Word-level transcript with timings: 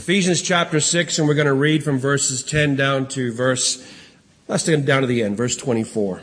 Ephesians 0.00 0.40
chapter 0.40 0.80
6, 0.80 1.18
and 1.18 1.28
we're 1.28 1.34
going 1.34 1.46
to 1.46 1.52
read 1.52 1.84
from 1.84 1.98
verses 1.98 2.42
10 2.42 2.74
down 2.74 3.06
to 3.06 3.34
verse, 3.34 3.86
let's 4.48 4.66
get 4.66 4.86
down 4.86 5.02
to 5.02 5.06
the 5.06 5.22
end, 5.22 5.36
verse 5.36 5.54
24. 5.58 6.22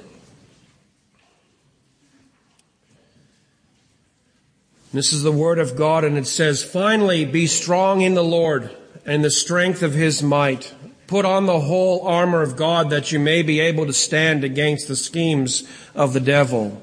This 4.92 5.14
is 5.14 5.22
the 5.22 5.32
word 5.32 5.60
of 5.60 5.76
God, 5.76 6.04
and 6.04 6.18
it 6.18 6.26
says, 6.26 6.64
Finally, 6.64 7.26
be 7.26 7.46
strong 7.46 8.02
in 8.02 8.16
the 8.16 8.24
Lord 8.24 8.76
and 9.06 9.24
the 9.24 9.30
strength 9.30 9.84
of 9.84 9.94
his 9.94 10.24
might. 10.24 10.74
Put 11.06 11.24
on 11.24 11.46
the 11.46 11.60
whole 11.60 12.02
armor 12.08 12.42
of 12.42 12.58
God 12.58 12.90
that 12.90 13.12
you 13.12 13.20
may 13.20 13.44
be 13.44 13.60
able 13.60 13.86
to 13.86 13.94
stand 13.94 14.44
against 14.44 14.88
the 14.88 14.96
schemes 14.96 15.70
of 15.94 16.14
the 16.14 16.20
devil. 16.20 16.82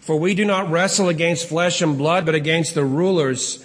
For 0.00 0.16
we 0.16 0.36
do 0.36 0.44
not 0.44 0.70
wrestle 0.70 1.08
against 1.08 1.48
flesh 1.48 1.82
and 1.82 1.98
blood, 1.98 2.24
but 2.24 2.36
against 2.36 2.76
the 2.76 2.84
rulers 2.84 3.64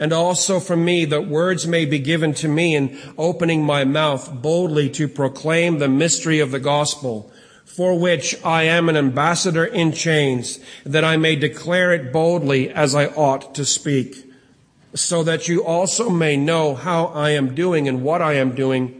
and 0.00 0.14
also 0.14 0.58
for 0.58 0.76
me 0.76 1.04
that 1.04 1.28
words 1.28 1.66
may 1.66 1.84
be 1.84 1.98
given 1.98 2.32
to 2.32 2.48
me 2.48 2.74
in 2.74 2.98
opening 3.18 3.62
my 3.62 3.84
mouth 3.84 4.32
boldly 4.40 4.88
to 4.88 5.06
proclaim 5.06 5.78
the 5.78 5.88
mystery 5.88 6.40
of 6.40 6.50
the 6.50 6.58
gospel, 6.58 7.30
for 7.66 7.98
which 7.98 8.34
I 8.42 8.62
am 8.62 8.88
an 8.88 8.96
ambassador 8.96 9.64
in 9.64 9.92
chains, 9.92 10.58
that 10.84 11.04
I 11.04 11.18
may 11.18 11.36
declare 11.36 11.92
it 11.92 12.12
boldly 12.12 12.70
as 12.70 12.94
I 12.94 13.06
ought 13.08 13.54
to 13.54 13.64
speak, 13.66 14.24
so 14.94 15.22
that 15.22 15.48
you 15.48 15.62
also 15.64 16.08
may 16.08 16.36
know 16.36 16.74
how 16.74 17.06
I 17.06 17.30
am 17.30 17.54
doing 17.54 17.86
and 17.86 18.02
what 18.02 18.22
I 18.22 18.32
am 18.32 18.54
doing. 18.54 18.96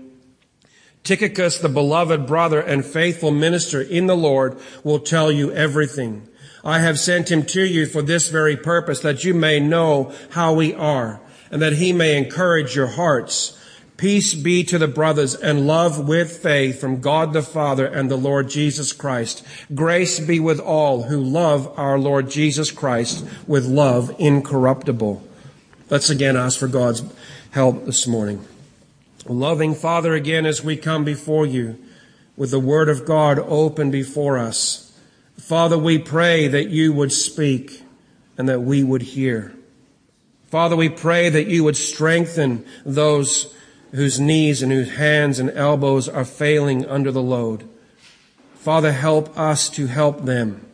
Tychicus, 1.03 1.58
the 1.58 1.70
beloved 1.70 2.26
brother 2.26 2.60
and 2.60 2.84
faithful 2.84 3.30
minister 3.30 3.80
in 3.80 4.06
the 4.06 4.16
Lord, 4.16 4.58
will 4.84 5.00
tell 5.00 5.32
you 5.32 5.50
everything. 5.50 6.28
I 6.65 6.81
have 6.81 6.98
sent 6.98 7.31
him 7.31 7.44
to 7.47 7.62
you 7.62 7.87
for 7.87 8.03
this 8.03 8.28
very 8.28 8.56
purpose, 8.56 9.00
that 9.00 9.25
you 9.25 9.34
may 9.34 9.60
know 9.60 10.12
how 10.31 10.53
we 10.53 10.75
are, 10.75 11.21
and 11.50 11.60
that 11.62 11.75
he 11.75 11.93
may 11.93 12.16
encourage 12.16 12.76
your 12.76 12.88
hearts. 12.88 13.56
Peace 13.97 14.32
be 14.32 14.65
to 14.65 14.78
the 14.78 14.88
brothers 14.88 15.34
and 15.34 15.66
love 15.66 16.09
with 16.09 16.38
faith 16.38 16.81
from 16.81 17.00
God 17.00 17.34
the 17.34 17.43
Father 17.43 17.87
and 17.87 18.10
the 18.10 18.16
Lord 18.16 18.48
Jesus 18.48 18.93
Christ. 18.93 19.44
Grace 19.75 20.19
be 20.19 20.41
with 20.41 20.59
all 20.59 21.04
who 21.04 21.21
love 21.21 21.78
our 21.78 21.98
Lord 21.98 22.31
Jesus 22.31 22.71
Christ 22.71 23.27
with 23.47 23.66
love 23.66 24.15
incorruptible. 24.19 25.22
Let's 25.91 26.09
again 26.09 26.37
ask 26.37 26.59
for 26.59 26.69
God's 26.69 27.03
help 27.50 27.84
this 27.84 28.06
morning. 28.06 28.42
Loving 29.27 29.75
Father, 29.75 30.15
again 30.15 30.47
as 30.47 30.65
we 30.65 30.78
come 30.78 31.04
before 31.04 31.44
you 31.44 31.78
with 32.37 32.53
the 32.53 32.59
Word 32.59 32.88
of 32.88 33.04
God 33.04 33.38
open 33.38 33.91
before 33.91 34.38
us. 34.38 34.89
Father, 35.50 35.76
we 35.76 35.98
pray 35.98 36.46
that 36.46 36.68
you 36.68 36.92
would 36.92 37.10
speak 37.10 37.82
and 38.38 38.48
that 38.48 38.60
we 38.60 38.84
would 38.84 39.02
hear. 39.02 39.52
Father, 40.46 40.76
we 40.76 40.88
pray 40.88 41.28
that 41.28 41.48
you 41.48 41.64
would 41.64 41.76
strengthen 41.76 42.64
those 42.86 43.52
whose 43.90 44.20
knees 44.20 44.62
and 44.62 44.70
whose 44.70 44.94
hands 44.94 45.40
and 45.40 45.50
elbows 45.50 46.08
are 46.08 46.24
failing 46.24 46.86
under 46.86 47.10
the 47.10 47.20
load. 47.20 47.68
Father, 48.54 48.92
help 48.92 49.36
us 49.36 49.68
to 49.70 49.88
help 49.88 50.24
them. 50.24 50.64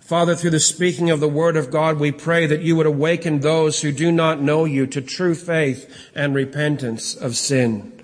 Father, 0.00 0.34
through 0.34 0.52
the 0.52 0.60
speaking 0.60 1.10
of 1.10 1.20
the 1.20 1.28
word 1.28 1.58
of 1.58 1.70
God, 1.70 1.98
we 1.98 2.10
pray 2.10 2.46
that 2.46 2.62
you 2.62 2.76
would 2.76 2.86
awaken 2.86 3.40
those 3.40 3.82
who 3.82 3.92
do 3.92 4.10
not 4.10 4.40
know 4.40 4.64
you 4.64 4.86
to 4.86 5.02
true 5.02 5.34
faith 5.34 6.08
and 6.14 6.34
repentance 6.34 7.14
of 7.14 7.36
sin, 7.36 8.02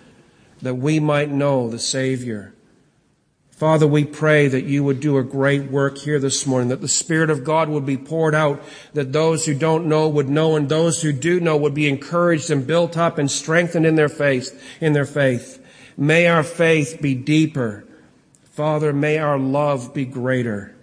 that 0.61 0.75
we 0.75 1.01
might 1.01 1.31
know 1.31 1.71
the 1.71 1.79
Savior 1.79 2.53
Father, 3.57 3.87
we 3.87 4.05
pray 4.05 4.49
that 4.49 4.65
you 4.65 4.85
would 4.85 5.01
do 5.01 5.17
a 5.17 5.23
great 5.23 5.71
work 5.71 5.97
here 5.97 6.19
this 6.19 6.47
morning, 6.47 6.69
that 6.69 6.83
the 6.83 6.89
Spirit 6.89 7.31
of 7.31 7.43
God 7.43 7.71
would 7.71 7.87
be 7.87 7.97
poured 7.97 8.35
out, 8.35 8.63
that 8.93 9.15
those 9.15 9.47
who 9.47 9.55
don't 9.55 9.87
know 9.87 10.07
would 10.11 10.29
know, 10.29 10.57
and 10.57 10.69
those 10.69 11.01
who 11.01 11.11
do 11.11 11.41
know 11.41 11.57
would 11.57 11.73
be 11.73 11.89
encouraged 11.89 12.51
and 12.51 12.67
built 12.67 12.99
up 12.99 13.17
and 13.17 13.31
strengthened 13.31 13.87
in 13.87 13.95
their 13.95 14.11
faith, 14.11 14.63
in 14.79 14.93
their 14.93 15.07
faith. 15.07 15.59
May 15.97 16.27
our 16.27 16.43
faith 16.43 16.99
be 17.01 17.15
deeper. 17.15 17.85
Father, 18.45 18.93
may 18.93 19.17
our 19.17 19.39
love 19.39 19.95
be 19.95 20.05
greater. 20.05 20.77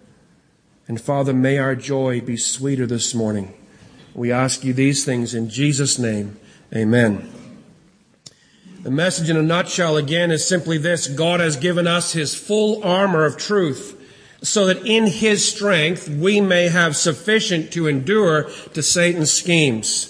And 0.87 0.99
Father, 0.99 1.33
may 1.33 1.59
our 1.59 1.75
joy 1.75 2.21
be 2.21 2.37
sweeter 2.37 2.87
this 2.87 3.13
morning. 3.13 3.53
We 4.15 4.31
ask 4.31 4.63
you 4.63 4.73
these 4.73 5.05
things 5.05 5.35
in 5.35 5.47
Jesus' 5.47 5.99
name. 5.99 6.39
Amen. 6.75 7.42
The 8.83 8.91
message 8.91 9.29
in 9.29 9.37
a 9.37 9.41
nutshell 9.41 9.95
again 9.95 10.29
is 10.29 10.45
simply 10.45 10.77
this. 10.77 11.07
God 11.07 11.39
has 11.39 11.55
given 11.55 11.87
us 11.87 12.11
His 12.11 12.35
full 12.35 12.83
armor 12.83 13.23
of 13.23 13.37
truth 13.37 13.97
so 14.41 14.65
that 14.65 14.85
in 14.85 15.07
His 15.07 15.47
strength 15.49 16.09
we 16.09 16.41
may 16.41 16.67
have 16.67 16.97
sufficient 16.97 17.71
to 17.71 17.87
endure 17.87 18.49
to 18.73 18.83
Satan's 18.83 19.31
schemes. 19.31 20.09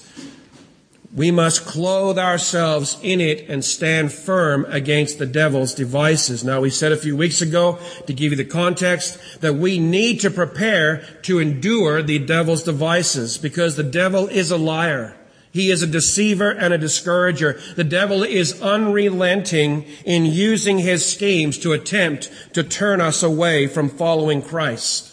We 1.14 1.30
must 1.30 1.66
clothe 1.66 2.18
ourselves 2.18 2.98
in 3.04 3.22
it 3.22 3.48
and 3.48 3.64
stand 3.64 4.12
firm 4.12 4.66
against 4.68 5.20
the 5.20 5.28
devil's 5.28 5.76
devices. 5.76 6.44
Now 6.44 6.60
we 6.60 6.72
said 6.72 6.92
a 6.92 6.98
few 6.98 7.16
weeks 7.16 7.44
ago, 7.44 7.78
to 8.08 8.14
give 8.14 8.32
you 8.32 8.38
the 8.38 8.44
context, 8.44 9.42
that 9.42 9.54
we 9.54 9.78
need 9.78 10.22
to 10.22 10.32
prepare 10.32 11.04
to 11.22 11.38
endure 11.38 12.02
the 12.02 12.18
devil's 12.18 12.64
devices 12.64 13.38
because 13.38 13.76
the 13.76 13.84
devil 13.84 14.28
is 14.30 14.50
a 14.50 14.58
liar. 14.58 15.16
He 15.54 15.70
is 15.70 15.84
a 15.84 15.88
deceiver 15.88 16.50
and 16.50 16.74
a 16.74 16.80
discourager. 16.80 17.62
The 17.76 17.84
devil 17.84 18.24
is 18.24 18.60
unrelenting 18.60 19.86
in 20.04 20.26
using 20.26 20.80
his 20.80 21.06
schemes 21.06 21.60
to 21.60 21.74
attempt 21.74 22.32
to 22.56 22.64
turn 22.64 23.00
us 23.00 23.22
away 23.22 23.68
from 23.68 23.88
following 23.88 24.42
Christ. 24.42 25.12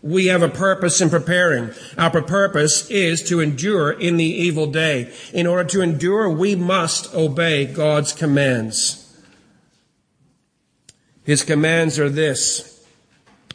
We 0.00 0.26
have 0.26 0.42
a 0.42 0.48
purpose 0.48 1.02
in 1.02 1.10
preparing. 1.10 1.72
Our 1.98 2.22
purpose 2.22 2.90
is 2.90 3.22
to 3.28 3.40
endure 3.40 3.92
in 3.92 4.16
the 4.16 4.24
evil 4.24 4.66
day. 4.66 5.12
In 5.34 5.46
order 5.46 5.68
to 5.68 5.82
endure, 5.82 6.28
we 6.30 6.56
must 6.56 7.14
obey 7.14 7.66
God's 7.66 8.14
commands. 8.14 8.98
His 11.22 11.44
commands 11.44 11.98
are 11.98 12.08
this 12.08 12.71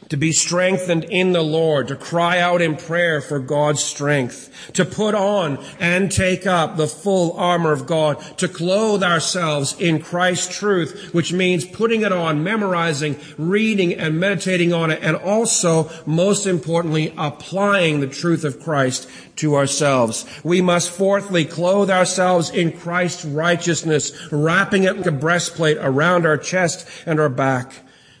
to 0.08 0.16
be 0.16 0.32
strengthened 0.32 1.04
in 1.04 1.32
the 1.32 1.42
Lord, 1.42 1.88
to 1.88 1.96
cry 1.96 2.38
out 2.38 2.62
in 2.62 2.76
prayer 2.76 3.20
for 3.20 3.38
God's 3.38 3.82
strength, 3.82 4.50
to 4.72 4.84
put 4.84 5.14
on 5.14 5.62
and 5.78 6.10
take 6.10 6.46
up 6.46 6.76
the 6.76 6.86
full 6.86 7.32
armor 7.32 7.72
of 7.72 7.86
God, 7.86 8.20
to 8.38 8.48
clothe 8.48 9.02
ourselves 9.02 9.78
in 9.78 10.00
Christ's 10.00 10.58
truth, 10.58 11.10
which 11.12 11.32
means 11.32 11.64
putting 11.64 12.02
it 12.02 12.12
on, 12.12 12.42
memorizing, 12.42 13.16
reading 13.36 13.94
and 13.94 14.18
meditating 14.18 14.72
on 14.72 14.90
it, 14.90 15.00
and 15.02 15.16
also, 15.16 15.90
most 16.06 16.46
importantly, 16.46 17.12
applying 17.16 18.00
the 18.00 18.06
truth 18.06 18.44
of 18.44 18.60
Christ 18.60 19.08
to 19.36 19.56
ourselves. 19.56 20.24
We 20.42 20.60
must 20.60 20.90
fourthly 20.90 21.44
clothe 21.44 21.90
ourselves 21.90 22.50
in 22.50 22.72
Christ's 22.72 23.24
righteousness, 23.24 24.32
wrapping 24.32 24.84
it 24.84 24.96
like 24.96 25.06
a 25.06 25.12
breastplate 25.12 25.78
around 25.80 26.26
our 26.26 26.38
chest 26.38 26.88
and 27.06 27.20
our 27.20 27.28
back. 27.28 27.72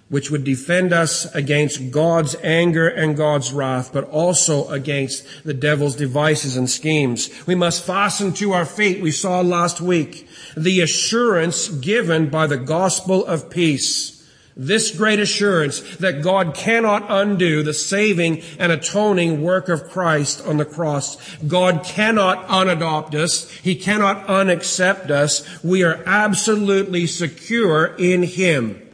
Which 0.08 0.30
would 0.30 0.44
defend 0.44 0.92
us 0.92 1.32
against 1.34 1.90
God's 1.90 2.34
anger 2.42 2.88
and 2.88 3.16
God's 3.16 3.52
wrath, 3.52 3.92
but 3.92 4.04
also 4.04 4.68
against 4.68 5.24
the 5.44 5.54
devil's 5.54 5.96
devices 5.96 6.56
and 6.56 6.68
schemes. 6.68 7.30
We 7.46 7.54
must 7.54 7.84
fasten 7.86 8.32
to 8.34 8.52
our 8.52 8.64
feet, 8.64 9.02
we 9.02 9.10
saw 9.10 9.40
last 9.40 9.80
week, 9.80 10.26
the 10.56 10.80
assurance 10.80 11.68
given 11.68 12.30
by 12.30 12.46
the 12.46 12.56
gospel 12.56 13.24
of 13.26 13.50
peace. 13.50 14.14
This 14.60 14.90
great 14.90 15.20
assurance 15.20 15.98
that 15.98 16.20
God 16.20 16.52
cannot 16.52 17.06
undo 17.08 17.62
the 17.62 17.72
saving 17.72 18.42
and 18.58 18.72
atoning 18.72 19.40
work 19.40 19.68
of 19.68 19.88
Christ 19.88 20.44
on 20.44 20.56
the 20.56 20.64
cross. 20.64 21.36
God 21.46 21.84
cannot 21.84 22.44
unadopt 22.48 23.14
us. 23.14 23.48
He 23.52 23.76
cannot 23.76 24.26
unaccept 24.26 25.12
us. 25.12 25.62
We 25.62 25.84
are 25.84 26.02
absolutely 26.06 27.06
secure 27.06 27.94
in 27.98 28.24
Him. 28.24 28.87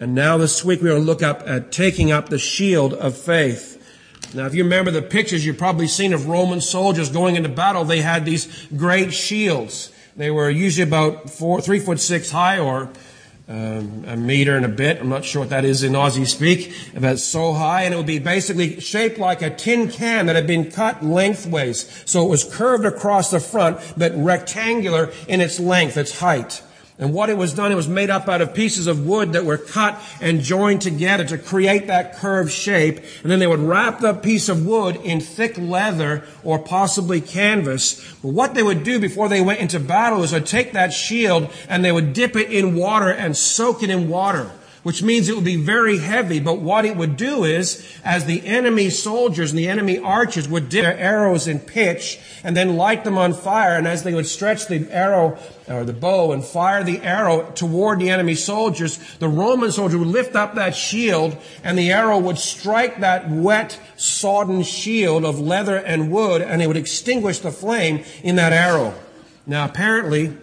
And 0.00 0.14
now 0.14 0.38
this 0.38 0.64
week 0.64 0.80
we're 0.80 0.88
going 0.88 1.02
to 1.02 1.06
look 1.06 1.22
up 1.22 1.42
at 1.46 1.72
taking 1.72 2.10
up 2.10 2.30
the 2.30 2.38
shield 2.38 2.94
of 2.94 3.14
faith. 3.18 3.76
Now, 4.32 4.46
if 4.46 4.54
you 4.54 4.64
remember 4.64 4.90
the 4.90 5.02
pictures 5.02 5.44
you've 5.44 5.58
probably 5.58 5.88
seen 5.88 6.14
of 6.14 6.26
Roman 6.26 6.62
soldiers 6.62 7.10
going 7.10 7.36
into 7.36 7.50
battle, 7.50 7.84
they 7.84 8.00
had 8.00 8.24
these 8.24 8.66
great 8.74 9.12
shields. 9.12 9.92
They 10.16 10.30
were 10.30 10.48
usually 10.48 10.88
about 10.88 11.28
four, 11.28 11.60
three 11.60 11.80
foot 11.80 12.00
six 12.00 12.30
high 12.30 12.58
or 12.58 12.88
um, 13.46 14.04
a 14.06 14.16
meter 14.16 14.56
and 14.56 14.64
a 14.64 14.70
bit. 14.70 15.00
I'm 15.00 15.10
not 15.10 15.26
sure 15.26 15.42
what 15.42 15.50
that 15.50 15.66
is 15.66 15.82
in 15.82 15.92
Aussie 15.92 16.26
speak, 16.26 16.72
but 16.98 17.18
so 17.18 17.52
high, 17.52 17.82
and 17.82 17.92
it 17.92 17.98
would 17.98 18.06
be 18.06 18.20
basically 18.20 18.80
shaped 18.80 19.18
like 19.18 19.42
a 19.42 19.50
tin 19.50 19.90
can 19.90 20.26
that 20.26 20.36
had 20.36 20.46
been 20.46 20.70
cut 20.70 21.04
lengthways. 21.04 22.02
So 22.08 22.24
it 22.24 22.30
was 22.30 22.42
curved 22.44 22.86
across 22.86 23.30
the 23.30 23.40
front, 23.40 23.78
but 23.98 24.12
rectangular 24.16 25.12
in 25.28 25.42
its 25.42 25.60
length, 25.60 25.98
its 25.98 26.20
height. 26.20 26.62
And 27.00 27.14
what 27.14 27.30
it 27.30 27.38
was 27.38 27.54
done, 27.54 27.72
it 27.72 27.76
was 27.76 27.88
made 27.88 28.10
up 28.10 28.28
out 28.28 28.42
of 28.42 28.52
pieces 28.52 28.86
of 28.86 29.06
wood 29.06 29.32
that 29.32 29.46
were 29.46 29.56
cut 29.56 30.00
and 30.20 30.42
joined 30.42 30.82
together 30.82 31.24
to 31.24 31.38
create 31.38 31.86
that 31.86 32.16
curved 32.16 32.52
shape. 32.52 32.98
And 33.22 33.30
then 33.30 33.38
they 33.38 33.46
would 33.46 33.60
wrap 33.60 34.00
the 34.00 34.12
piece 34.12 34.50
of 34.50 34.66
wood 34.66 34.96
in 34.96 35.20
thick 35.20 35.56
leather 35.56 36.24
or 36.44 36.58
possibly 36.58 37.22
canvas. 37.22 38.14
But 38.22 38.28
what 38.28 38.52
they 38.52 38.62
would 38.62 38.84
do 38.84 39.00
before 39.00 39.30
they 39.30 39.40
went 39.40 39.60
into 39.60 39.80
battle 39.80 40.22
is 40.22 40.32
they'd 40.32 40.44
take 40.44 40.72
that 40.72 40.92
shield 40.92 41.50
and 41.70 41.82
they 41.82 41.90
would 41.90 42.12
dip 42.12 42.36
it 42.36 42.52
in 42.52 42.74
water 42.74 43.08
and 43.08 43.34
soak 43.34 43.82
it 43.82 43.88
in 43.88 44.08
water 44.08 44.50
which 44.82 45.02
means 45.02 45.28
it 45.28 45.34
would 45.34 45.44
be 45.44 45.56
very 45.56 45.98
heavy. 45.98 46.40
But 46.40 46.58
what 46.58 46.84
it 46.84 46.96
would 46.96 47.16
do 47.16 47.44
is, 47.44 47.86
as 48.04 48.24
the 48.24 48.46
enemy 48.46 48.90
soldiers 48.90 49.50
and 49.50 49.58
the 49.58 49.68
enemy 49.68 49.98
archers 49.98 50.48
would 50.48 50.68
dip 50.68 50.82
their 50.82 50.96
arrows 50.96 51.46
in 51.46 51.58
pitch 51.58 52.18
and 52.42 52.56
then 52.56 52.76
light 52.76 53.04
them 53.04 53.18
on 53.18 53.34
fire, 53.34 53.76
and 53.76 53.86
as 53.86 54.02
they 54.02 54.14
would 54.14 54.26
stretch 54.26 54.66
the 54.66 54.88
arrow 54.90 55.38
or 55.68 55.84
the 55.84 55.92
bow 55.92 56.32
and 56.32 56.44
fire 56.44 56.82
the 56.82 57.00
arrow 57.02 57.50
toward 57.54 58.00
the 58.00 58.10
enemy 58.10 58.34
soldiers, 58.34 58.98
the 59.18 59.28
Roman 59.28 59.70
soldier 59.70 59.98
would 59.98 60.08
lift 60.08 60.34
up 60.34 60.54
that 60.54 60.74
shield 60.74 61.36
and 61.62 61.78
the 61.78 61.92
arrow 61.92 62.18
would 62.18 62.38
strike 62.38 63.00
that 63.00 63.30
wet, 63.30 63.78
sodden 63.96 64.62
shield 64.62 65.24
of 65.24 65.38
leather 65.38 65.76
and 65.76 66.10
wood 66.10 66.42
and 66.42 66.60
it 66.60 66.66
would 66.66 66.76
extinguish 66.76 67.38
the 67.38 67.52
flame 67.52 68.02
in 68.22 68.36
that 68.36 68.52
arrow. 68.52 68.94
Now 69.46 69.64
apparently, 69.64 70.36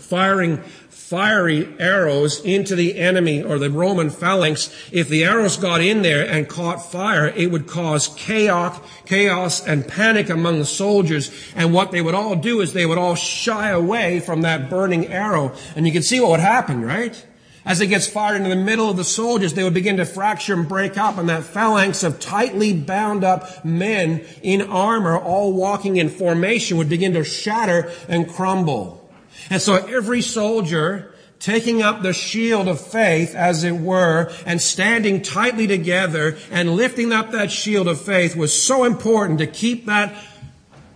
firing 0.00 0.62
fiery 1.08 1.72
arrows 1.78 2.40
into 2.44 2.74
the 2.74 2.98
enemy 2.98 3.40
or 3.40 3.60
the 3.60 3.70
Roman 3.70 4.10
phalanx, 4.10 4.74
if 4.90 5.08
the 5.08 5.22
arrows 5.22 5.56
got 5.56 5.80
in 5.80 6.02
there 6.02 6.28
and 6.28 6.48
caught 6.48 6.90
fire, 6.90 7.28
it 7.28 7.52
would 7.52 7.68
cause 7.68 8.08
chaos, 8.16 8.80
chaos 9.04 9.64
and 9.64 9.86
panic 9.86 10.28
among 10.28 10.58
the 10.58 10.64
soldiers. 10.64 11.30
And 11.54 11.72
what 11.72 11.92
they 11.92 12.02
would 12.02 12.16
all 12.16 12.34
do 12.34 12.60
is 12.60 12.72
they 12.72 12.86
would 12.86 12.98
all 12.98 13.14
shy 13.14 13.68
away 13.68 14.18
from 14.18 14.42
that 14.42 14.68
burning 14.68 15.06
arrow. 15.06 15.52
And 15.76 15.86
you 15.86 15.92
can 15.92 16.02
see 16.02 16.18
what 16.18 16.32
would 16.32 16.40
happen, 16.40 16.84
right? 16.84 17.24
As 17.64 17.80
it 17.80 17.86
gets 17.86 18.08
fired 18.08 18.38
into 18.38 18.48
the 18.48 18.56
middle 18.56 18.90
of 18.90 18.96
the 18.96 19.04
soldiers, 19.04 19.54
they 19.54 19.62
would 19.62 19.74
begin 19.74 19.98
to 19.98 20.06
fracture 20.06 20.54
and 20.54 20.68
break 20.68 20.98
up, 20.98 21.18
and 21.18 21.28
that 21.28 21.44
phalanx 21.44 22.02
of 22.02 22.18
tightly 22.18 22.72
bound 22.72 23.22
up 23.22 23.64
men 23.64 24.24
in 24.42 24.62
armor, 24.62 25.16
all 25.16 25.52
walking 25.52 25.96
in 25.98 26.08
formation, 26.08 26.78
would 26.78 26.88
begin 26.88 27.12
to 27.14 27.22
shatter 27.22 27.92
and 28.08 28.28
crumble. 28.28 29.05
And 29.50 29.60
so 29.60 29.74
every 29.74 30.22
soldier 30.22 31.14
taking 31.38 31.82
up 31.82 32.02
the 32.02 32.12
shield 32.12 32.68
of 32.68 32.80
faith, 32.80 33.34
as 33.34 33.62
it 33.62 33.72
were, 33.72 34.32
and 34.44 34.60
standing 34.60 35.22
tightly 35.22 35.66
together 35.66 36.36
and 36.50 36.74
lifting 36.74 37.12
up 37.12 37.30
that 37.32 37.50
shield 37.50 37.88
of 37.88 38.00
faith 38.00 38.34
was 38.34 38.52
so 38.52 38.84
important 38.84 39.38
to 39.38 39.46
keep 39.46 39.86
that 39.86 40.14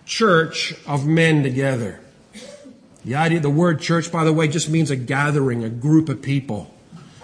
church 0.06 0.74
of 0.86 1.06
men 1.06 1.42
together. 1.42 2.00
The 3.04 3.14
idea, 3.14 3.40
the 3.40 3.50
word 3.50 3.80
church, 3.80 4.12
by 4.12 4.24
the 4.24 4.32
way, 4.32 4.48
just 4.48 4.68
means 4.68 4.90
a 4.90 4.96
gathering, 4.96 5.64
a 5.64 5.70
group 5.70 6.08
of 6.08 6.20
people. 6.20 6.74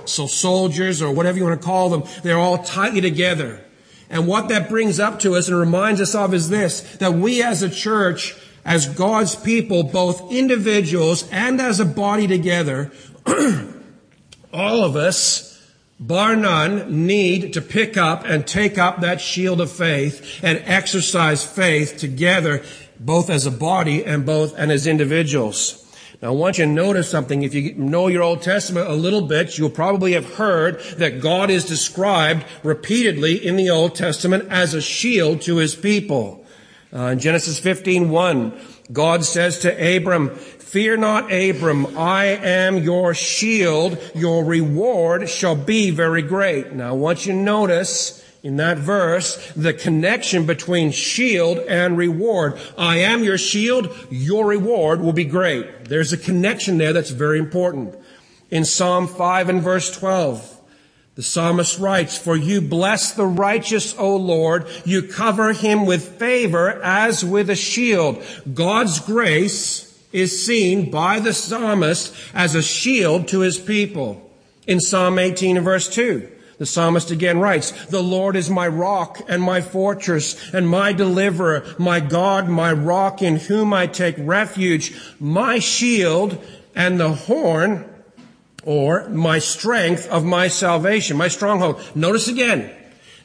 So 0.05 0.27
soldiers 0.27 1.03
or 1.03 1.13
whatever 1.13 1.39
you 1.39 1.45
want 1.45 1.61
to 1.61 1.67
call 1.67 1.91
them, 1.91 2.05
they're 2.23 2.39
all 2.39 2.59
tightly 2.59 3.01
together. 3.01 3.63
And 4.09 4.27
what 4.29 4.49
that 4.49 4.69
brings 4.69 5.01
up 5.01 5.19
to 5.21 5.35
us 5.35 5.49
and 5.49 5.59
reminds 5.59 6.01
us 6.01 6.15
of 6.15 6.33
is 6.33 6.49
this, 6.49 6.81
that 6.99 7.15
we 7.15 7.43
as 7.43 7.63
a 7.63 7.69
church 7.69 8.37
as 8.67 8.89
God's 8.89 9.37
people, 9.37 9.85
both 9.85 10.33
individuals 10.33 11.27
and 11.31 11.61
as 11.61 11.79
a 11.79 11.85
body 11.85 12.27
together, 12.27 12.91
all 14.53 14.83
of 14.83 14.97
us, 14.97 15.73
bar 16.01 16.35
none, 16.35 17.07
need 17.07 17.53
to 17.55 17.63
pick 17.63 17.97
up 17.97 18.25
and 18.25 18.45
take 18.45 18.77
up 18.77 19.01
that 19.01 19.21
shield 19.21 19.61
of 19.61 19.71
faith 19.71 20.41
and 20.43 20.61
exercise 20.65 21.47
faith 21.47 21.97
together, 21.97 22.63
both 22.99 23.31
as 23.31 23.47
a 23.47 23.53
body 23.53 24.05
and 24.05 24.27
both 24.27 24.53
and 24.59 24.73
as 24.73 24.87
individuals. 24.87 25.85
Now 26.21 26.29
I 26.29 26.33
want 26.33 26.59
you 26.59 26.65
to 26.65 26.71
notice 26.71 27.09
something. 27.09 27.45
If 27.45 27.55
you 27.55 27.75
know 27.75 28.09
your 28.09 28.23
Old 28.25 28.43
Testament 28.43 28.89
a 28.89 28.95
little 28.95 29.23
bit, 29.23 29.59
you'll 29.59 29.71
probably 29.71 30.13
have 30.15 30.35
heard 30.35 30.81
that 30.97 31.21
God 31.21 31.51
is 31.51 31.65
described 31.65 32.45
repeatedly 32.65 33.47
in 33.47 33.55
the 33.55 33.71
Old 33.71 33.95
Testament 33.95 34.49
as 34.51 34.75
a 34.75 34.81
shield 34.81 35.43
to 35.43 35.59
his 35.59 35.77
people. 35.77 36.46
Uh, 36.97 37.09
in 37.09 37.19
Genesis 37.19 37.59
15, 37.59 38.09
1, 38.09 38.59
God 38.91 39.23
says 39.23 39.59
to 39.59 39.97
Abram, 39.97 40.31
Fear 40.31 40.97
not, 40.97 41.31
Abram, 41.31 41.97
I 41.99 42.25
am 42.25 42.79
your 42.79 43.13
shield. 43.13 43.99
Your 44.15 44.43
reward 44.43 45.29
shall 45.29 45.57
be 45.57 45.91
very 45.91 46.23
great. 46.23 46.73
Now, 46.73 46.95
want 46.95 47.27
you 47.27 47.35
notice 47.35 48.25
in 48.43 48.57
that 48.57 48.79
verse 48.79 49.53
the 49.55 49.75
connection 49.75 50.47
between 50.47 50.91
shield 50.91 51.59
and 51.59 51.99
reward. 51.99 52.59
I 52.79 52.99
am 52.99 53.23
your 53.23 53.39
shield. 53.39 53.95
Your 54.11 54.47
reward 54.47 55.03
will 55.03 55.13
be 55.13 55.25
great. 55.25 55.85
There's 55.85 56.15
a 56.15 56.19
connection 56.19 56.79
there 56.79 56.95
that's 56.95 57.11
very 57.11 57.39
important. 57.39 57.95
In 58.51 58.65
Psalm 58.65 59.07
5 59.07 59.51
and 59.51 59.63
verse 59.63 59.95
12, 59.95 60.56
the 61.17 61.23
psalmist 61.23 61.79
writes, 61.79 62.19
For 62.19 62.37
you 62.37 62.61
bless 62.61 63.13
the 63.13 63.27
righteous, 63.27 63.95
O 63.99 64.17
Lord. 64.17 64.67
You 64.85 65.03
cover 65.03 65.55
him 65.55 65.87
with 65.87 66.19
favor 66.19 66.81
as 66.83 67.25
with 67.25 67.49
a 67.49 67.57
shield. 67.57 68.23
God's 68.53 69.01
grace 69.01 69.99
is 70.13 70.45
seen 70.45 70.91
by 70.91 71.19
the 71.19 71.33
psalmist 71.33 72.15
as 72.35 72.55
a 72.55 72.63
shield 72.63 73.29
to 73.29 73.41
his 73.41 73.59
people. 73.59 74.31
In 74.67 74.79
Psalm 74.79 75.19
18 75.19 75.57
and 75.57 75.65
verse 75.65 75.89
2, 75.89 76.29
the 76.59 76.67
psalmist 76.67 77.11
again 77.11 77.39
writes, 77.39 77.87
The 77.87 78.03
Lord 78.03 78.37
is 78.37 78.51
my 78.51 78.69
rock 78.69 79.21
and 79.27 79.43
my 79.43 79.63
fortress 79.63 80.53
and 80.53 80.69
my 80.69 80.93
deliverer, 80.93 81.65
my 81.79 81.99
God, 81.99 82.47
my 82.47 82.73
rock 82.73 83.23
in 83.23 83.37
whom 83.37 83.73
I 83.73 83.87
take 83.87 84.17
refuge, 84.19 84.95
my 85.19 85.61
shield 85.61 86.45
and 86.75 87.01
the 87.01 87.13
horn 87.13 87.89
or 88.67 89.09
my 89.09 89.39
strength 89.39 90.07
of 90.09 90.25
my 90.25 90.49
salvation, 90.49 91.17
my 91.17 91.29
stronghold. 91.29 91.81
Notice 91.95 92.29
again, 92.29 92.71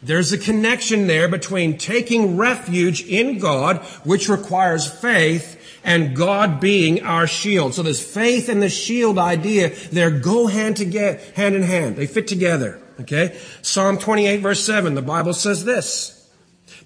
there's 0.03 0.31
a 0.31 0.37
connection 0.37 1.07
there 1.07 1.27
between 1.27 1.77
taking 1.77 2.37
refuge 2.37 3.01
in 3.01 3.39
God, 3.39 3.77
which 4.03 4.29
requires 4.29 4.89
faith, 4.89 5.57
and 5.83 6.15
God 6.15 6.59
being 6.59 7.03
our 7.03 7.27
shield. 7.27 7.73
So 7.73 7.83
this 7.83 8.03
faith 8.13 8.49
and 8.49 8.61
the 8.61 8.69
shield 8.69 9.17
idea, 9.17 9.69
they 9.91 10.09
go 10.11 10.47
hand 10.47 10.77
together, 10.77 11.19
hand 11.35 11.55
in 11.55 11.63
hand. 11.63 11.95
They 11.95 12.07
fit 12.07 12.27
together. 12.27 12.79
Okay? 13.01 13.37
Psalm 13.61 13.97
28 13.97 14.37
verse 14.37 14.63
7, 14.63 14.93
the 14.93 15.01
Bible 15.01 15.33
says 15.33 15.65
this. 15.65 16.29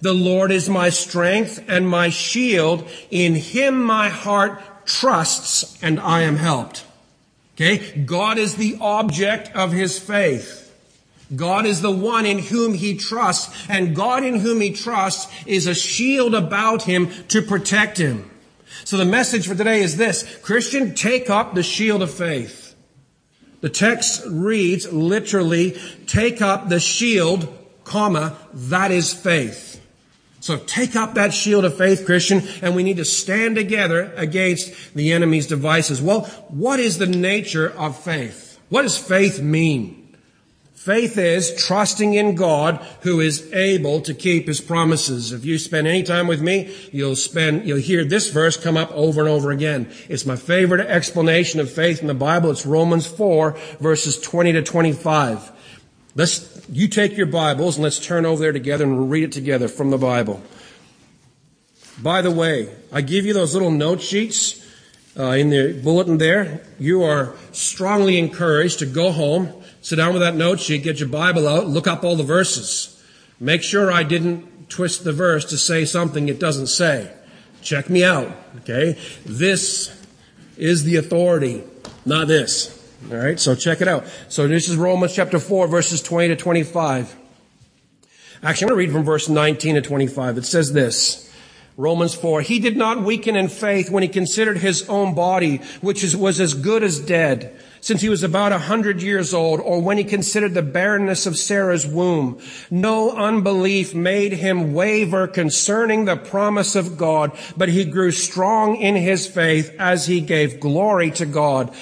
The 0.01 0.13
Lord 0.13 0.51
is 0.51 0.69
my 0.69 0.89
strength 0.89 1.63
and 1.67 1.89
my 1.89 2.09
shield. 2.09 2.87
In 3.11 3.35
him 3.35 3.83
my 3.83 4.09
heart 4.09 4.61
trusts 4.85 5.77
and 5.81 5.99
I 5.99 6.21
am 6.21 6.37
helped. 6.37 6.85
Okay? 7.55 8.03
God 8.03 8.37
is 8.37 8.55
the 8.55 8.77
object 8.79 9.55
of 9.55 9.71
his 9.71 9.97
faith. 9.97 10.61
God 11.35 11.65
is 11.65 11.81
the 11.81 11.91
one 11.91 12.25
in 12.25 12.37
whom 12.39 12.73
he 12.73 12.97
trusts, 12.97 13.67
and 13.67 13.95
God 13.95 14.23
in 14.23 14.39
whom 14.39 14.61
he 14.61 14.71
trusts 14.71 15.31
is 15.47 15.65
a 15.65 15.73
shield 15.73 16.35
about 16.35 16.83
him 16.83 17.09
to 17.29 17.41
protect 17.41 17.97
him. 17.97 18.29
So 18.83 18.97
the 18.97 19.05
message 19.05 19.47
for 19.47 19.55
today 19.55 19.81
is 19.81 19.97
this 19.97 20.23
Christian, 20.43 20.93
take 20.93 21.29
up 21.29 21.55
the 21.55 21.63
shield 21.63 22.03
of 22.03 22.13
faith. 22.13 22.75
The 23.61 23.69
text 23.69 24.23
reads 24.27 24.91
literally, 24.93 25.71
take 26.05 26.41
up 26.41 26.69
the 26.69 26.79
shield, 26.79 27.51
comma, 27.83 28.37
that 28.53 28.91
is 28.91 29.11
faith. 29.11 29.74
So 30.45 30.57
take 30.57 30.95
up 30.95 31.15
that 31.15 31.33
shield 31.33 31.65
of 31.65 31.75
faith, 31.75 32.05
Christian, 32.05 32.43
and 32.61 32.75
we 32.75 32.83
need 32.83 32.97
to 32.97 33.03
stand 33.03 33.55
together 33.55 34.13
against 34.15 34.93
the 34.93 35.11
enemy's 35.11 35.47
devices. 35.47 36.03
Well, 36.03 36.25
what 36.49 36.79
is 36.79 36.99
the 36.99 37.07
nature 37.07 37.67
of 37.67 37.97
faith? 37.97 38.59
What 38.69 38.83
does 38.83 38.95
faith 38.95 39.41
mean? 39.41 40.15
Faith 40.75 41.17
is 41.17 41.55
trusting 41.55 42.13
in 42.13 42.35
God 42.35 42.75
who 43.01 43.19
is 43.19 43.51
able 43.53 44.01
to 44.01 44.13
keep 44.13 44.45
his 44.45 44.61
promises. 44.61 45.31
If 45.31 45.45
you 45.45 45.57
spend 45.57 45.87
any 45.87 46.03
time 46.03 46.27
with 46.27 46.43
me, 46.43 46.71
you'll 46.91 47.15
spend, 47.15 47.67
you'll 47.67 47.79
hear 47.79 48.05
this 48.05 48.29
verse 48.29 48.55
come 48.55 48.77
up 48.77 48.91
over 48.91 49.21
and 49.21 49.29
over 49.29 49.49
again. 49.49 49.91
It's 50.09 50.27
my 50.27 50.35
favorite 50.35 50.85
explanation 50.85 51.59
of 51.59 51.71
faith 51.71 52.01
in 52.01 52.07
the 52.07 52.13
Bible. 52.13 52.51
It's 52.51 52.67
Romans 52.67 53.07
4 53.07 53.57
verses 53.79 54.21
20 54.21 54.51
to 54.51 54.61
25. 54.61 55.53
Let's, 56.15 56.65
you 56.69 56.87
take 56.87 57.17
your 57.17 57.27
Bibles 57.27 57.75
and 57.75 57.83
let's 57.83 57.99
turn 57.99 58.25
over 58.25 58.41
there 58.41 58.53
together 58.53 58.85
and 58.85 59.11
read 59.11 59.25
it 59.25 59.31
together 59.31 59.67
from 59.67 59.89
the 59.91 59.97
Bible. 59.97 60.41
By 62.01 62.21
the 62.21 62.31
way, 62.31 62.73
I 62.91 63.01
give 63.01 63.25
you 63.25 63.33
those 63.33 63.53
little 63.53 63.71
note 63.71 64.01
sheets 64.01 64.65
uh, 65.17 65.31
in 65.31 65.49
the 65.49 65.79
bulletin 65.83 66.17
there. 66.17 66.65
You 66.79 67.03
are 67.03 67.35
strongly 67.51 68.17
encouraged 68.17 68.79
to 68.79 68.85
go 68.85 69.11
home 69.11 69.63
Sit 69.85 69.97
down 69.97 70.13
with 70.13 70.23
that 70.23 70.33
note 70.33 70.59
sheet, 70.59 70.81
get 70.81 70.99
your 70.99 71.09
Bible 71.09 71.47
out, 71.47 71.67
look 71.67 71.85
up 71.85 72.03
all 72.03 72.15
the 72.15 72.23
verses. 72.23 72.99
Make 73.39 73.61
sure 73.61 73.91
I 73.91 74.01
didn't 74.01 74.67
twist 74.67 75.03
the 75.03 75.13
verse 75.13 75.45
to 75.45 75.59
say 75.59 75.85
something 75.85 76.27
it 76.27 76.39
doesn't 76.39 76.67
say. 76.67 77.13
Check 77.61 77.87
me 77.87 78.03
out, 78.03 78.35
okay? 78.61 78.97
This 79.27 79.95
is 80.57 80.85
the 80.85 80.95
authority, 80.95 81.63
not 82.03 82.27
this. 82.27 82.84
All 83.11 83.17
right, 83.17 83.39
so 83.39 83.53
check 83.53 83.81
it 83.81 83.87
out. 83.87 84.05
So 84.29 84.47
this 84.47 84.67
is 84.67 84.77
Romans 84.77 85.13
chapter 85.13 85.37
4, 85.37 85.67
verses 85.67 86.01
20 86.01 86.29
to 86.29 86.35
25. 86.35 87.15
Actually, 88.41 88.65
I'm 88.65 88.69
going 88.69 88.69
to 88.69 88.75
read 88.75 88.91
from 88.91 89.03
verse 89.03 89.29
19 89.29 89.75
to 89.75 89.81
25. 89.81 90.39
It 90.39 90.45
says 90.45 90.73
this. 90.73 91.31
Romans 91.77 92.15
4. 92.15 92.41
He 92.41 92.57
did 92.57 92.75
not 92.75 93.03
weaken 93.03 93.35
in 93.35 93.47
faith 93.47 93.91
when 93.91 94.01
he 94.01 94.09
considered 94.09 94.57
his 94.57 94.89
own 94.89 95.13
body, 95.13 95.57
which 95.81 96.03
is, 96.03 96.17
was 96.17 96.39
as 96.39 96.55
good 96.55 96.81
as 96.81 96.99
dead 96.99 97.55
since 97.85 98.01
he 98.01 98.09
was 98.09 98.23
about 98.23 98.51
a 98.51 98.57
hundred 98.57 99.03
years 99.03 99.31
old, 99.31 99.59
or 99.59 99.79
when 99.79 99.99
he 99.99 100.03
considered 100.03 100.55
the 100.55 100.63
barrenness 100.63 101.27
of 101.27 101.37
Sarah's 101.37 101.85
womb. 101.85 102.41
No 102.71 103.11
unbelief 103.11 103.93
made 103.93 104.33
him 104.33 104.73
waver 104.73 105.27
concerning 105.27 106.05
the 106.05 106.15
promise 106.15 106.75
of 106.75 106.97
God, 106.97 107.37
but 107.55 107.69
he 107.69 107.85
grew 107.85 108.09
strong 108.09 108.75
in 108.77 108.95
his 108.95 109.27
faith 109.27 109.71
as 109.77 110.07
he 110.07 110.19
gave 110.19 110.59
glory 110.59 111.11
to 111.11 111.27
God, 111.27 111.75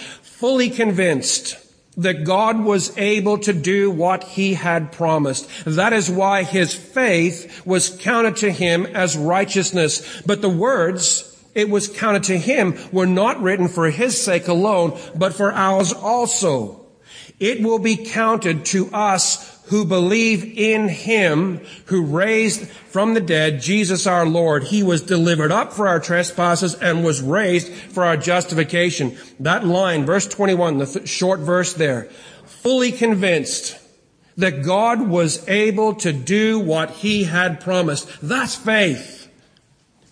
fully 0.44 0.70
convinced 0.70 1.56
that 1.96 2.26
God 2.26 2.66
was 2.66 2.98
able 2.98 3.38
to 3.38 3.54
do 3.54 3.90
what 3.90 4.26
he 4.26 4.56
had 4.56 4.92
promised. 4.92 5.48
That 5.64 5.94
is 5.94 6.10
why 6.10 6.44
his 6.44 6.76
faith 6.76 7.66
was 7.66 7.98
counted 8.02 8.36
to 8.38 8.52
him 8.52 8.86
as 8.88 9.16
righteousness. 9.16 10.22
But 10.24 10.42
the 10.42 10.50
words 10.50 11.42
it 11.56 11.70
was 11.70 11.88
counted 11.88 12.24
to 12.24 12.38
him 12.38 12.78
were 12.92 13.06
not 13.06 13.42
written 13.42 13.70
for 13.70 13.90
his 13.90 14.22
sake 14.22 14.50
alone, 14.50 15.00
but 15.16 15.34
for 15.34 15.54
ours 15.54 15.94
also. 15.94 16.88
It 17.40 17.64
will 17.64 17.80
be 17.80 17.96
counted 17.96 18.66
to 18.66 18.94
us 18.94 19.53
who 19.66 19.86
believe 19.86 20.44
in 20.58 20.90
him 20.90 21.62
who 21.86 22.04
raised 22.04 22.68
from 22.68 23.14
the 23.14 23.22
dead 23.22 23.62
Jesus 23.62 24.06
our 24.06 24.26
Lord. 24.26 24.66
He 24.66 24.84
was 24.84 25.02
delivered 25.02 25.52
up 25.52 25.74
for 25.74 25.88
our 25.88 26.00
trespasses 26.00 26.76
and 26.76 27.04
was 27.04 27.22
raised 27.22 27.72
for 27.72 28.04
our 28.04 28.18
justification. 28.18 29.18
That 29.40 29.66
line, 29.66 30.06
verse 30.06 30.28
21, 30.28 30.80
the 30.80 30.86
th- 30.86 31.08
short 31.08 31.40
verse 31.40 31.74
there, 31.74 32.04
fully 32.46 32.92
convinced 32.92 33.80
that 34.38 34.64
God 34.64 35.08
was 35.08 35.48
able 35.48 35.96
to 35.96 36.12
do 36.12 36.60
what 36.60 36.90
he 36.92 37.24
had 37.24 37.62
promised. 37.62 38.10
That's 38.22 38.56
faith. 38.56 39.23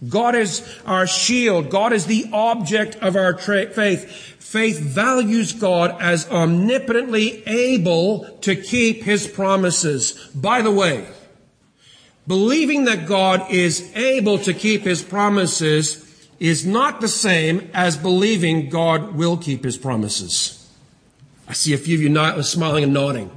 God 0.08 0.36
is 0.36 0.68
our 0.86 1.06
shield. 1.06 1.70
God 1.70 1.94
is 1.94 2.08
the 2.08 2.28
object 2.34 2.96
of 2.98 3.16
our 3.16 3.34
tra- 3.34 3.70
faith. 3.70 4.10
Faith 4.40 4.80
values 4.80 5.54
God 5.54 5.96
as 6.02 6.28
omnipotently 6.30 7.44
able 7.46 8.38
to 8.40 8.56
keep 8.56 9.04
his 9.04 9.28
promises. 9.28 10.14
By 10.34 10.62
the 10.62 10.72
way, 10.72 11.08
believing 12.28 12.86
that 12.86 13.08
God 13.08 13.50
is 13.52 13.96
able 13.96 14.40
to 14.40 14.54
keep 14.54 14.82
his 14.82 15.04
promises 15.04 16.08
is 16.40 16.66
not 16.66 17.00
the 17.00 17.08
same 17.08 17.70
as 17.72 17.96
believing 17.96 18.70
God 18.70 19.14
will 19.16 19.38
keep 19.38 19.64
his 19.64 19.78
promises. 19.78 20.58
I 21.48 21.54
see 21.54 21.74
a 21.74 21.78
few 21.78 21.96
of 21.96 22.02
you 22.02 22.44
smiling 22.44 22.84
and 22.84 22.94
nodding. 22.94 23.30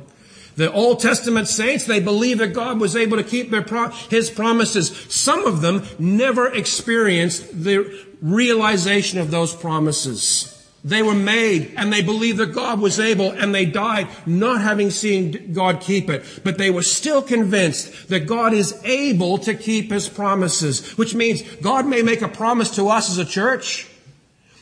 The 0.56 0.72
Old 0.72 1.00
Testament 1.00 1.48
saints, 1.48 1.84
they 1.84 2.00
believed 2.00 2.40
that 2.40 2.54
God 2.54 2.80
was 2.80 2.94
able 2.94 3.16
to 3.16 3.24
keep 3.24 3.50
pro- 3.66 3.88
His 3.88 4.30
promises. 4.30 4.90
Some 5.08 5.46
of 5.46 5.60
them 5.60 5.84
never 5.98 6.46
experienced 6.46 7.64
the 7.64 8.06
realization 8.22 9.18
of 9.18 9.30
those 9.30 9.54
promises. 9.54 10.50
They 10.84 11.02
were 11.02 11.14
made 11.14 11.72
and 11.76 11.90
they 11.90 12.02
believed 12.02 12.38
that 12.38 12.52
God 12.52 12.78
was 12.78 13.00
able 13.00 13.30
and 13.30 13.54
they 13.54 13.64
died 13.64 14.06
not 14.26 14.60
having 14.60 14.90
seen 14.90 15.54
God 15.54 15.80
keep 15.80 16.10
it. 16.10 16.24
But 16.44 16.58
they 16.58 16.70
were 16.70 16.82
still 16.82 17.22
convinced 17.22 18.10
that 18.10 18.26
God 18.26 18.52
is 18.52 18.78
able 18.84 19.38
to 19.38 19.54
keep 19.54 19.90
His 19.90 20.10
promises, 20.10 20.96
which 20.98 21.14
means 21.14 21.42
God 21.56 21.86
may 21.86 22.02
make 22.02 22.20
a 22.20 22.28
promise 22.28 22.74
to 22.76 22.88
us 22.88 23.10
as 23.10 23.16
a 23.16 23.24
church. 23.24 23.88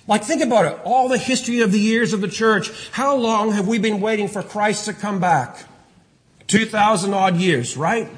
Like 0.06 0.22
think 0.22 0.42
about 0.42 0.64
it. 0.66 0.80
All 0.84 1.08
the 1.08 1.18
history 1.18 1.60
of 1.60 1.72
the 1.72 1.80
years 1.80 2.12
of 2.12 2.20
the 2.20 2.28
church. 2.28 2.70
How 2.92 3.16
long 3.16 3.50
have 3.52 3.66
we 3.66 3.78
been 3.78 4.00
waiting 4.00 4.28
for 4.28 4.44
Christ 4.44 4.84
to 4.84 4.92
come 4.92 5.18
back? 5.18 5.64
2,000 6.46 7.14
odd 7.14 7.36
years, 7.36 7.76
right? 7.76 8.08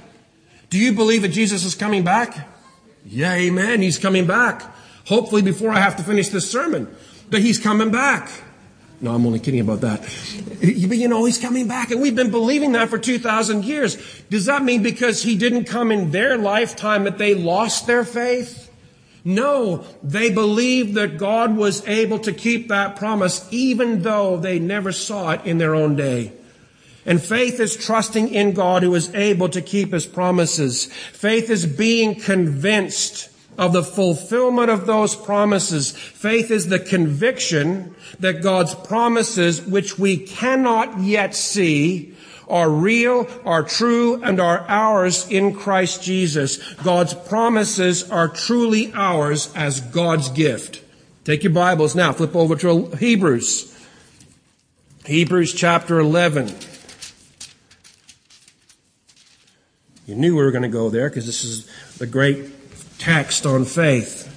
Do 0.71 0.79
you 0.79 0.93
believe 0.93 1.23
that 1.23 1.29
Jesus 1.29 1.65
is 1.65 1.75
coming 1.75 2.05
back? 2.05 2.49
Yeah, 3.05 3.35
amen. 3.35 3.83
He's 3.83 3.99
coming 3.99 4.27
back. 4.27 4.63
Hopefully 5.07 5.43
before 5.43 5.71
I 5.71 5.81
have 5.81 5.97
to 5.97 6.03
finish 6.03 6.29
this 6.31 6.51
sermon. 6.51 6.95
But 7.31 7.41
he's 7.41 7.59
coming 7.59 7.91
back. 7.91 8.31
No, 9.01 9.15
I'm 9.15 9.27
only 9.27 9.39
kidding 9.39 9.61
about 9.61 9.83
that. 9.83 10.01
But 10.65 10.97
you 10.97 11.09
know, 11.09 11.27
he's 11.27 11.39
coming 11.39 11.69
back 11.69 11.91
and 11.91 12.01
we've 12.01 12.17
been 12.17 12.31
believing 12.31 12.73
that 12.73 12.89
for 12.89 12.99
2,000 12.99 13.65
years. 13.65 13.97
Does 14.31 14.47
that 14.47 14.63
mean 14.63 14.83
because 14.83 15.23
he 15.23 15.37
didn't 15.37 15.65
come 15.65 15.93
in 15.93 16.11
their 16.11 16.39
lifetime 16.39 17.05
that 17.05 17.19
they 17.19 17.35
lost 17.35 17.87
their 17.87 18.05
faith? 18.05 18.71
No, 19.25 19.85
they 20.03 20.31
believed 20.31 20.95
that 20.95 21.19
God 21.19 21.57
was 21.57 21.87
able 21.87 22.19
to 22.21 22.33
keep 22.33 22.69
that 22.69 22.97
promise 22.97 23.47
even 23.51 24.03
though 24.03 24.39
they 24.39 24.59
never 24.59 24.93
saw 24.93 25.33
it 25.33 25.45
in 25.45 25.59
their 25.59 25.75
own 25.75 25.97
day. 25.97 26.33
And 27.07 27.23
faith 27.23 27.61
is 27.61 27.77
trusting 27.77 28.29
in 28.33 28.53
God 28.53 28.83
who 28.83 28.95
is 28.95 29.15
able 29.15 29.49
to 29.51 29.61
keep 29.61 29.93
his 29.93 30.07
promises. 30.07 30.87
Faith 30.87 31.51
is 31.51 31.67
being 31.67 32.15
convinced 32.15 33.31
of 33.59 33.73
the 33.73 33.83
fulfillment 33.83 34.71
of 34.71 34.87
those 34.87 35.15
promises. 35.15 35.93
Faith 35.93 36.51
is 36.51 36.69
the 36.69 36.79
conviction 36.79 37.95
that 38.21 38.43
God's 38.43 38.75
promises, 38.75 39.63
which 39.63 39.99
we 39.99 40.17
cannot 40.17 41.01
yet 41.01 41.35
see, 41.35 42.15
are 42.49 42.71
real, 42.71 43.29
are 43.45 43.63
true, 43.63 44.23
and 44.23 44.41
are 44.41 44.65
ours 44.69 45.29
in 45.31 45.55
Christ 45.55 46.03
Jesus. 46.03 46.59
God's 46.75 47.15
promises 47.15 48.11
are 48.11 48.29
truly 48.29 48.93
ours 48.95 49.53
as 49.55 49.81
God's 49.81 50.29
gift. 50.31 50.83
Take 51.25 51.43
your 51.43 51.53
Bibles 51.53 51.95
now, 51.95 52.13
flip 52.13 52.37
over 52.37 52.57
to 52.57 52.87
Hebrews. 52.97 53.71
Hebrews 55.07 55.55
chapter 55.55 55.99
11. 55.99 56.55
You 60.07 60.15
knew 60.15 60.37
we 60.37 60.43
were 60.43 60.51
going 60.51 60.63
to 60.63 60.69
go 60.69 60.91
there 60.91 61.09
because 61.09 61.27
this 61.27 61.45
is 61.45 61.67
the 61.99 62.07
great 62.07 62.99
text 62.99 63.47
on 63.47 63.65
faith. 63.65 64.31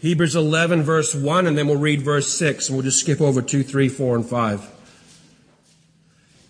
Hebrews 0.00 0.36
11 0.36 0.82
verse 0.82 1.14
1 1.14 1.46
and 1.46 1.58
then 1.58 1.66
we'll 1.66 1.76
read 1.76 2.02
verse 2.02 2.32
6 2.32 2.68
and 2.68 2.76
we'll 2.76 2.84
just 2.84 3.00
skip 3.00 3.20
over 3.20 3.42
2, 3.42 3.64
3, 3.64 3.88
4, 3.88 4.16
and 4.16 4.26
5. 4.26 4.70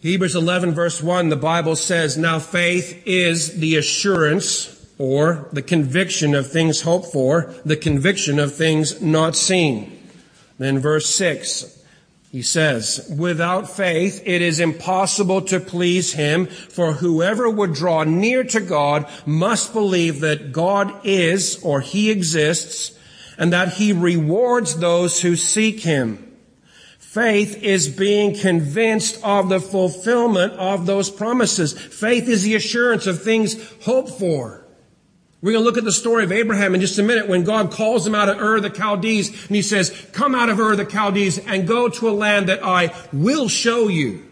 Hebrews 0.00 0.36
11 0.36 0.74
verse 0.74 1.02
1, 1.02 1.30
the 1.30 1.36
Bible 1.36 1.76
says, 1.76 2.18
Now 2.18 2.38
faith 2.38 3.02
is 3.06 3.58
the 3.58 3.76
assurance 3.76 4.72
or 4.98 5.48
the 5.52 5.62
conviction 5.62 6.34
of 6.34 6.50
things 6.50 6.82
hoped 6.82 7.06
for, 7.06 7.54
the 7.64 7.76
conviction 7.76 8.38
of 8.38 8.54
things 8.54 9.00
not 9.00 9.34
seen. 9.34 10.08
Then 10.58 10.78
verse 10.78 11.06
6, 11.14 11.75
he 12.30 12.42
says, 12.42 13.14
without 13.16 13.70
faith, 13.70 14.22
it 14.26 14.42
is 14.42 14.60
impossible 14.60 15.42
to 15.42 15.60
please 15.60 16.12
him, 16.12 16.46
for 16.46 16.94
whoever 16.94 17.48
would 17.48 17.72
draw 17.72 18.04
near 18.04 18.44
to 18.44 18.60
God 18.60 19.08
must 19.24 19.72
believe 19.72 20.20
that 20.20 20.52
God 20.52 20.92
is, 21.04 21.62
or 21.62 21.80
he 21.80 22.10
exists, 22.10 22.98
and 23.38 23.52
that 23.52 23.74
he 23.74 23.92
rewards 23.92 24.76
those 24.76 25.22
who 25.22 25.36
seek 25.36 25.80
him. 25.80 26.22
Faith 26.98 27.62
is 27.62 27.88
being 27.88 28.36
convinced 28.36 29.18
of 29.24 29.48
the 29.48 29.60
fulfillment 29.60 30.52
of 30.54 30.84
those 30.84 31.08
promises. 31.08 31.72
Faith 31.72 32.28
is 32.28 32.42
the 32.42 32.54
assurance 32.54 33.06
of 33.06 33.22
things 33.22 33.56
hoped 33.84 34.10
for. 34.10 34.65
We're 35.42 35.52
going 35.52 35.62
to 35.62 35.68
look 35.68 35.78
at 35.78 35.84
the 35.84 35.92
story 35.92 36.24
of 36.24 36.32
Abraham 36.32 36.74
in 36.74 36.80
just 36.80 36.98
a 36.98 37.02
minute 37.02 37.28
when 37.28 37.44
God 37.44 37.70
calls 37.70 38.06
him 38.06 38.14
out 38.14 38.28
of 38.28 38.40
Ur 38.40 38.58
the 38.60 38.70
Chaldees 38.70 39.46
and 39.46 39.54
he 39.54 39.62
says, 39.62 39.90
come 40.12 40.34
out 40.34 40.48
of 40.48 40.58
Ur 40.58 40.76
the 40.76 40.90
Chaldees 40.90 41.38
and 41.38 41.68
go 41.68 41.88
to 41.88 42.08
a 42.08 42.10
land 42.10 42.48
that 42.48 42.64
I 42.64 42.94
will 43.12 43.48
show 43.48 43.88
you. 43.88 44.24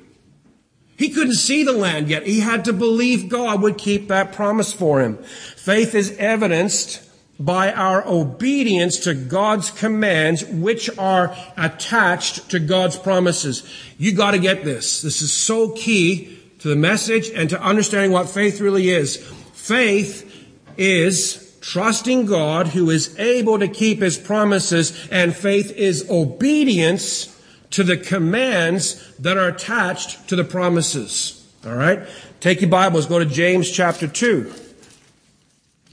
He 0.96 1.10
couldn't 1.10 1.34
see 1.34 1.62
the 1.62 1.72
land 1.72 2.08
yet. 2.08 2.26
He 2.26 2.40
had 2.40 2.64
to 2.64 2.72
believe 2.72 3.28
God 3.28 3.60
would 3.62 3.76
keep 3.76 4.08
that 4.08 4.32
promise 4.32 4.72
for 4.72 5.02
him. 5.02 5.18
Faith 5.18 5.94
is 5.94 6.16
evidenced 6.18 7.02
by 7.38 7.72
our 7.72 8.06
obedience 8.06 9.00
to 9.00 9.12
God's 9.12 9.70
commands, 9.72 10.44
which 10.46 10.88
are 10.96 11.36
attached 11.56 12.50
to 12.50 12.60
God's 12.60 12.96
promises. 12.96 13.68
You 13.98 14.12
gotta 14.12 14.38
get 14.38 14.64
this. 14.64 15.02
This 15.02 15.20
is 15.20 15.32
so 15.32 15.70
key 15.70 16.38
to 16.60 16.68
the 16.68 16.76
message 16.76 17.28
and 17.28 17.50
to 17.50 17.60
understanding 17.60 18.12
what 18.12 18.30
faith 18.30 18.60
really 18.60 18.88
is. 18.88 19.16
Faith 19.52 20.30
is 20.76 21.56
trusting 21.60 22.26
God 22.26 22.68
who 22.68 22.90
is 22.90 23.18
able 23.18 23.58
to 23.58 23.68
keep 23.68 24.00
his 24.00 24.18
promises 24.18 25.08
and 25.10 25.34
faith 25.34 25.70
is 25.72 26.08
obedience 26.10 27.30
to 27.70 27.82
the 27.82 27.96
commands 27.96 29.14
that 29.16 29.36
are 29.36 29.48
attached 29.48 30.28
to 30.28 30.36
the 30.36 30.44
promises. 30.44 31.44
All 31.66 31.74
right? 31.74 32.06
Take 32.40 32.60
your 32.60 32.70
Bibles, 32.70 33.06
go 33.06 33.18
to 33.18 33.24
James 33.24 33.70
chapter 33.70 34.06
2. 34.06 34.52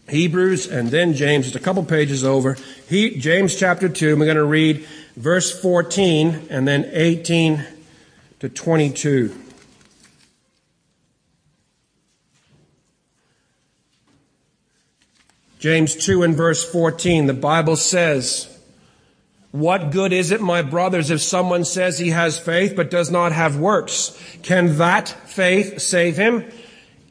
Hebrews 0.09 0.67
and 0.67 0.89
then 0.89 1.13
James, 1.13 1.45
just 1.45 1.55
a 1.55 1.59
couple 1.59 1.83
pages 1.85 2.25
over. 2.25 2.57
He, 2.89 3.17
James 3.17 3.55
chapter 3.55 3.87
2, 3.87 4.17
we're 4.17 4.25
going 4.25 4.35
to 4.35 4.43
read 4.43 4.85
verse 5.15 5.57
14 5.59 6.47
and 6.49 6.67
then 6.67 6.89
18 6.91 7.65
to 8.41 8.49
22. 8.49 9.40
James 15.61 15.95
2 15.95 16.23
and 16.23 16.35
verse 16.35 16.67
14, 16.69 17.27
the 17.27 17.35
Bible 17.35 17.75
says, 17.75 18.47
what 19.51 19.91
good 19.91 20.11
is 20.11 20.31
it, 20.31 20.41
my 20.41 20.63
brothers, 20.63 21.11
if 21.11 21.21
someone 21.21 21.65
says 21.65 21.99
he 21.99 22.09
has 22.09 22.39
faith 22.39 22.75
but 22.75 22.89
does 22.89 23.11
not 23.11 23.31
have 23.31 23.59
works? 23.59 24.19
Can 24.41 24.77
that 24.79 25.07
faith 25.07 25.79
save 25.79 26.17
him? 26.17 26.49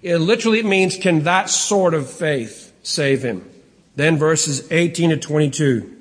It 0.03 0.19
literally 0.19 0.65
means, 0.65 0.97
can 0.97 1.23
that 1.23 1.49
sort 1.49 1.95
of 1.95 2.11
faith 2.11 2.73
save 2.83 3.23
him? 3.23 3.49
Then 3.95 4.19
verses 4.19 4.67
18 4.73 5.11
to 5.11 5.17
22. 5.17 5.99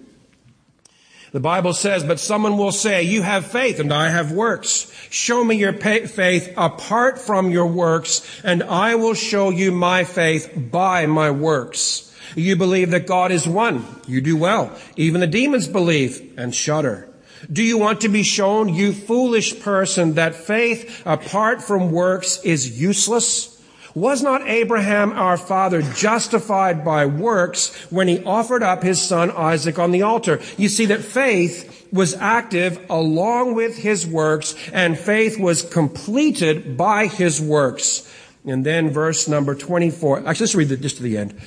The 1.31 1.39
Bible 1.39 1.73
says, 1.73 2.03
but 2.03 2.19
someone 2.19 2.57
will 2.57 2.71
say, 2.71 3.03
you 3.03 3.21
have 3.21 3.45
faith 3.45 3.79
and 3.79 3.93
I 3.93 4.09
have 4.09 4.31
works. 4.31 4.91
Show 5.11 5.43
me 5.43 5.57
your 5.57 5.73
faith 5.73 6.51
apart 6.57 7.19
from 7.19 7.51
your 7.51 7.67
works 7.67 8.41
and 8.43 8.63
I 8.63 8.95
will 8.95 9.13
show 9.13 9.51
you 9.51 9.71
my 9.71 10.03
faith 10.03 10.51
by 10.55 11.05
my 11.05 11.29
works. 11.29 12.08
You 12.35 12.55
believe 12.55 12.91
that 12.91 13.07
God 13.07 13.31
is 13.31 13.47
one. 13.47 13.85
You 14.07 14.21
do 14.21 14.37
well. 14.37 14.77
Even 14.95 15.21
the 15.21 15.27
demons 15.27 15.67
believe 15.67 16.33
and 16.37 16.53
shudder. 16.53 17.09
Do 17.51 17.63
you 17.63 17.77
want 17.77 18.01
to 18.01 18.09
be 18.09 18.23
shown, 18.23 18.69
you 18.69 18.91
foolish 18.91 19.59
person, 19.61 20.15
that 20.15 20.35
faith 20.35 21.01
apart 21.05 21.61
from 21.61 21.91
works 21.91 22.43
is 22.43 22.79
useless? 22.79 23.55
Was 23.95 24.21
not 24.21 24.47
Abraham 24.47 25.13
our 25.13 25.37
father 25.37 25.81
justified 25.81 26.85
by 26.85 27.05
works 27.05 27.73
when 27.89 28.07
he 28.07 28.23
offered 28.23 28.61
up 28.61 28.83
his 28.83 29.01
son 29.01 29.31
Isaac 29.31 29.79
on 29.79 29.91
the 29.91 30.03
altar? 30.03 30.39
You 30.57 30.69
see 30.69 30.85
that 30.87 31.01
faith 31.01 31.87
was 31.91 32.13
active 32.13 32.79
along 32.89 33.55
with 33.55 33.77
his 33.77 34.05
works 34.05 34.55
and 34.71 34.97
faith 34.97 35.39
was 35.39 35.63
completed 35.63 36.77
by 36.77 37.07
his 37.07 37.41
works. 37.41 38.13
And 38.45 38.65
then 38.65 38.91
verse 38.91 39.27
number 39.27 39.55
24. 39.55 40.19
Actually, 40.19 40.43
let's 40.43 40.55
read 40.55 40.71
it 40.71 40.81
just 40.81 40.97
to 40.97 41.03
the 41.03 41.17
end. 41.17 41.39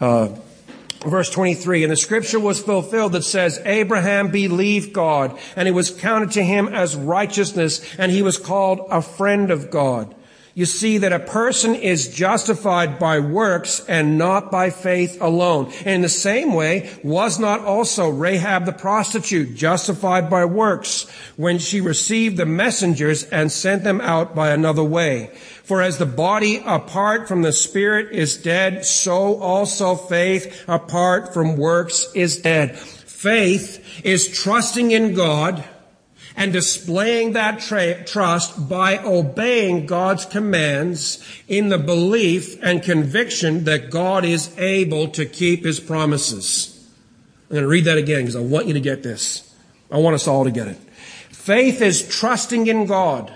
Uh, 0.00 0.28
verse 1.06 1.30
23, 1.30 1.84
and 1.84 1.92
the 1.92 1.96
scripture 1.96 2.40
was 2.40 2.60
fulfilled 2.62 3.12
that 3.12 3.22
says, 3.22 3.60
Abraham 3.64 4.30
believed 4.30 4.92
God, 4.92 5.38
and 5.56 5.68
it 5.68 5.72
was 5.72 5.90
counted 5.90 6.32
to 6.32 6.44
him 6.44 6.68
as 6.68 6.96
righteousness, 6.96 7.84
and 7.96 8.12
he 8.12 8.22
was 8.22 8.36
called 8.36 8.86
a 8.90 9.02
friend 9.02 9.50
of 9.50 9.70
God. 9.70 10.14
You 10.58 10.66
see 10.66 10.98
that 10.98 11.12
a 11.12 11.20
person 11.20 11.76
is 11.76 12.08
justified 12.08 12.98
by 12.98 13.20
works 13.20 13.80
and 13.86 14.18
not 14.18 14.50
by 14.50 14.70
faith 14.70 15.16
alone. 15.22 15.70
In 15.86 16.00
the 16.00 16.08
same 16.08 16.52
way, 16.52 16.90
was 17.04 17.38
not 17.38 17.60
also 17.60 18.08
Rahab 18.08 18.66
the 18.66 18.72
prostitute 18.72 19.54
justified 19.54 20.28
by 20.28 20.44
works 20.46 21.06
when 21.36 21.60
she 21.60 21.80
received 21.80 22.36
the 22.36 22.44
messengers 22.44 23.22
and 23.22 23.52
sent 23.52 23.84
them 23.84 24.00
out 24.00 24.34
by 24.34 24.50
another 24.50 24.82
way? 24.82 25.30
For 25.62 25.80
as 25.80 25.98
the 25.98 26.06
body 26.06 26.60
apart 26.66 27.28
from 27.28 27.42
the 27.42 27.52
spirit 27.52 28.10
is 28.10 28.36
dead, 28.36 28.84
so 28.84 29.38
also 29.38 29.94
faith 29.94 30.64
apart 30.66 31.32
from 31.32 31.56
works 31.56 32.08
is 32.16 32.42
dead. 32.42 32.76
Faith 32.76 34.02
is 34.04 34.26
trusting 34.26 34.90
in 34.90 35.14
God 35.14 35.62
and 36.38 36.52
displaying 36.52 37.32
that 37.32 37.58
tra- 37.58 38.04
trust 38.04 38.68
by 38.68 38.96
obeying 38.98 39.86
God's 39.86 40.24
commands 40.24 41.20
in 41.48 41.68
the 41.68 41.78
belief 41.78 42.62
and 42.62 42.80
conviction 42.80 43.64
that 43.64 43.90
God 43.90 44.24
is 44.24 44.56
able 44.56 45.08
to 45.08 45.26
keep 45.26 45.64
his 45.64 45.80
promises. 45.80 46.88
I'm 47.50 47.54
going 47.54 47.62
to 47.64 47.68
read 47.68 47.86
that 47.86 47.98
again 47.98 48.20
because 48.20 48.36
I 48.36 48.40
want 48.40 48.68
you 48.68 48.74
to 48.74 48.80
get 48.80 49.02
this. 49.02 49.52
I 49.90 49.98
want 49.98 50.14
us 50.14 50.28
all 50.28 50.44
to 50.44 50.52
get 50.52 50.68
it. 50.68 50.76
Faith 51.30 51.82
is 51.82 52.06
trusting 52.06 52.68
in 52.68 52.86
God 52.86 53.32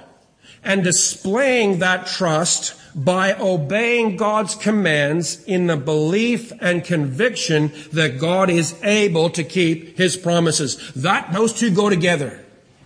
and 0.63 0.85
displaying 0.85 1.81
that 1.81 2.07
trust 2.07 2.79
by 2.95 3.35
obeying 3.35 4.17
God's 4.17 4.55
commands 4.55 5.43
in 5.45 5.67
the 5.67 5.77
belief 5.77 6.53
and 6.61 6.85
conviction 6.85 7.73
that 7.95 8.21
God 8.21 8.49
is 8.49 8.81
able 8.85 9.29
to 9.31 9.43
keep 9.43 9.97
his 9.97 10.17
promises. 10.17 10.93
That, 10.93 11.33
those 11.33 11.53
two 11.53 11.75
go 11.75 11.91
together. 11.91 12.42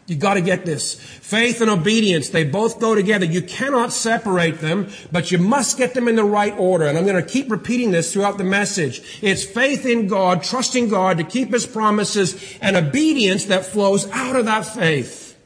You 0.07 0.15
gotta 0.15 0.41
get 0.41 0.65
this. 0.65 0.95
Faith 0.95 1.61
and 1.61 1.69
obedience, 1.69 2.29
they 2.29 2.45
both 2.45 2.79
go 2.79 2.95
together. 2.95 3.25
You 3.25 3.43
cannot 3.43 3.93
separate 3.93 4.61
them, 4.61 4.89
but 5.11 5.33
you 5.33 5.39
must 5.39 5.77
get 5.77 5.95
them 5.95 6.07
in 6.07 6.15
the 6.15 6.25
right 6.25 6.57
order. 6.57 6.87
And 6.87 6.97
I'm 6.97 7.07
gonna 7.07 7.23
keep 7.23 7.51
repeating 7.51 7.91
this 7.91 8.13
throughout 8.13 8.39
the 8.39 8.45
message. 8.45 9.19
It's 9.21 9.45
faith 9.45 9.85
in 9.85 10.07
God, 10.07 10.45
trusting 10.45 10.89
God 10.91 11.19
to 11.19 11.25
keep 11.25 11.53
His 11.53 11.67
promises, 11.67 12.57
and 12.61 12.77
obedience 12.77 13.47
that 13.47 13.67
flows 13.67 14.09
out 14.13 14.37
of 14.37 14.45
that 14.45 14.63
faith. 14.63 15.37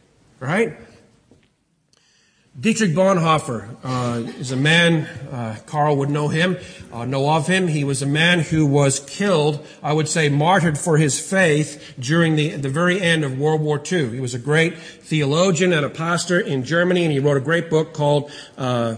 Right? 0.40 0.77
Dietrich 2.61 2.90
Bonhoeffer 2.90 3.75
uh, 3.83 4.31
is 4.38 4.53
a 4.53 4.57
man, 4.57 5.07
uh, 5.33 5.57
Carl 5.64 5.96
would 5.96 6.11
know 6.11 6.29
him, 6.29 6.59
uh, 6.92 7.07
know 7.07 7.31
of 7.31 7.46
him. 7.46 7.68
He 7.68 7.85
was 7.85 8.03
a 8.03 8.07
man 8.07 8.40
who 8.40 8.66
was 8.66 9.01
killed, 9.01 9.66
I 9.83 9.94
would 9.94 10.09
say 10.09 10.29
martyred 10.29 10.77
for 10.77 10.99
his 10.99 11.18
faith 11.18 11.94
during 11.99 12.37
the, 12.37 12.51
the 12.57 12.68
very 12.68 13.01
end 13.01 13.25
of 13.25 13.38
World 13.38 13.62
War 13.62 13.81
II. 13.90 14.11
He 14.11 14.20
was 14.20 14.35
a 14.35 14.38
great 14.38 14.77
theologian 14.77 15.73
and 15.73 15.87
a 15.87 15.88
pastor 15.88 16.38
in 16.38 16.62
Germany, 16.62 17.05
and 17.05 17.12
he 17.12 17.18
wrote 17.18 17.38
a 17.38 17.40
great 17.40 17.70
book 17.70 17.94
called 17.94 18.31
uh, 18.59 18.96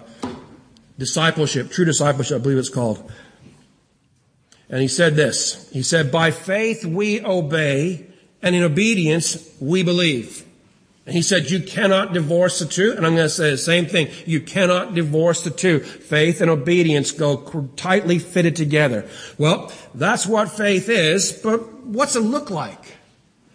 Discipleship, 0.99 1.71
True 1.71 1.85
Discipleship, 1.85 2.41
I 2.41 2.43
believe 2.43 2.59
it's 2.59 2.69
called. 2.69 3.13
And 4.69 4.81
he 4.81 4.89
said 4.89 5.15
this, 5.15 5.71
he 5.71 5.85
said, 5.85 6.11
by 6.11 6.33
faith 6.33 6.85
we 6.85 7.25
obey, 7.25 8.09
and 8.43 8.57
in 8.57 8.65
obedience 8.65 9.55
we 9.61 9.85
believe. 9.85 10.49
And 11.05 11.17
he 11.17 11.23
said, 11.23 11.51
you 11.51 11.61
cannot 11.61 12.13
divorce 12.13 12.61
the 12.61 12.67
two. 12.67 12.93
And 12.93 13.05
I'm 13.05 13.17
going 13.17 13.27
to 13.27 13.31
say 13.31 13.51
the 13.51 13.59
same 13.59 13.87
thing. 13.87 14.09
You 14.25 14.41
cannot 14.41 14.95
divorce 14.95 15.43
the 15.43 15.51
two. 15.51 15.81
Faith 15.81 16.41
and 16.41 16.49
obedience 16.49 17.11
go 17.11 17.69
tightly 17.77 18.21
fitted 18.21 18.55
together. 18.55 19.09
Well, 19.37 19.73
that's 19.95 20.27
what 20.27 20.51
faith 20.51 20.89
is, 20.89 21.33
but 21.33 21.85
what's 21.85 22.15
it 22.15 22.21
look 22.21 22.51
like? 22.51 22.97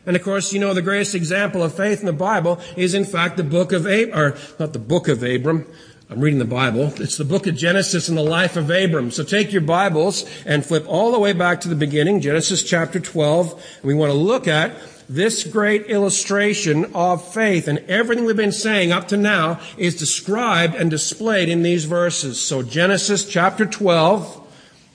And 0.05 0.15
of 0.15 0.23
course, 0.23 0.51
you 0.51 0.59
know, 0.59 0.73
the 0.73 0.81
greatest 0.81 1.15
example 1.15 1.63
of 1.63 1.73
faith 1.73 2.01
in 2.01 2.05
the 2.05 2.13
Bible 2.13 2.59
is 2.75 2.93
in 2.93 3.05
fact 3.05 3.37
the 3.37 3.43
book 3.43 3.71
of 3.71 3.85
Abram, 3.85 4.17
or 4.17 4.37
not 4.59 4.73
the 4.73 4.79
book 4.79 5.07
of 5.07 5.23
Abram. 5.23 5.65
I'm 6.09 6.21
reading 6.21 6.39
the 6.39 6.45
Bible. 6.45 6.93
It's 6.97 7.17
the 7.17 7.25
book 7.25 7.47
of 7.47 7.55
Genesis 7.55 8.07
and 8.07 8.17
the 8.17 8.23
life 8.23 8.55
of 8.55 8.69
Abram. 8.69 9.11
So 9.11 9.23
take 9.23 9.51
your 9.51 9.61
Bibles 9.61 10.25
and 10.45 10.65
flip 10.65 10.85
all 10.87 11.11
the 11.11 11.19
way 11.19 11.33
back 11.33 11.59
to 11.61 11.67
the 11.67 11.75
beginning, 11.75 12.21
Genesis 12.21 12.63
chapter 12.63 13.01
12. 13.01 13.51
And 13.51 13.83
we 13.83 13.93
want 13.93 14.13
to 14.13 14.17
look 14.17 14.47
at 14.47 14.73
this 15.09 15.43
great 15.45 15.85
illustration 15.85 16.85
of 16.93 17.33
faith 17.33 17.67
and 17.67 17.79
everything 17.87 18.25
we've 18.25 18.35
been 18.35 18.51
saying 18.51 18.91
up 18.91 19.07
to 19.07 19.17
now 19.17 19.59
is 19.77 19.95
described 19.95 20.75
and 20.75 20.89
displayed 20.89 21.49
in 21.49 21.63
these 21.63 21.85
verses. 21.85 22.41
So 22.41 22.61
Genesis 22.61 23.27
chapter 23.27 23.65
12, 23.65 24.47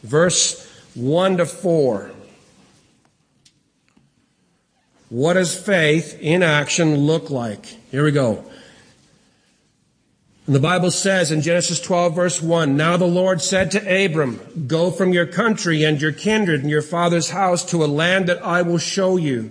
verse 0.03 0.69
1 0.95 1.39
to 1.39 1.47
4. 1.47 2.11
What 5.09 5.35
does 5.35 5.59
faith 5.59 6.19
in 6.21 6.43
action 6.43 6.97
look 6.97 7.31
like? 7.31 7.67
Here 7.91 8.05
we 8.05 8.13
go. 8.13 8.45
And 10.47 10.57
the 10.57 10.61
Bible 10.61 10.91
says 10.91 11.31
in 11.31 11.41
Genesis 11.41 11.81
12 11.81 12.15
verse 12.15 12.43
1, 12.43 12.77
Now 12.77 12.97
the 12.97 13.07
Lord 13.07 13.41
said 13.41 13.71
to 13.71 14.05
Abram, 14.05 14.41
Go 14.67 14.91
from 14.91 15.13
your 15.13 15.27
country 15.27 15.85
and 15.85 16.01
your 16.01 16.13
kindred 16.13 16.63
and 16.63 16.71
your 16.71 16.83
father's 16.83 17.31
house 17.31 17.65
to 17.67 17.85
a 17.85 17.87
land 17.87 18.27
that 18.27 18.45
I 18.45 18.63
will 18.63 18.79
show 18.79 19.17
you. 19.17 19.51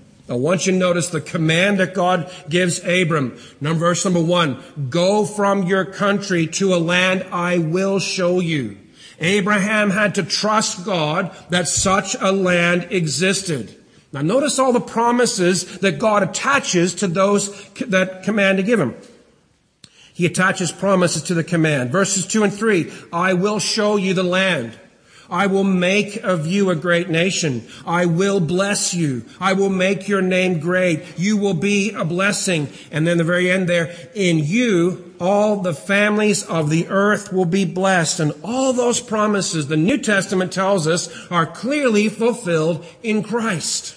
I 0.31 0.35
want 0.35 0.65
you 0.65 0.71
to 0.71 0.77
notice 0.77 1.09
the 1.09 1.19
command 1.19 1.79
that 1.79 1.93
God 1.93 2.31
gives 2.47 2.79
Abram. 2.85 3.37
Number, 3.59 3.79
verse 3.79 4.05
number 4.05 4.21
one, 4.21 4.63
go 4.89 5.25
from 5.25 5.63
your 5.63 5.83
country 5.83 6.47
to 6.47 6.73
a 6.73 6.77
land 6.77 7.25
I 7.31 7.57
will 7.57 7.99
show 7.99 8.39
you. 8.39 8.77
Abraham 9.19 9.89
had 9.89 10.15
to 10.15 10.23
trust 10.23 10.85
God 10.85 11.35
that 11.49 11.67
such 11.67 12.15
a 12.19 12.31
land 12.31 12.87
existed. 12.91 13.75
Now 14.13 14.21
notice 14.21 14.57
all 14.57 14.73
the 14.73 14.79
promises 14.79 15.79
that 15.79 15.99
God 15.99 16.23
attaches 16.23 16.95
to 16.95 17.07
those 17.07 17.69
that 17.87 18.23
command 18.23 18.57
to 18.57 18.63
give 18.63 18.79
him. 18.79 18.95
He 20.13 20.25
attaches 20.25 20.71
promises 20.71 21.23
to 21.23 21.33
the 21.33 21.43
command. 21.43 21.91
Verses 21.91 22.25
two 22.25 22.43
and 22.43 22.53
three, 22.53 22.91
I 23.11 23.33
will 23.33 23.59
show 23.59 23.97
you 23.97 24.13
the 24.13 24.23
land. 24.23 24.77
I 25.31 25.47
will 25.47 25.63
make 25.63 26.17
of 26.17 26.45
you 26.45 26.69
a 26.69 26.75
great 26.75 27.09
nation. 27.09 27.65
I 27.85 28.05
will 28.05 28.41
bless 28.41 28.93
you. 28.93 29.23
I 29.39 29.53
will 29.53 29.69
make 29.69 30.09
your 30.09 30.21
name 30.21 30.59
great. 30.59 31.17
You 31.17 31.37
will 31.37 31.53
be 31.53 31.91
a 31.91 32.03
blessing. 32.03 32.67
And 32.91 33.07
then 33.07 33.17
the 33.17 33.23
very 33.23 33.49
end 33.49 33.69
there, 33.69 33.95
in 34.13 34.39
you, 34.39 35.15
all 35.21 35.61
the 35.61 35.73
families 35.73 36.43
of 36.43 36.69
the 36.69 36.89
earth 36.89 37.31
will 37.31 37.45
be 37.45 37.63
blessed. 37.63 38.19
And 38.19 38.33
all 38.43 38.73
those 38.73 38.99
promises 38.99 39.67
the 39.67 39.77
New 39.77 39.97
Testament 39.97 40.51
tells 40.51 40.85
us 40.85 41.09
are 41.31 41.45
clearly 41.45 42.09
fulfilled 42.09 42.85
in 43.01 43.23
Christ. 43.23 43.95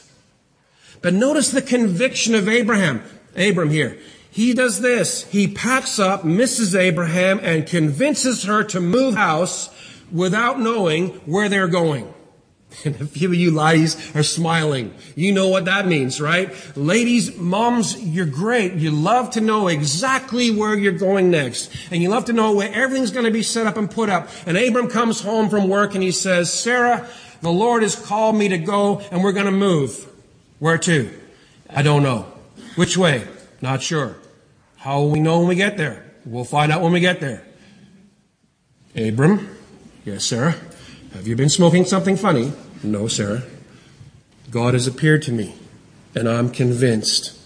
But 1.02 1.14
notice 1.14 1.50
the 1.50 1.62
conviction 1.62 2.36
of 2.36 2.48
Abraham. 2.48 3.02
Abram 3.36 3.70
here. 3.70 3.98
He 4.30 4.54
does 4.54 4.80
this. 4.80 5.24
He 5.24 5.48
packs 5.48 5.98
up 5.98 6.22
Mrs. 6.22 6.78
Abraham 6.78 7.40
and 7.42 7.66
convinces 7.66 8.44
her 8.44 8.62
to 8.64 8.80
move 8.80 9.14
house 9.14 9.70
without 10.14 10.60
knowing 10.60 11.08
where 11.26 11.50
they're 11.50 11.68
going. 11.68 12.12
And 12.84 13.00
a 13.00 13.06
few 13.06 13.28
of 13.28 13.34
you 13.34 13.52
ladies 13.52 14.16
are 14.16 14.24
smiling. 14.24 14.94
You 15.14 15.32
know 15.32 15.48
what 15.48 15.66
that 15.66 15.86
means, 15.86 16.20
right? 16.20 16.52
Ladies, 16.76 17.36
moms, 17.36 18.00
you're 18.02 18.26
great. 18.26 18.74
You 18.74 18.90
love 18.90 19.30
to 19.30 19.40
know 19.40 19.68
exactly 19.68 20.50
where 20.50 20.76
you're 20.76 20.90
going 20.90 21.30
next. 21.30 21.70
And 21.92 22.02
you 22.02 22.08
love 22.08 22.24
to 22.24 22.32
know 22.32 22.52
where 22.52 22.72
everything's 22.72 23.12
going 23.12 23.26
to 23.26 23.30
be 23.30 23.44
set 23.44 23.68
up 23.68 23.76
and 23.76 23.88
put 23.88 24.10
up. 24.10 24.28
And 24.44 24.56
Abram 24.56 24.88
comes 24.88 25.20
home 25.20 25.48
from 25.50 25.68
work 25.68 25.94
and 25.94 26.02
he 26.02 26.10
says, 26.10 26.52
Sarah, 26.52 27.08
the 27.42 27.52
Lord 27.52 27.84
has 27.84 27.94
called 27.94 28.34
me 28.34 28.48
to 28.48 28.58
go 28.58 29.00
and 29.12 29.22
we're 29.22 29.32
going 29.32 29.46
to 29.46 29.52
move. 29.52 30.10
Where 30.58 30.78
to? 30.78 31.10
I 31.70 31.82
don't 31.82 32.02
know. 32.02 32.26
Which 32.74 32.96
way? 32.96 33.26
Not 33.60 33.82
sure. 33.82 34.16
How 34.76 35.00
will 35.00 35.10
we 35.10 35.20
know 35.20 35.38
when 35.38 35.48
we 35.48 35.54
get 35.54 35.76
there? 35.76 36.04
We'll 36.24 36.44
find 36.44 36.72
out 36.72 36.82
when 36.82 36.92
we 36.92 37.00
get 37.00 37.20
there. 37.20 37.46
Abram, 38.96 39.48
Yes, 40.04 40.24
Sarah. 40.24 40.54
Have 41.14 41.26
you 41.26 41.34
been 41.34 41.48
smoking 41.48 41.86
something 41.86 42.16
funny? 42.16 42.52
No, 42.82 43.08
Sarah. 43.08 43.42
God 44.50 44.74
has 44.74 44.86
appeared 44.86 45.22
to 45.22 45.32
me, 45.32 45.54
and 46.14 46.28
I'm 46.28 46.50
convinced 46.50 47.38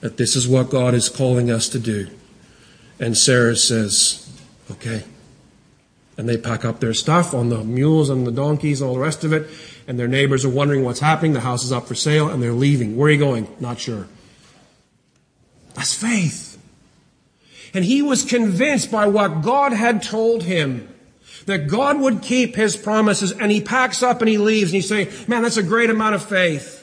that 0.00 0.16
this 0.16 0.34
is 0.34 0.48
what 0.48 0.70
God 0.70 0.94
is 0.94 1.08
calling 1.10 1.50
us 1.50 1.68
to 1.68 1.78
do. 1.78 2.08
And 2.98 3.16
Sarah 3.16 3.56
says, 3.56 4.22
Okay. 4.70 5.04
And 6.18 6.26
they 6.26 6.38
pack 6.38 6.64
up 6.64 6.80
their 6.80 6.94
stuff 6.94 7.34
on 7.34 7.50
the 7.50 7.62
mules 7.62 8.08
and 8.08 8.26
the 8.26 8.32
donkeys 8.32 8.80
and 8.80 8.88
all 8.88 8.94
the 8.94 9.00
rest 9.00 9.22
of 9.22 9.34
it. 9.34 9.50
And 9.86 9.98
their 9.98 10.08
neighbors 10.08 10.46
are 10.46 10.50
wondering 10.50 10.82
what's 10.82 11.00
happening. 11.00 11.34
The 11.34 11.40
house 11.40 11.62
is 11.62 11.72
up 11.72 11.86
for 11.86 11.94
sale 11.94 12.30
and 12.30 12.42
they're 12.42 12.52
leaving. 12.52 12.96
Where 12.96 13.08
are 13.08 13.12
you 13.12 13.18
going? 13.18 13.54
Not 13.60 13.78
sure. 13.78 14.08
That's 15.74 15.92
faith. 15.92 16.58
And 17.74 17.84
he 17.84 18.00
was 18.00 18.24
convinced 18.24 18.90
by 18.90 19.06
what 19.06 19.42
God 19.42 19.74
had 19.74 20.02
told 20.02 20.44
him 20.44 20.88
that 21.46 21.68
God 21.68 22.00
would 22.00 22.22
keep 22.22 22.54
his 22.56 22.76
promises 22.76 23.32
and 23.32 23.50
he 23.50 23.60
packs 23.60 24.02
up 24.02 24.20
and 24.20 24.28
he 24.28 24.36
leaves 24.36 24.72
and 24.72 24.76
you 24.76 24.82
say, 24.82 25.10
man, 25.26 25.42
that's 25.42 25.56
a 25.56 25.62
great 25.62 25.90
amount 25.90 26.14
of 26.14 26.24
faith. 26.24 26.82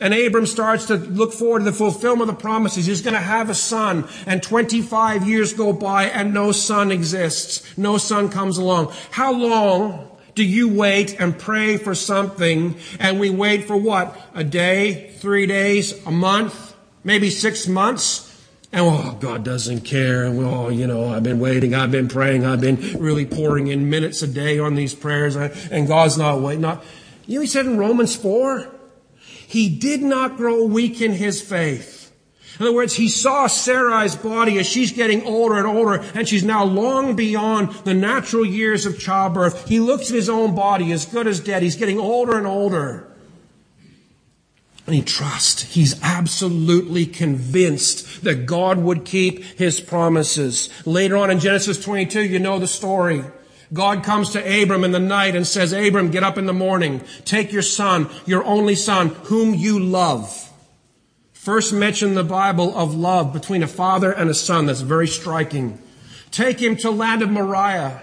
And 0.00 0.14
Abram 0.14 0.46
starts 0.46 0.86
to 0.86 0.96
look 0.96 1.32
forward 1.32 1.60
to 1.60 1.66
the 1.66 1.72
fulfillment 1.72 2.30
of 2.30 2.36
the 2.36 2.40
promises. 2.40 2.86
He's 2.86 3.02
going 3.02 3.14
to 3.14 3.20
have 3.20 3.50
a 3.50 3.54
son 3.54 4.08
and 4.26 4.42
25 4.42 5.28
years 5.28 5.52
go 5.52 5.72
by 5.72 6.04
and 6.04 6.32
no 6.32 6.52
son 6.52 6.90
exists. 6.90 7.76
No 7.76 7.98
son 7.98 8.30
comes 8.30 8.56
along. 8.56 8.92
How 9.10 9.32
long 9.32 10.10
do 10.34 10.42
you 10.42 10.68
wait 10.68 11.20
and 11.20 11.38
pray 11.38 11.76
for 11.76 11.94
something 11.94 12.76
and 12.98 13.20
we 13.20 13.30
wait 13.30 13.66
for 13.66 13.76
what? 13.76 14.18
A 14.34 14.42
day, 14.42 15.10
three 15.18 15.46
days, 15.46 16.04
a 16.06 16.10
month, 16.10 16.74
maybe 17.04 17.28
six 17.28 17.68
months? 17.68 18.29
And 18.72 18.86
oh, 18.86 19.16
God 19.18 19.44
doesn't 19.44 19.80
care. 19.80 20.24
And 20.24 20.38
oh, 20.44 20.68
you 20.68 20.86
know, 20.86 21.08
I've 21.08 21.24
been 21.24 21.40
waiting. 21.40 21.74
I've 21.74 21.90
been 21.90 22.08
praying. 22.08 22.44
I've 22.44 22.60
been 22.60 22.76
really 23.00 23.26
pouring 23.26 23.66
in 23.66 23.90
minutes 23.90 24.22
a 24.22 24.28
day 24.28 24.58
on 24.58 24.76
these 24.76 24.94
prayers. 24.94 25.34
And 25.36 25.88
God's 25.88 26.16
not 26.16 26.40
waiting. 26.40 26.62
Not, 26.62 26.84
you 27.26 27.36
know, 27.36 27.40
he 27.40 27.46
said 27.48 27.66
in 27.66 27.78
Romans 27.78 28.14
4, 28.14 28.68
he 29.16 29.68
did 29.68 30.02
not 30.02 30.36
grow 30.36 30.64
weak 30.64 31.00
in 31.00 31.12
his 31.12 31.42
faith. 31.42 32.12
In 32.60 32.66
other 32.66 32.74
words, 32.74 32.94
he 32.94 33.08
saw 33.08 33.46
Sarai's 33.46 34.14
body 34.14 34.58
as 34.58 34.66
she's 34.66 34.92
getting 34.92 35.22
older 35.24 35.56
and 35.56 35.66
older, 35.66 36.04
and 36.14 36.28
she's 36.28 36.44
now 36.44 36.62
long 36.62 37.16
beyond 37.16 37.72
the 37.84 37.94
natural 37.94 38.44
years 38.44 38.84
of 38.84 38.98
childbirth. 38.98 39.66
He 39.66 39.80
looks 39.80 40.10
at 40.10 40.14
his 40.14 40.28
own 40.28 40.54
body, 40.54 40.92
as 40.92 41.06
good 41.06 41.26
as 41.26 41.40
dead. 41.40 41.62
He's 41.62 41.76
getting 41.76 41.98
older 41.98 42.36
and 42.36 42.46
older. 42.46 43.09
And 44.90 44.96
he 44.96 45.02
trusts. 45.02 45.62
He's 45.62 46.02
absolutely 46.02 47.06
convinced 47.06 48.24
that 48.24 48.44
God 48.44 48.78
would 48.78 49.04
keep 49.04 49.44
his 49.44 49.80
promises. 49.80 50.68
Later 50.84 51.16
on 51.16 51.30
in 51.30 51.38
Genesis 51.38 51.80
22, 51.80 52.22
you 52.22 52.40
know 52.40 52.58
the 52.58 52.66
story. 52.66 53.22
God 53.72 54.02
comes 54.02 54.30
to 54.30 54.62
Abram 54.62 54.82
in 54.82 54.90
the 54.90 54.98
night 54.98 55.36
and 55.36 55.46
says, 55.46 55.72
Abram, 55.72 56.10
get 56.10 56.24
up 56.24 56.36
in 56.36 56.46
the 56.46 56.52
morning. 56.52 57.02
Take 57.24 57.52
your 57.52 57.62
son, 57.62 58.10
your 58.26 58.44
only 58.44 58.74
son, 58.74 59.10
whom 59.26 59.54
you 59.54 59.78
love. 59.78 60.50
First 61.34 61.72
mention 61.72 62.08
in 62.08 62.14
the 62.16 62.24
Bible 62.24 62.76
of 62.76 62.92
love 62.92 63.32
between 63.32 63.62
a 63.62 63.68
father 63.68 64.10
and 64.10 64.28
a 64.28 64.34
son. 64.34 64.66
That's 64.66 64.80
very 64.80 65.06
striking. 65.06 65.78
Take 66.32 66.58
him 66.58 66.74
to 66.78 66.90
land 66.90 67.22
of 67.22 67.30
Moriah. 67.30 68.00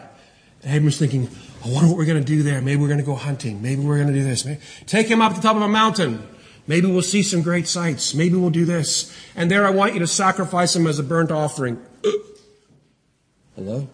Abram's 0.64 0.98
thinking, 0.98 1.30
I 1.66 1.70
wonder 1.70 1.90
what 1.90 1.98
we're 1.98 2.06
going 2.06 2.24
to 2.24 2.26
do 2.26 2.44
there. 2.44 2.62
Maybe 2.62 2.80
we're 2.80 2.88
going 2.88 3.02
to 3.02 3.06
go 3.06 3.16
hunting. 3.16 3.62
Maybe 3.62 3.82
we're 3.82 3.98
going 3.98 4.08
to 4.08 4.14
do 4.14 4.24
this. 4.24 4.48
Take 4.86 5.08
him 5.08 5.22
up 5.22 5.34
to 5.34 5.42
the 5.42 5.46
top 5.46 5.58
of 5.58 5.62
a 5.62 5.68
mountain. 5.68 6.26
Maybe 6.68 6.88
we'll 6.88 7.02
see 7.02 7.24
some 7.24 7.42
great 7.42 7.68
sights. 7.68 8.14
Maybe 8.14 8.36
we'll 8.36 8.50
do 8.50 8.66
this. 8.66 9.16
And 9.36 9.50
there 9.50 9.66
I 9.66 9.70
want 9.70 9.94
you 9.94 10.00
to 10.00 10.08
sacrifice 10.08 10.76
him 10.76 10.86
as 10.86 11.00
a 11.00 11.04
burnt 11.04 11.32
offering. 11.32 11.82
Hello? 13.56 13.88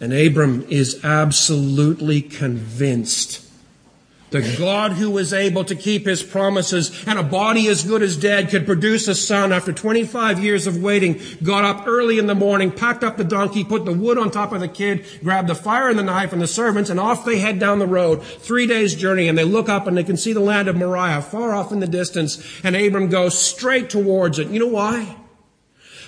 And 0.00 0.12
Abram 0.12 0.66
is 0.68 1.04
absolutely 1.04 2.22
convinced 2.22 3.43
the 4.34 4.56
God 4.58 4.94
who 4.94 5.12
was 5.12 5.32
able 5.32 5.62
to 5.62 5.76
keep 5.76 6.06
his 6.06 6.24
promises 6.24 7.04
and 7.06 7.20
a 7.20 7.22
body 7.22 7.68
as 7.68 7.84
good 7.84 8.02
as 8.02 8.16
dead 8.16 8.50
could 8.50 8.66
produce 8.66 9.06
a 9.06 9.14
son 9.14 9.52
after 9.52 9.72
25 9.72 10.42
years 10.42 10.66
of 10.66 10.82
waiting, 10.82 11.20
got 11.44 11.64
up 11.64 11.86
early 11.86 12.18
in 12.18 12.26
the 12.26 12.34
morning, 12.34 12.72
packed 12.72 13.04
up 13.04 13.16
the 13.16 13.22
donkey, 13.22 13.62
put 13.62 13.84
the 13.84 13.92
wood 13.92 14.18
on 14.18 14.32
top 14.32 14.50
of 14.50 14.58
the 14.58 14.66
kid, 14.66 15.06
grabbed 15.22 15.48
the 15.48 15.54
fire 15.54 15.88
and 15.88 15.96
the 15.96 16.02
knife 16.02 16.32
and 16.32 16.42
the 16.42 16.48
servants, 16.48 16.90
and 16.90 16.98
off 16.98 17.24
they 17.24 17.38
head 17.38 17.60
down 17.60 17.78
the 17.78 17.86
road. 17.86 18.24
Three 18.24 18.66
days 18.66 18.96
journey, 18.96 19.28
and 19.28 19.38
they 19.38 19.44
look 19.44 19.68
up 19.68 19.86
and 19.86 19.96
they 19.96 20.02
can 20.02 20.16
see 20.16 20.32
the 20.32 20.40
land 20.40 20.66
of 20.66 20.74
Moriah 20.74 21.22
far 21.22 21.54
off 21.54 21.70
in 21.70 21.78
the 21.78 21.86
distance, 21.86 22.44
and 22.64 22.74
Abram 22.74 23.10
goes 23.10 23.38
straight 23.38 23.88
towards 23.88 24.40
it. 24.40 24.48
You 24.48 24.58
know 24.58 24.66
why? 24.66 25.16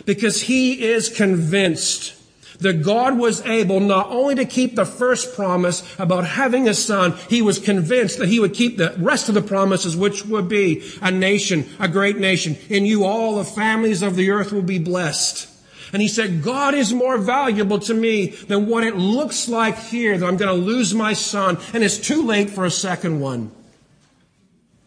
Because 0.05 0.43
he 0.43 0.85
is 0.85 1.09
convinced 1.09 2.21
that 2.61 2.83
God 2.83 3.19
was 3.19 3.41
able 3.43 3.81
not 3.81 4.09
only 4.09 4.35
to 4.37 4.45
keep 4.45 4.75
the 4.75 4.85
first 4.85 5.35
promise 5.35 5.83
about 5.99 6.27
having 6.27 6.69
a 6.69 6.75
son, 6.75 7.15
he 7.29 7.43
was 7.43 7.59
convinced 7.59 8.19
that 8.19 8.29
he 8.29 8.41
would 8.41 8.55
keep 8.55 8.77
the 8.77 8.95
rest 8.99 9.29
of 9.29 9.35
the 9.35 9.43
promises, 9.43 9.97
which 9.97 10.25
would 10.27 10.49
be 10.49 10.83
a 11.03 11.11
nation, 11.11 11.67
a 11.79 11.89
great 11.89 12.19
nation. 12.19 12.57
In 12.69 12.87
you 12.87 13.05
all 13.05 13.37
the 13.37 13.45
families 13.45 14.03
of 14.03 14.17
the 14.17 14.31
earth 14.31 14.53
will 14.53 14.63
be 14.63 14.79
blessed. 14.79 15.49
And 15.93 16.03
he 16.03 16.09
said, 16.09 16.43
God 16.43 16.75
is 16.75 16.93
more 16.93 17.17
valuable 17.17 17.79
to 17.81 17.95
me 17.95 18.27
than 18.27 18.67
what 18.67 18.85
it 18.85 18.97
looks 18.97 19.49
like 19.49 19.79
here 19.79 20.19
that 20.19 20.27
I'm 20.27 20.37
going 20.37 20.55
to 20.55 20.65
lose 20.65 20.95
my 20.95 21.13
son 21.13 21.59
and 21.73 21.85
it's 21.85 21.99
too 21.99 22.27
late 22.27 22.51
for 22.51 22.65
a 22.65 22.71
second 22.71 23.21
one. 23.21 23.53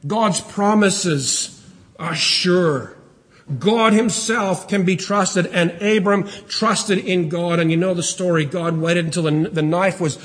God's 0.06 0.42
promises 0.42 1.66
are 1.98 2.16
sure. 2.16 2.96
God 3.58 3.94
himself 3.94 4.68
can 4.68 4.86
be 4.86 4.96
trusted, 4.96 5.48
and 5.48 5.72
Abram 5.82 6.28
trusted 6.48 7.00
in 7.00 7.30
God. 7.30 7.60
And 7.60 7.72
you 7.72 7.78
know 7.78 7.96
the 7.96 8.04
story. 8.04 8.46
God 8.46 8.78
waited 8.78 9.06
until 9.06 9.24
the, 9.24 9.50
the 9.50 9.64
knife 9.64 10.00
was 10.00 10.18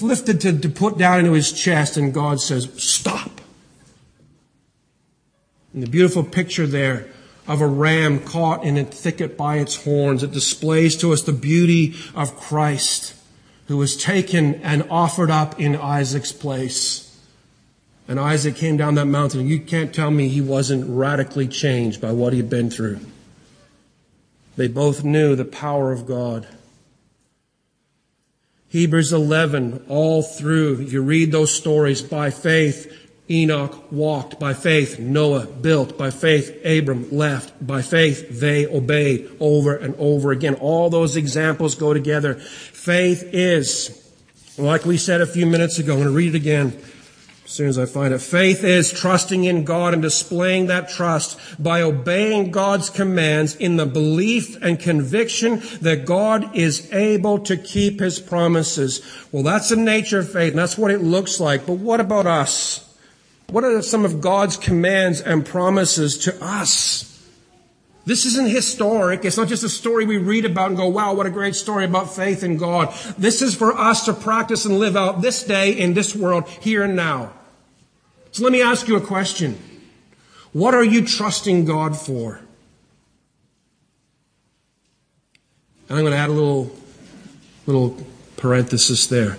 lifted 0.00 0.40
to, 0.42 0.58
to 0.58 0.68
put 0.68 0.96
down 0.96 1.20
into 1.20 1.32
his 1.32 1.52
chest, 1.52 1.96
and 1.96 2.14
God 2.14 2.40
says, 2.40 2.70
Stop. 2.82 3.42
And 5.74 5.82
the 5.82 5.90
beautiful 5.90 6.24
picture 6.24 6.66
there 6.66 7.08
of 7.46 7.60
a 7.60 7.66
ram 7.66 8.20
caught 8.20 8.64
in 8.64 8.78
a 8.78 8.84
thicket 8.84 9.36
by 9.36 9.56
its 9.56 9.84
horns, 9.84 10.22
it 10.22 10.32
displays 10.32 10.96
to 10.98 11.12
us 11.12 11.22
the 11.22 11.32
beauty 11.32 11.94
of 12.14 12.36
Christ, 12.36 13.14
who 13.66 13.76
was 13.76 13.96
taken 13.96 14.54
and 14.56 14.86
offered 14.90 15.30
up 15.30 15.60
in 15.60 15.76
Isaac's 15.76 16.32
place. 16.32 17.11
And 18.08 18.18
Isaac 18.18 18.56
came 18.56 18.76
down 18.76 18.96
that 18.96 19.06
mountain. 19.06 19.46
You 19.46 19.60
can't 19.60 19.94
tell 19.94 20.10
me 20.10 20.28
he 20.28 20.40
wasn't 20.40 20.84
radically 20.88 21.48
changed 21.48 22.00
by 22.00 22.12
what 22.12 22.32
he'd 22.32 22.50
been 22.50 22.70
through. 22.70 23.00
They 24.56 24.68
both 24.68 25.04
knew 25.04 25.34
the 25.34 25.44
power 25.44 25.92
of 25.92 26.06
God. 26.06 26.46
Hebrews 28.68 29.12
11, 29.12 29.84
all 29.88 30.22
through, 30.22 30.80
if 30.80 30.92
you 30.92 31.02
read 31.02 31.30
those 31.30 31.52
stories 31.52 32.02
by 32.02 32.30
faith, 32.30 32.90
Enoch 33.30 33.90
walked 33.92 34.40
by 34.40 34.52
faith. 34.52 34.98
Noah 34.98 35.46
built 35.46 35.96
by 35.96 36.10
faith. 36.10 36.58
Abram 36.64 37.10
left 37.10 37.64
by 37.64 37.82
faith. 37.82 38.40
They 38.40 38.66
obeyed 38.66 39.30
over 39.40 39.76
and 39.76 39.94
over 39.96 40.32
again. 40.32 40.54
All 40.54 40.90
those 40.90 41.16
examples 41.16 41.74
go 41.74 41.94
together. 41.94 42.34
Faith 42.34 43.22
is, 43.32 44.12
like 44.58 44.84
we 44.84 44.98
said 44.98 45.20
a 45.20 45.26
few 45.26 45.46
minutes 45.46 45.78
ago, 45.78 45.92
I'm 45.92 46.00
going 46.00 46.08
to 46.10 46.16
read 46.16 46.34
it 46.34 46.38
again 46.38 46.78
as 47.52 47.56
soon 47.56 47.68
as 47.68 47.78
I 47.78 47.84
find 47.84 48.14
it. 48.14 48.20
Faith 48.20 48.64
is 48.64 48.90
trusting 48.90 49.44
in 49.44 49.64
God 49.64 49.92
and 49.92 50.00
displaying 50.00 50.68
that 50.68 50.88
trust 50.88 51.38
by 51.62 51.82
obeying 51.82 52.50
God's 52.50 52.88
commands 52.88 53.54
in 53.56 53.76
the 53.76 53.84
belief 53.84 54.56
and 54.62 54.80
conviction 54.80 55.62
that 55.82 56.06
God 56.06 56.56
is 56.56 56.90
able 56.94 57.40
to 57.40 57.58
keep 57.58 58.00
his 58.00 58.18
promises. 58.20 59.02
Well, 59.32 59.42
that's 59.42 59.68
the 59.68 59.76
nature 59.76 60.20
of 60.20 60.32
faith, 60.32 60.52
and 60.52 60.58
that's 60.58 60.78
what 60.78 60.90
it 60.90 61.02
looks 61.02 61.40
like. 61.40 61.66
But 61.66 61.74
what 61.74 62.00
about 62.00 62.24
us? 62.24 62.88
What 63.50 63.64
are 63.64 63.82
some 63.82 64.06
of 64.06 64.22
God's 64.22 64.56
commands 64.56 65.20
and 65.20 65.44
promises 65.44 66.16
to 66.20 66.42
us? 66.42 67.22
This 68.06 68.24
isn't 68.24 68.48
historic. 68.48 69.26
It's 69.26 69.36
not 69.36 69.48
just 69.48 69.62
a 69.62 69.68
story 69.68 70.06
we 70.06 70.16
read 70.16 70.46
about 70.46 70.68
and 70.68 70.76
go, 70.78 70.88
wow, 70.88 71.12
what 71.12 71.26
a 71.26 71.30
great 71.30 71.54
story 71.54 71.84
about 71.84 72.16
faith 72.16 72.42
in 72.42 72.56
God. 72.56 72.94
This 73.18 73.42
is 73.42 73.54
for 73.54 73.76
us 73.76 74.06
to 74.06 74.14
practice 74.14 74.64
and 74.64 74.78
live 74.78 74.96
out 74.96 75.20
this 75.20 75.44
day 75.44 75.72
in 75.72 75.92
this 75.92 76.16
world, 76.16 76.48
here 76.48 76.82
and 76.82 76.96
now. 76.96 77.32
So 78.32 78.42
let 78.42 78.52
me 78.52 78.62
ask 78.62 78.88
you 78.88 78.96
a 78.96 79.00
question. 79.00 79.58
What 80.52 80.74
are 80.74 80.84
you 80.84 81.06
trusting 81.06 81.66
God 81.66 81.96
for? 81.96 82.40
And 85.88 85.98
I'm 85.98 86.04
going 86.04 86.12
to 86.12 86.18
add 86.18 86.30
a 86.30 86.32
little, 86.32 86.74
little 87.66 88.06
parenthesis 88.38 89.06
there. 89.06 89.36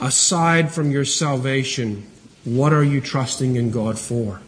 Aside 0.00 0.70
from 0.70 0.92
your 0.92 1.04
salvation, 1.04 2.06
what 2.44 2.72
are 2.72 2.84
you 2.84 3.00
trusting 3.00 3.56
in 3.56 3.72
God 3.72 3.98
for? 3.98 4.40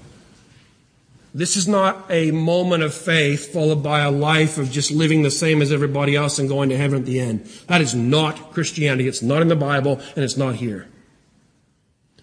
This 1.34 1.56
is 1.56 1.66
not 1.66 2.06
a 2.08 2.30
moment 2.30 2.84
of 2.84 2.94
faith 2.94 3.52
followed 3.52 3.82
by 3.82 4.00
a 4.00 4.10
life 4.10 4.58
of 4.58 4.70
just 4.70 4.92
living 4.92 5.22
the 5.22 5.30
same 5.30 5.62
as 5.62 5.72
everybody 5.72 6.14
else 6.14 6.38
and 6.38 6.48
going 6.48 6.68
to 6.70 6.76
heaven 6.76 7.00
at 7.00 7.06
the 7.06 7.20
end. 7.20 7.44
That 7.66 7.80
is 7.80 7.94
not 7.94 8.52
Christianity. 8.52 9.08
It's 9.08 9.22
not 9.22 9.42
in 9.42 9.48
the 9.48 9.56
Bible 9.56 10.00
and 10.14 10.24
it's 10.24 10.36
not 10.36 10.56
here. 10.56 10.88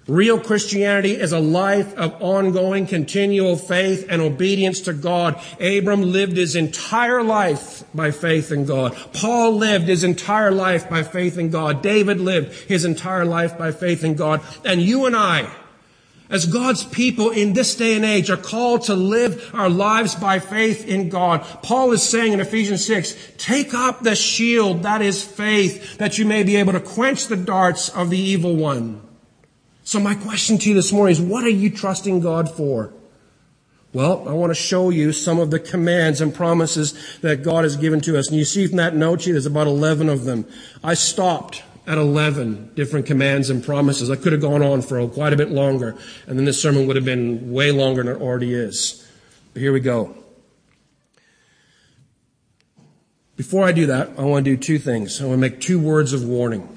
Real 0.08 0.40
Christianity 0.40 1.12
is 1.12 1.34
a 1.34 1.40
life 1.40 1.94
of 1.96 2.16
ongoing, 2.22 2.88
continual 2.88 3.58
faith 3.58 4.06
and 4.10 4.22
obedience 4.22 4.80
to 4.82 4.94
God. 4.94 5.38
Abram 5.60 6.02
lived 6.02 6.38
his 6.38 6.56
entire 6.56 7.22
life 7.22 7.84
by 7.94 8.12
faith 8.12 8.50
in 8.50 8.66
God. 8.66 8.96
Paul 9.12 9.58
lived 9.58 9.88
his 9.90 10.06
entire 10.06 10.52
life 10.52 10.90
by 10.90 11.04
faith 11.04 11.38
in 11.38 11.50
God. 11.50 11.82
David 11.82 12.22
lived 12.22 12.54
his 12.70 12.86
entire 12.86 13.26
life 13.26 13.58
by 13.58 13.72
faith 13.72 14.02
in 14.02 14.16
God. 14.16 14.42
And 14.64 14.82
you 14.82 15.06
and 15.08 15.16
I, 15.16 15.52
as 16.30 16.46
God's 16.46 16.86
people 16.86 17.30
in 17.30 17.52
this 17.52 17.76
day 17.76 17.96
and 17.96 18.06
age 18.06 18.30
are 18.30 18.38
called 18.38 18.84
to 18.84 18.94
live 18.96 19.52
our 19.54 19.70
lives 19.70 20.16
by 20.16 20.40
faith 20.40 20.88
in 20.88 21.10
God. 21.10 21.42
Paul 21.64 21.92
is 21.92 22.04
saying 22.04 22.32
in 22.32 22.40
Ephesians 22.40 22.86
6, 22.86 23.34
take 23.38 23.74
up 23.74 24.04
the 24.04 24.16
shield 24.16 24.84
that 24.84 25.02
is 25.02 25.24
faith 25.24 25.98
that 25.98 26.18
you 26.18 26.26
may 26.26 26.44
be 26.44 26.56
able 26.56 26.74
to 26.74 26.80
quench 26.80 27.28
the 27.28 27.36
darts 27.36 27.90
of 27.90 28.10
the 28.10 28.18
evil 28.18 28.56
one. 28.56 29.02
So 29.88 30.02
my 30.02 30.16
question 30.16 30.58
to 30.58 30.68
you 30.68 30.76
this 30.76 30.92
morning 30.92 31.14
is, 31.14 31.22
what 31.22 31.46
are 31.46 31.50
you 31.50 31.70
trusting 31.70 32.20
God 32.20 32.52
for? 32.52 32.92
Well, 33.94 34.28
I 34.28 34.34
want 34.34 34.50
to 34.50 34.54
show 34.54 34.90
you 34.90 35.14
some 35.14 35.40
of 35.40 35.50
the 35.50 35.62
commands 35.62 36.20
and 36.20 36.36
promises 36.36 37.18
that 37.22 37.42
God 37.42 37.64
has 37.64 37.78
given 37.78 38.02
to 38.02 38.20
us. 38.20 38.28
And 38.28 38.36
you 38.38 38.44
see 38.44 38.68
from 38.68 38.76
that 38.76 38.98
note 38.98 39.22
sheet, 39.22 39.32
there's 39.32 39.46
about 39.46 39.66
11 39.66 40.10
of 40.10 40.26
them. 40.26 40.46
I 40.84 40.94
stopped 40.94 41.64
at 41.88 41.98
11 41.98 42.74
different 42.76 43.06
commands 43.06 43.50
and 43.50 43.64
promises. 43.64 44.10
I 44.10 44.18
could 44.18 44.34
have 44.34 44.42
gone 44.42 44.62
on 44.62 44.82
for 44.82 45.08
quite 45.08 45.32
a 45.32 45.38
bit 45.38 45.52
longer, 45.52 45.96
and 46.28 46.38
then 46.38 46.44
this 46.44 46.62
sermon 46.62 46.86
would 46.88 46.98
have 46.98 47.06
been 47.06 47.54
way 47.54 47.72
longer 47.72 48.04
than 48.04 48.14
it 48.18 48.22
already 48.22 48.54
is. 48.54 49.10
But 49.54 49.62
here 49.62 49.72
we 49.72 49.80
go. 49.80 50.14
Before 53.38 53.64
I 53.64 53.72
do 53.72 53.86
that, 53.86 54.10
I 54.18 54.24
want 54.24 54.44
to 54.44 54.52
do 54.52 54.58
two 54.58 54.80
things. 54.80 55.22
I 55.22 55.28
want 55.28 55.38
to 55.38 55.50
make 55.50 55.62
two 55.62 55.80
words 55.80 56.12
of 56.12 56.26
warning. 56.26 56.77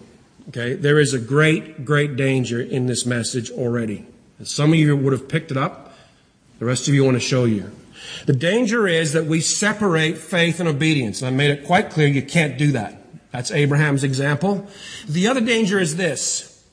Okay? 0.51 0.75
There 0.75 0.99
is 0.99 1.15
a 1.15 1.19
great, 1.19 1.85
great 1.85 2.17
danger 2.17 2.61
in 2.61 2.87
this 2.87 3.07
message 3.07 3.51
already. 3.53 4.05
Some 4.43 4.73
of 4.73 4.79
you 4.79 4.97
would 4.97 5.13
have 5.13 5.29
picked 5.29 5.51
it 5.51 5.57
up. 5.57 5.95
The 6.59 6.65
rest 6.65 6.89
of 6.89 6.95
you 6.95 7.05
want 7.05 7.17
to 7.17 7.21
show 7.21 7.45
you. 7.45 7.71
The 8.27 8.33
danger 8.33 8.89
is 8.89 9.13
that 9.13 9.27
we 9.27 9.41
separate 9.41 10.19
faith 10.19 10.59
and 10.59 10.69
obedience. 10.69 11.23
And 11.23 11.29
I 11.29 11.31
made 11.31 11.51
it 11.51 11.65
quite 11.65 11.91
clear 11.91 12.09
you 12.09 12.23
can't 12.23 12.59
do 12.59 12.73
that. 12.73 12.97
That's 13.31 13.53
Abraham's 13.53 14.03
example. 14.03 14.67
The 15.09 15.29
other 15.29 15.41
danger 15.41 15.79
is 15.79 15.97
this. 15.97 16.65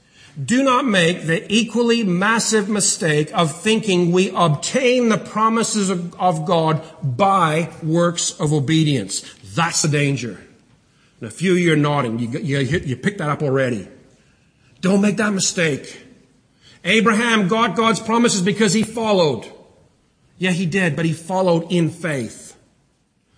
Do 0.43 0.63
not 0.63 0.85
make 0.85 1.23
the 1.23 1.51
equally 1.53 2.03
massive 2.03 2.69
mistake 2.69 3.31
of 3.33 3.55
thinking 3.55 4.11
we 4.11 4.31
obtain 4.35 5.09
the 5.09 5.17
promises 5.17 5.89
of, 5.89 6.19
of 6.19 6.45
God 6.45 6.83
by 7.03 7.71
works 7.83 8.31
of 8.39 8.53
obedience. 8.53 9.21
That's 9.55 9.83
the 9.83 9.87
danger. 9.87 10.46
And 11.19 11.27
a 11.27 11.31
few 11.31 11.53
of 11.53 11.59
you 11.59 11.73
are 11.73 11.77
nodding. 11.77 12.19
You, 12.19 12.39
you, 12.39 12.59
you 12.59 12.95
picked 12.95 13.17
that 13.17 13.29
up 13.29 13.41
already. 13.41 13.87
Don't 14.81 15.01
make 15.01 15.17
that 15.17 15.33
mistake. 15.33 16.03
Abraham 16.83 17.47
got 17.47 17.75
God's 17.75 17.99
promises 17.99 18.41
because 18.41 18.73
he 18.73 18.83
followed. 18.83 19.51
Yeah, 20.37 20.51
he 20.51 20.65
did, 20.65 20.95
but 20.95 21.05
he 21.05 21.13
followed 21.13 21.71
in 21.71 21.89
faith. 21.89 22.55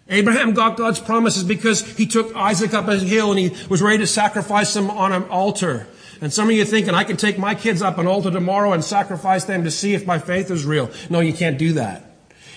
Abraham 0.09 0.53
got 0.53 0.75
God's 0.75 0.99
promises 0.99 1.43
because 1.43 1.81
he 1.95 2.07
took 2.07 2.35
Isaac 2.35 2.73
up 2.73 2.87
a 2.87 2.97
hill 2.97 3.31
and 3.31 3.39
he 3.39 3.55
was 3.69 3.81
ready 3.81 3.99
to 3.99 4.07
sacrifice 4.07 4.75
him 4.75 4.89
on 4.89 5.13
an 5.13 5.23
altar. 5.25 5.87
And 6.19 6.33
some 6.33 6.49
of 6.49 6.55
you 6.55 6.65
thinking, 6.65 6.93
I 6.93 7.03
can 7.03 7.15
take 7.15 7.37
my 7.37 7.55
kids 7.55 7.81
up 7.81 7.97
an 7.97 8.07
altar 8.07 8.31
tomorrow 8.31 8.73
and 8.73 8.83
sacrifice 8.83 9.45
them 9.45 9.63
to 9.63 9.71
see 9.71 9.93
if 9.93 10.05
my 10.05 10.17
faith 10.19 10.51
is 10.51 10.65
real. 10.65 10.91
No, 11.09 11.19
you 11.19 11.31
can't 11.31 11.57
do 11.57 11.73
that. 11.73 12.03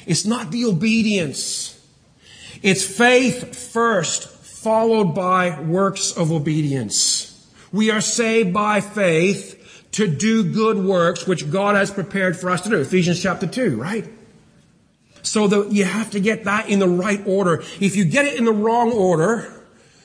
It's 0.06 0.24
not 0.24 0.50
the 0.50 0.64
obedience. 0.64 1.78
It's 2.62 2.84
faith 2.84 3.54
first, 3.72 4.31
followed 4.62 5.12
by 5.12 5.58
works 5.60 6.16
of 6.16 6.30
obedience. 6.30 7.50
We 7.72 7.90
are 7.90 8.00
saved 8.00 8.52
by 8.52 8.80
faith 8.80 9.88
to 9.92 10.06
do 10.06 10.44
good 10.52 10.78
works 10.78 11.26
which 11.26 11.50
God 11.50 11.74
has 11.74 11.90
prepared 11.90 12.36
for 12.36 12.48
us 12.48 12.60
to 12.62 12.70
do. 12.70 12.80
Ephesians 12.80 13.20
chapter 13.20 13.48
2, 13.48 13.76
right? 13.76 14.08
So 15.22 15.48
the, 15.48 15.68
you 15.68 15.84
have 15.84 16.12
to 16.12 16.20
get 16.20 16.44
that 16.44 16.68
in 16.68 16.78
the 16.78 16.88
right 16.88 17.20
order. 17.26 17.62
If 17.80 17.96
you 17.96 18.04
get 18.04 18.26
it 18.26 18.38
in 18.38 18.44
the 18.44 18.52
wrong 18.52 18.92
order, 18.92 19.52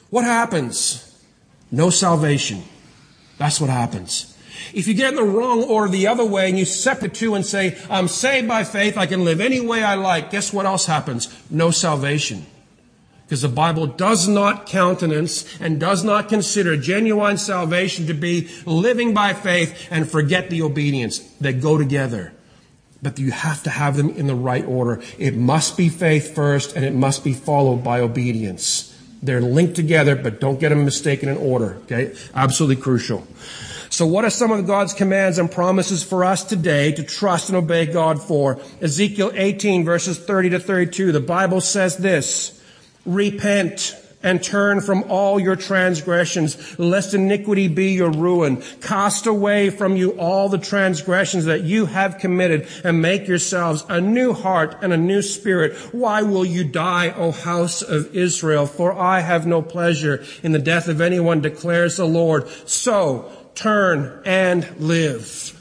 what 0.10 0.24
happens? 0.24 1.04
No 1.72 1.92
salvation. 1.92 2.64
That's 3.38 3.62
what 3.62 3.70
happens. 3.70 4.36
If 4.74 4.88
you 4.88 4.96
get 4.96 5.10
in 5.10 5.16
the 5.18 5.24
wrong 5.24 5.64
order 5.64 5.92
the 5.92 6.08
other 6.08 6.26
way 6.26 6.50
and 6.50 6.58
you 6.58 6.66
separate 6.66 7.14
two 7.14 7.36
and 7.36 7.46
say, 7.46 7.78
I'm 7.92 8.08
saved 8.08 8.48
by 8.48 8.64
faith, 8.64 8.98
I 8.98 9.06
can 9.06 9.24
live 9.24 9.40
any 9.40 9.62
way 9.62 9.84
I 9.84 9.96
like, 9.96 10.32
guess 10.32 10.52
what 10.52 10.66
else 10.66 10.88
happens? 10.88 11.32
No 11.52 11.70
salvation. 11.70 12.48
Because 13.28 13.42
the 13.42 13.50
Bible 13.50 13.88
does 13.88 14.26
not 14.26 14.68
countenance 14.68 15.60
and 15.60 15.82
does 15.82 16.02
not 16.02 16.30
consider 16.30 16.78
genuine 16.78 17.38
salvation 17.38 18.08
to 18.08 18.14
be 18.14 18.48
living 18.66 19.14
by 19.14 19.34
faith 19.34 19.90
and 19.92 20.10
forget 20.10 20.50
the 20.50 20.62
obedience 20.62 21.20
that 21.42 21.60
go 21.60 21.78
together. 21.78 22.32
But 23.04 23.20
you 23.20 23.32
have 23.32 23.64
to 23.64 23.70
have 23.70 23.98
them 23.98 24.10
in 24.12 24.28
the 24.28 24.36
right 24.36 24.66
order. 24.66 25.02
It 25.20 25.36
must 25.36 25.76
be 25.76 25.90
faith 25.90 26.34
first 26.34 26.74
and 26.76 26.86
it 26.86 26.94
must 26.94 27.26
be 27.26 27.34
followed 27.34 27.84
by 27.84 28.00
obedience. 28.00 28.98
They're 29.22 29.42
linked 29.42 29.76
together, 29.76 30.16
but 30.16 30.40
don't 30.40 30.60
get 30.60 30.70
them 30.70 30.86
mistaken 30.86 31.28
in 31.28 31.36
order. 31.36 31.76
Okay? 31.84 32.16
Absolutely 32.34 32.82
crucial. 32.82 33.28
So 33.90 34.06
what 34.06 34.24
are 34.26 34.30
some 34.30 34.52
of 34.52 34.66
God's 34.66 34.94
commands 34.94 35.38
and 35.38 35.52
promises 35.52 36.02
for 36.02 36.24
us 36.24 36.44
today 36.44 36.94
to 36.94 37.04
trust 37.04 37.50
and 37.50 37.58
obey 37.58 37.86
God 37.88 38.22
for? 38.22 38.60
Ezekiel 38.82 39.32
18 39.34 39.84
verses 39.84 40.18
30 40.18 40.52
to 40.52 40.60
32. 40.60 41.12
The 41.12 41.20
Bible 41.20 41.60
says 41.60 41.98
this, 41.98 42.57
repent 43.08 43.96
and 44.24 44.44
turn 44.44 44.82
from 44.82 45.04
all 45.10 45.40
your 45.40 45.56
transgressions, 45.56 46.78
lest 46.80 47.14
iniquity 47.14 47.68
be 47.68 47.92
your 47.92 48.12
ruin. 48.12 48.62
Cast 48.82 49.28
away 49.28 49.70
from 49.70 49.96
you 49.96 50.12
all 50.20 50.50
the 50.50 50.58
transgressions 50.58 51.46
that 51.46 51.62
you 51.62 51.86
have 51.86 52.18
committed 52.18 52.68
and 52.84 53.02
make 53.02 53.28
yourselves 53.28 53.86
a 53.88 54.02
new 54.02 54.34
heart 54.34 54.76
and 54.82 54.92
a 54.92 54.98
new 54.98 55.22
spirit. 55.22 55.78
Why 55.94 56.24
will 56.24 56.46
you 56.46 56.64
die, 56.64 57.12
O 57.12 57.32
house 57.32 57.82
of 57.82 58.14
Israel? 58.16 58.66
For 58.66 58.92
I 58.92 59.20
have 59.20 59.46
no 59.46 59.62
pleasure 59.62 60.24
in 60.44 60.52
the 60.52 60.60
death 60.60 60.88
of 60.88 61.00
anyone, 61.00 61.42
declares 61.42 61.98
the 61.98 62.06
Lord. 62.06 62.50
So 62.66 63.32
turn 63.56 64.22
and 64.26 64.68
live. 64.80 65.57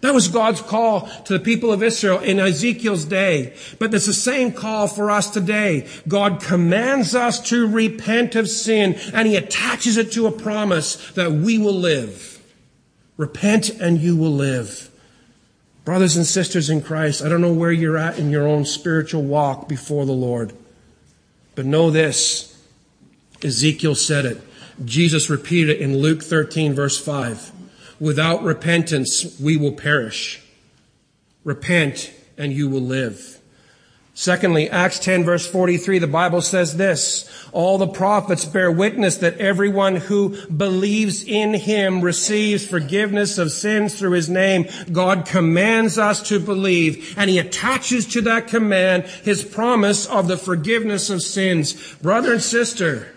That 0.00 0.14
was 0.14 0.28
God's 0.28 0.62
call 0.62 1.08
to 1.24 1.34
the 1.34 1.44
people 1.44 1.72
of 1.72 1.82
Israel 1.82 2.20
in 2.20 2.40
Ezekiel's 2.40 3.04
day. 3.04 3.54
But 3.78 3.92
it's 3.92 4.06
the 4.06 4.14
same 4.14 4.52
call 4.52 4.88
for 4.88 5.10
us 5.10 5.28
today. 5.28 5.86
God 6.08 6.40
commands 6.40 7.14
us 7.14 7.38
to 7.50 7.68
repent 7.68 8.34
of 8.34 8.48
sin 8.48 8.94
and 9.12 9.28
he 9.28 9.36
attaches 9.36 9.98
it 9.98 10.12
to 10.12 10.26
a 10.26 10.32
promise 10.32 11.10
that 11.12 11.32
we 11.32 11.58
will 11.58 11.74
live. 11.74 12.42
Repent 13.18 13.68
and 13.68 13.98
you 13.98 14.16
will 14.16 14.32
live. 14.32 14.90
Brothers 15.84 16.16
and 16.16 16.26
sisters 16.26 16.70
in 16.70 16.80
Christ, 16.80 17.22
I 17.22 17.28
don't 17.28 17.42
know 17.42 17.52
where 17.52 17.72
you're 17.72 17.98
at 17.98 18.18
in 18.18 18.30
your 18.30 18.46
own 18.46 18.64
spiritual 18.64 19.22
walk 19.22 19.68
before 19.68 20.06
the 20.06 20.12
Lord. 20.12 20.54
But 21.54 21.66
know 21.66 21.90
this. 21.90 22.56
Ezekiel 23.42 23.94
said 23.94 24.24
it. 24.24 24.40
Jesus 24.82 25.28
repeated 25.28 25.76
it 25.76 25.82
in 25.82 25.98
Luke 25.98 26.22
13 26.22 26.72
verse 26.72 26.98
5. 26.98 27.52
Without 28.00 28.42
repentance, 28.42 29.38
we 29.38 29.56
will 29.56 29.72
perish. 29.72 30.42
Repent 31.44 32.12
and 32.38 32.52
you 32.52 32.68
will 32.68 32.80
live. 32.80 33.36
Secondly, 34.14 34.68
Acts 34.68 34.98
10 34.98 35.24
verse 35.24 35.46
43, 35.46 35.98
the 35.98 36.06
Bible 36.06 36.42
says 36.42 36.76
this, 36.76 37.48
all 37.52 37.78
the 37.78 37.86
prophets 37.86 38.44
bear 38.44 38.70
witness 38.70 39.16
that 39.16 39.38
everyone 39.38 39.96
who 39.96 40.36
believes 40.46 41.24
in 41.24 41.54
him 41.54 42.00
receives 42.00 42.66
forgiveness 42.66 43.38
of 43.38 43.52
sins 43.52 43.98
through 43.98 44.12
his 44.12 44.28
name. 44.28 44.66
God 44.92 45.26
commands 45.26 45.96
us 45.96 46.22
to 46.28 46.38
believe, 46.38 47.14
and 47.16 47.30
he 47.30 47.38
attaches 47.38 48.06
to 48.08 48.20
that 48.22 48.48
command 48.48 49.04
his 49.04 49.42
promise 49.42 50.06
of 50.06 50.28
the 50.28 50.36
forgiveness 50.36 51.08
of 51.08 51.22
sins. 51.22 51.94
Brother 51.96 52.34
and 52.34 52.42
sister, 52.42 53.14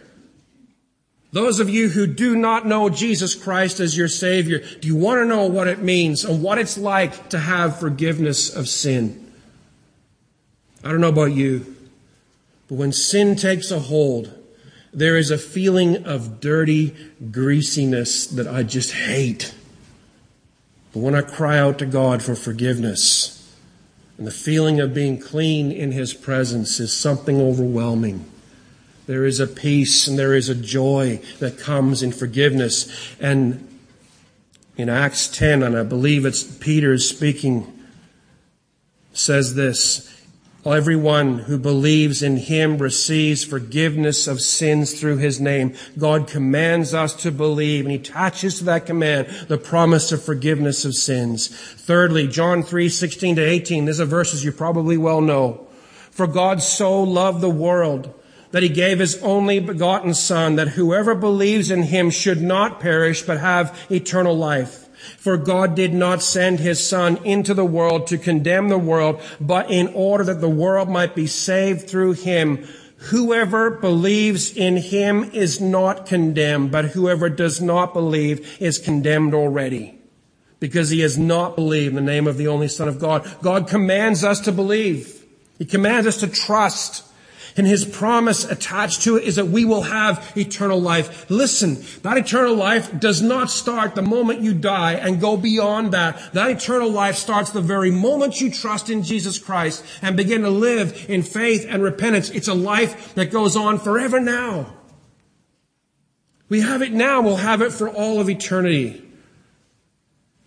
those 1.34 1.60
of 1.60 1.68
you 1.68 1.90
who 1.90 2.06
do 2.06 2.36
not 2.36 2.68
know 2.68 2.90
Jesus 2.90 3.34
Christ 3.34 3.80
as 3.80 3.98
your 3.98 4.08
Savior, 4.08 4.60
do 4.60 4.88
you 4.88 4.96
want 4.96 5.20
to 5.20 5.26
know 5.26 5.48
what 5.48 5.68
it 5.68 5.80
means 5.80 6.24
and 6.24 6.44
what 6.44 6.60
it's 6.60 6.78
like 6.78 7.30
to 7.30 7.40
have 7.40 7.80
forgiveness 7.80 8.56
of 8.56 8.70
sin? 8.70 9.32
I 10.84 10.92
don't 10.92 11.02
know 11.02 11.10
about 11.10 11.34
you, 11.34 11.76
but 12.70 12.76
when 12.76 12.92
sin 12.92 13.36
takes 13.36 13.72
a 13.72 13.80
hold, 13.80 14.32
there 14.94 15.18
is 15.18 15.32
a 15.32 15.40
feeling 15.40 16.06
of 16.06 16.40
dirty 16.40 16.96
greasiness 17.32 18.28
that 18.28 18.48
I 18.48 18.62
just 18.62 18.92
hate. 18.92 19.56
But 20.94 21.00
when 21.00 21.16
I 21.16 21.22
cry 21.22 21.58
out 21.58 21.80
to 21.80 21.88
God 21.88 22.22
for 22.22 22.36
forgiveness, 22.36 23.58
and 24.20 24.28
the 24.28 24.32
feeling 24.32 24.80
of 24.80 24.94
being 24.94 25.20
clean 25.20 25.72
in 25.72 25.94
His 25.94 26.14
presence 26.14 26.80
is 26.80 26.94
something 26.94 27.42
overwhelming. 27.42 28.30
There 29.06 29.26
is 29.26 29.40
a 29.40 29.48
peace 29.48 30.08
and 30.08 30.18
there 30.18 30.34
is 30.34 30.48
a 30.50 30.56
joy 30.56 31.22
that 31.40 31.58
comes 31.58 32.02
in 32.02 32.12
forgiveness. 32.12 33.16
And 33.20 33.68
in 34.78 34.90
Acts 34.90 35.28
10, 35.28 35.62
and 35.62 35.78
I 35.78 35.84
believe 35.84 36.26
it's 36.26 36.44
Peter 36.44 36.98
speaking, 36.98 37.72
says 39.14 39.56
this, 39.56 40.10
Everyone 40.66 41.40
who 41.40 41.58
believes 41.58 42.24
in 42.24 42.38
him 42.38 42.78
receives 42.78 43.44
forgiveness 43.44 44.28
of 44.28 44.40
sins 44.40 44.98
through 44.98 45.18
his 45.18 45.42
name. 45.42 45.76
God 45.98 46.26
commands 46.26 46.94
us 46.94 47.14
to 47.16 47.32
believe 47.32 47.84
and 47.84 47.92
he 47.92 47.98
attaches 47.98 48.60
to 48.60 48.64
that 48.66 48.86
command 48.86 49.28
the 49.50 49.58
promise 49.58 50.14
of 50.14 50.24
forgiveness 50.24 50.86
of 50.86 50.96
sins. 50.96 51.50
Thirdly, 51.50 52.30
John 52.30 52.64
3, 52.64 52.88
16 52.88 53.36
to 53.36 53.42
18. 53.42 53.84
These 53.84 54.00
are 54.00 54.06
verses 54.06 54.46
you 54.46 54.54
probably 54.54 54.96
well 54.96 55.20
know. 55.20 55.68
For 56.12 56.28
God 56.28 56.62
so 56.62 57.04
loved 57.04 57.42
the 57.42 57.50
world 57.50 58.14
that 58.54 58.64
he 58.64 58.70
gave 58.70 59.00
his 59.00 59.22
only 59.24 59.60
begotten 59.60 60.14
son 60.14 60.56
that 60.56 60.70
whoever 60.70 61.16
believes 61.16 61.72
in 61.72 61.82
him 61.82 62.12
should 62.12 62.40
not 62.40 62.80
perish 62.80 63.24
but 63.24 63.40
have 63.40 63.78
eternal 63.90 64.38
life. 64.38 64.84
For 65.18 65.38
God 65.38 65.76
did 65.76 65.94
not 65.94 66.22
send 66.22 66.60
his 66.60 66.86
Son 66.88 67.18
into 67.26 67.54
the 67.54 67.66
world 67.66 68.08
to 68.08 68.18
condemn 68.18 68.70
the 68.70 68.78
world, 68.78 69.22
but 69.42 69.70
in 69.70 69.88
order 69.90 70.24
that 70.24 70.40
the 70.40 70.48
world 70.50 70.88
might 70.88 71.14
be 71.14 71.28
saved 71.28 71.90
through 71.90 72.14
him. 72.14 72.66
Whoever 73.10 73.70
believes 73.70 74.56
in 74.56 74.78
him 74.78 75.30
is 75.34 75.60
not 75.60 76.06
condemned, 76.06 76.72
but 76.72 76.86
whoever 76.86 77.28
does 77.28 77.60
not 77.60 77.94
believe 77.94 78.62
is 78.62 78.78
condemned 78.78 79.34
already. 79.34 80.00
Because 80.62 80.90
he 80.90 81.02
has 81.02 81.18
not 81.18 81.58
believed 81.58 81.98
in 81.98 82.06
the 82.06 82.12
name 82.12 82.28
of 82.28 82.38
the 82.38 82.48
only 82.48 82.70
Son 82.70 82.88
of 82.88 83.00
God. 83.00 83.30
God 83.42 83.68
commands 83.68 84.24
us 84.24 84.40
to 84.42 84.54
believe. 84.54 85.26
He 85.58 85.66
commands 85.66 86.08
us 86.08 86.18
to 86.22 86.28
trust. 86.28 87.04
And 87.56 87.68
his 87.68 87.86
promise 87.86 88.46
attached 88.46 89.04
to 89.04 89.18
it 89.18 89.24
is 89.24 89.36
that 89.36 89.48
we 89.48 89.64
will 89.64 89.84
have 89.84 90.34
eternal 90.36 90.82
life. 90.82 91.30
Listen, 91.30 91.84
that 92.02 92.18
eternal 92.18 92.56
life 92.56 93.00
does 93.00 93.22
not 93.22 93.52
start 93.52 93.94
the 93.94 94.02
moment 94.02 94.42
you 94.42 94.54
die 94.54 94.94
and 94.94 95.22
go 95.22 95.38
beyond 95.38 95.92
that. 95.94 96.34
That 96.34 96.50
eternal 96.50 96.90
life 96.90 97.16
starts 97.16 97.52
the 97.52 97.62
very 97.62 97.92
moment 97.92 98.42
you 98.42 98.52
trust 98.52 98.90
in 98.90 99.04
Jesus 99.04 99.38
Christ 99.38 99.86
and 100.02 100.18
begin 100.18 100.42
to 100.42 100.50
live 100.50 101.06
in 101.08 101.22
faith 101.22 101.66
and 101.70 101.84
repentance. 101.84 102.32
It's 102.32 102.48
a 102.48 102.56
life 102.56 103.14
that 103.14 103.32
goes 103.32 103.56
on 103.56 103.78
forever 103.78 104.20
now. 104.20 104.74
We 106.50 106.62
have 106.62 106.82
it 106.82 106.92
now. 106.92 107.22
We'll 107.22 107.38
have 107.38 107.62
it 107.62 107.72
for 107.72 107.88
all 107.88 108.20
of 108.20 108.30
eternity. 108.30 109.04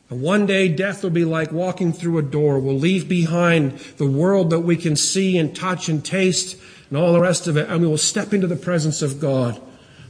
And 0.09 0.23
one 0.23 0.47
day 0.47 0.69
death 0.69 1.03
will 1.03 1.11
be 1.11 1.25
like 1.25 1.51
walking 1.51 1.93
through 1.93 2.19
a 2.19 2.23
door. 2.23 2.61
We'll 2.61 2.79
leave 2.79 3.09
behind 3.09 3.79
the 3.97 4.09
world 4.09 4.51
that 4.51 4.61
we 4.61 4.77
can 4.77 4.95
see 4.95 5.37
and 5.37 5.55
touch 5.55 5.89
and 5.89 6.05
taste 6.05 6.57
and 6.89 6.99
all 6.99 7.13
the 7.13 7.21
rest 7.21 7.47
of 7.47 7.57
it, 7.57 7.69
and 7.69 7.81
we 7.81 7.87
will 7.87 7.99
step 7.99 8.33
into 8.33 8.47
the 8.47 8.57
presence 8.57 9.03
of 9.03 9.21
God. 9.21 9.61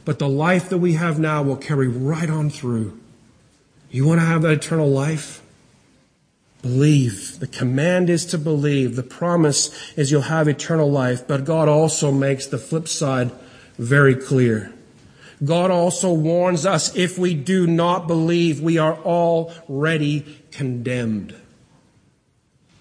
But 0.05 0.19
the 0.19 0.29
life 0.29 0.69
that 0.69 0.77
we 0.77 0.93
have 0.93 1.19
now 1.19 1.43
will 1.43 1.57
carry 1.57 1.87
right 1.87 2.29
on 2.29 2.49
through. 2.49 2.99
You 3.89 4.05
want 4.05 4.21
to 4.21 4.25
have 4.25 4.41
that 4.43 4.53
eternal 4.53 4.89
life? 4.89 5.41
Believe. 6.61 7.39
The 7.39 7.47
command 7.47 8.09
is 8.09 8.25
to 8.27 8.37
believe. 8.37 8.95
The 8.95 9.03
promise 9.03 9.69
is 9.97 10.11
you'll 10.11 10.21
have 10.23 10.47
eternal 10.47 10.89
life. 10.89 11.27
But 11.27 11.45
God 11.45 11.67
also 11.67 12.11
makes 12.11 12.45
the 12.45 12.57
flip 12.57 12.87
side 12.87 13.31
very 13.77 14.15
clear. 14.15 14.73
God 15.43 15.71
also 15.71 16.13
warns 16.13 16.65
us 16.65 16.95
if 16.95 17.17
we 17.17 17.33
do 17.35 17.67
not 17.67 18.07
believe, 18.07 18.59
we 18.59 18.77
are 18.77 18.95
already 18.95 20.41
condemned. 20.51 21.35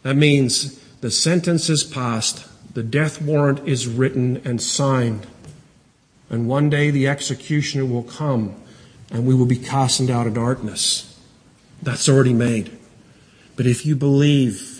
That 0.02 0.16
means 0.16 0.78
the 1.00 1.10
sentence 1.10 1.68
is 1.68 1.84
passed 1.84 2.46
the 2.76 2.82
death 2.82 3.22
warrant 3.22 3.66
is 3.66 3.88
written 3.88 4.42
and 4.44 4.60
signed. 4.60 5.26
And 6.28 6.46
one 6.46 6.68
day 6.68 6.90
the 6.90 7.08
executioner 7.08 7.86
will 7.86 8.02
come 8.02 8.54
and 9.10 9.26
we 9.26 9.34
will 9.34 9.46
be 9.46 9.56
cast 9.56 9.98
of 10.26 10.34
darkness. 10.34 11.18
That's 11.82 12.06
already 12.06 12.34
made. 12.34 12.76
But 13.56 13.64
if 13.64 13.86
you 13.86 13.96
believe, 13.96 14.75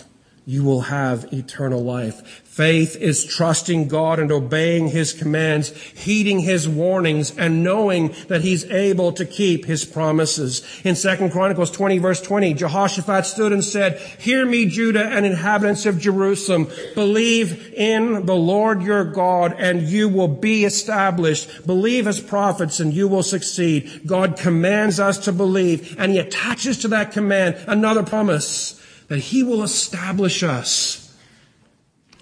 you 0.47 0.63
will 0.63 0.79
have 0.79 1.31
eternal 1.33 1.83
life. 1.83 2.25
Faith 2.45 2.95
is 2.95 3.25
trusting 3.25 3.89
God 3.89 4.17
and 4.17 4.31
obeying 4.31 4.87
His 4.87 5.11
commands, 5.11 5.71
heeding 5.91 6.39
His 6.39 6.69
warnings, 6.69 7.37
and 7.37 7.65
knowing 7.65 8.15
that 8.29 8.41
He's 8.41 8.63
able 8.71 9.11
to 9.11 9.25
keep 9.25 9.65
His 9.65 9.83
promises. 9.83 10.65
In 10.85 10.95
2 10.95 11.31
Chronicles 11.31 11.69
20 11.69 11.97
verse 11.97 12.21
20, 12.21 12.53
Jehoshaphat 12.53 13.25
stood 13.25 13.51
and 13.51 13.61
said, 13.61 13.99
Hear 14.19 14.45
me, 14.45 14.67
Judah 14.67 15.03
and 15.03 15.25
inhabitants 15.25 15.85
of 15.85 15.99
Jerusalem. 15.99 16.69
Believe 16.95 17.73
in 17.73 18.25
the 18.25 18.35
Lord 18.35 18.81
your 18.81 19.03
God 19.03 19.53
and 19.59 19.81
you 19.81 20.07
will 20.07 20.29
be 20.29 20.63
established. 20.63 21.67
Believe 21.67 22.05
His 22.05 22.21
prophets 22.21 22.79
and 22.79 22.93
you 22.93 23.09
will 23.09 23.21
succeed. 23.21 24.03
God 24.05 24.37
commands 24.37 24.97
us 24.97 25.17
to 25.25 25.33
believe 25.33 25.99
and 25.99 26.13
He 26.13 26.19
attaches 26.19 26.77
to 26.77 26.87
that 26.87 27.11
command 27.11 27.57
another 27.67 28.01
promise 28.01 28.81
that 29.07 29.19
He 29.19 29.43
will 29.43 29.63
establish 29.63 30.43
us 30.43 31.07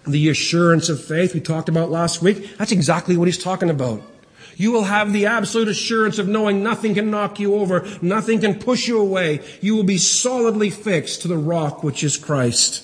the 0.08 0.30
assurance 0.30 0.90
of 0.90 1.04
faith 1.04 1.34
we 1.34 1.40
talked 1.40 1.70
about 1.70 1.90
last 1.90 2.22
week, 2.22 2.58
that's 2.58 2.72
exactly 2.72 3.18
what 3.18 3.28
he's 3.28 3.42
talking 3.42 3.70
about. 3.70 4.02
You 4.56 4.72
will 4.72 4.84
have 4.84 5.12
the 5.12 5.26
absolute 5.26 5.68
assurance 5.68 6.18
of 6.18 6.28
knowing 6.28 6.64
nothing 6.64 6.94
can 6.94 7.12
knock 7.12 7.40
you 7.40 7.56
over, 7.56 7.86
nothing 8.02 8.40
can 8.40 8.60
push 8.60 8.88
you 8.88 9.00
away. 9.00 9.42
You 9.62 9.76
will 9.76 9.84
be 9.84 9.98
solidly 9.98 10.70
fixed 10.70 11.22
to 11.24 11.28
the 11.28 11.38
rock 11.38 11.84
which 11.84 12.04
is 12.04 12.16
Christ. 12.16 12.84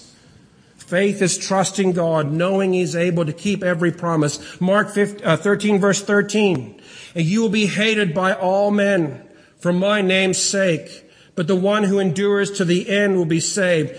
Faith 0.75 1.21
is 1.21 1.37
trusting 1.37 1.93
God, 1.93 2.31
knowing 2.31 2.73
He's 2.73 2.95
able 2.95 3.25
to 3.25 3.31
keep 3.31 3.63
every 3.63 3.91
promise. 3.91 4.59
Mark 4.59 4.89
15, 4.89 5.25
uh, 5.25 5.37
13 5.37 5.79
verse 5.79 6.01
13. 6.03 6.81
And 7.15 7.25
you 7.25 7.41
will 7.41 7.49
be 7.49 7.67
hated 7.67 8.13
by 8.13 8.33
all 8.33 8.71
men 8.71 9.25
for 9.57 9.71
my 9.71 10.01
name's 10.01 10.37
sake, 10.37 11.09
but 11.35 11.47
the 11.47 11.55
one 11.55 11.83
who 11.83 11.99
endures 11.99 12.51
to 12.51 12.65
the 12.65 12.89
end 12.89 13.17
will 13.17 13.25
be 13.25 13.39
saved. 13.39 13.95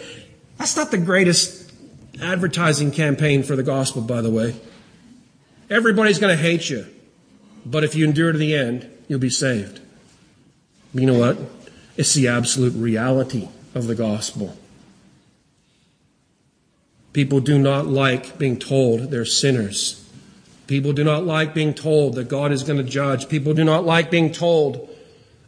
That's 0.59 0.77
not 0.77 0.91
the 0.91 0.99
greatest 0.99 1.73
advertising 2.21 2.93
campaign 2.93 3.43
for 3.43 3.57
the 3.57 3.63
gospel, 3.63 4.03
by 4.03 4.21
the 4.21 4.31
way. 4.31 4.55
Everybody's 5.71 6.19
going 6.19 6.37
to 6.37 6.43
hate 6.43 6.69
you. 6.69 6.87
But 7.65 7.85
if 7.85 7.95
you 7.95 8.05
endure 8.05 8.33
to 8.33 8.39
the 8.39 8.55
end, 8.55 8.91
you'll 9.09 9.19
be 9.19 9.31
saved. 9.31 9.81
You 10.95 11.07
know 11.07 11.19
what? 11.19 11.39
It's 11.97 12.15
the 12.15 12.29
absolute 12.29 12.75
reality 12.75 13.49
of 13.75 13.87
the 13.87 13.95
gospel. 13.95 14.57
People 17.13 17.41
do 17.41 17.59
not 17.59 17.87
like 17.87 18.39
being 18.39 18.59
told 18.59 19.11
they're 19.11 19.25
sinners. 19.25 19.99
People 20.67 20.93
do 20.93 21.05
not 21.05 21.25
like 21.25 21.55
being 21.55 21.75
told 21.75 22.15
that 22.15 22.29
God 22.29 22.53
is 22.53 22.63
going 22.63 22.79
to 22.79 22.91
judge. 22.91 23.29
People 23.29 23.53
do 23.53 23.65
not 23.65 23.85
like 23.85 24.11
being 24.11 24.33
told 24.33 24.89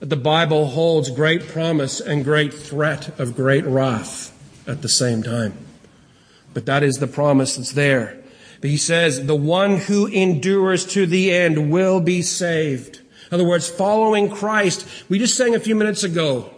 that 0.05 0.11
the 0.11 0.23
Bible 0.23 0.67
holds 0.67 1.09
great 1.09 1.48
promise 1.48 1.98
and 1.98 2.25
great 2.25 2.52
threat 2.52 3.19
of 3.19 3.35
great 3.35 3.65
wrath 3.65 4.37
at 4.69 4.83
the 4.83 4.88
same 4.90 5.23
time. 5.23 5.57
But 6.52 6.67
that 6.67 6.83
is 6.83 6.98
the 6.98 7.07
promise 7.07 7.57
that's 7.57 7.73
there. 7.73 8.23
But 8.61 8.69
he 8.69 8.77
says, 8.77 9.25
the 9.25 9.35
one 9.35 9.79
who 9.79 10.07
endures 10.07 10.85
to 10.88 11.07
the 11.07 11.33
end 11.33 11.71
will 11.71 12.02
be 12.02 12.21
saved. 12.21 12.96
In 12.98 13.33
other 13.33 13.46
words, 13.46 13.67
following 13.67 14.29
Christ. 14.29 14.87
We 15.09 15.19
just 15.19 15.38
sang 15.38 15.55
a 15.55 15.59
few 15.59 15.75
minutes 15.75 16.05
ago, 16.05 16.50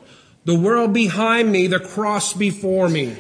the 0.45 0.59
world 0.59 0.93
behind 0.93 1.53
me, 1.53 1.69
the 1.69 1.79
cross 1.79 2.33
before 2.33 2.89
me. 2.89 3.15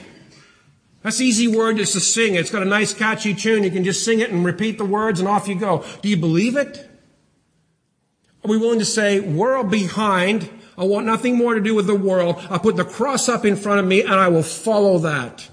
That's 1.04 1.20
easy 1.20 1.46
word 1.46 1.76
just 1.76 1.92
to 1.92 2.00
sing. 2.00 2.34
It's 2.34 2.50
got 2.50 2.62
a 2.62 2.64
nice 2.64 2.92
catchy 2.92 3.32
tune. 3.32 3.62
You 3.62 3.70
can 3.70 3.84
just 3.84 4.04
sing 4.04 4.18
it 4.18 4.30
and 4.30 4.44
repeat 4.44 4.76
the 4.76 4.86
words 4.86 5.20
and 5.20 5.28
off 5.28 5.46
you 5.46 5.54
go. 5.54 5.84
Do 6.02 6.08
you 6.08 6.16
believe 6.16 6.56
it? 6.56 6.85
Are 8.46 8.48
we 8.48 8.58
willing 8.58 8.78
to 8.78 8.84
say, 8.84 9.18
world 9.18 9.72
behind, 9.72 10.48
I 10.78 10.84
want 10.84 11.04
nothing 11.04 11.36
more 11.36 11.54
to 11.54 11.60
do 11.60 11.74
with 11.74 11.88
the 11.88 11.96
world. 11.96 12.36
I 12.48 12.58
put 12.58 12.76
the 12.76 12.84
cross 12.84 13.28
up 13.28 13.44
in 13.44 13.56
front 13.56 13.80
of 13.80 13.86
me 13.86 14.02
and 14.02 14.14
I 14.14 14.28
will 14.28 14.44
follow 14.44 14.98
that. 14.98 15.48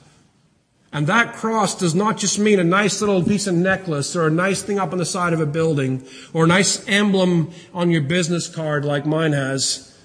And 0.91 1.07
that 1.07 1.33
cross 1.33 1.75
does 1.75 1.95
not 1.95 2.19
just 2.19 2.37
mean 2.37 2.59
a 2.59 2.63
nice 2.63 3.01
little 3.01 3.23
piece 3.23 3.47
of 3.47 3.55
necklace 3.55 4.15
or 4.15 4.27
a 4.27 4.29
nice 4.29 4.61
thing 4.61 4.77
up 4.77 4.91
on 4.91 4.99
the 4.99 5.07
side 5.07 5.33
of 5.33 5.39
a 5.39 5.47
building 5.47 6.05
or 6.33 6.43
a 6.43 6.47
nice 6.47 6.87
emblem 6.87 7.49
on 7.73 7.89
your 7.89 8.03
business 8.03 8.47
card 8.47 8.85
like 8.85 9.07
mine 9.07 9.33
has. 9.33 9.97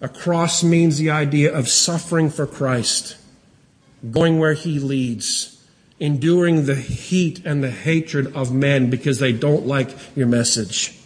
A 0.00 0.08
cross 0.08 0.62
means 0.62 0.98
the 0.98 1.10
idea 1.10 1.52
of 1.52 1.68
suffering 1.68 2.30
for 2.30 2.46
Christ, 2.46 3.16
going 4.08 4.38
where 4.38 4.54
he 4.54 4.78
leads, 4.78 5.66
enduring 5.98 6.66
the 6.66 6.76
heat 6.76 7.44
and 7.44 7.60
the 7.60 7.72
hatred 7.72 8.36
of 8.36 8.54
men 8.54 8.88
because 8.88 9.18
they 9.18 9.32
don't 9.32 9.66
like 9.66 9.90
your 10.14 10.28
message. 10.28 10.96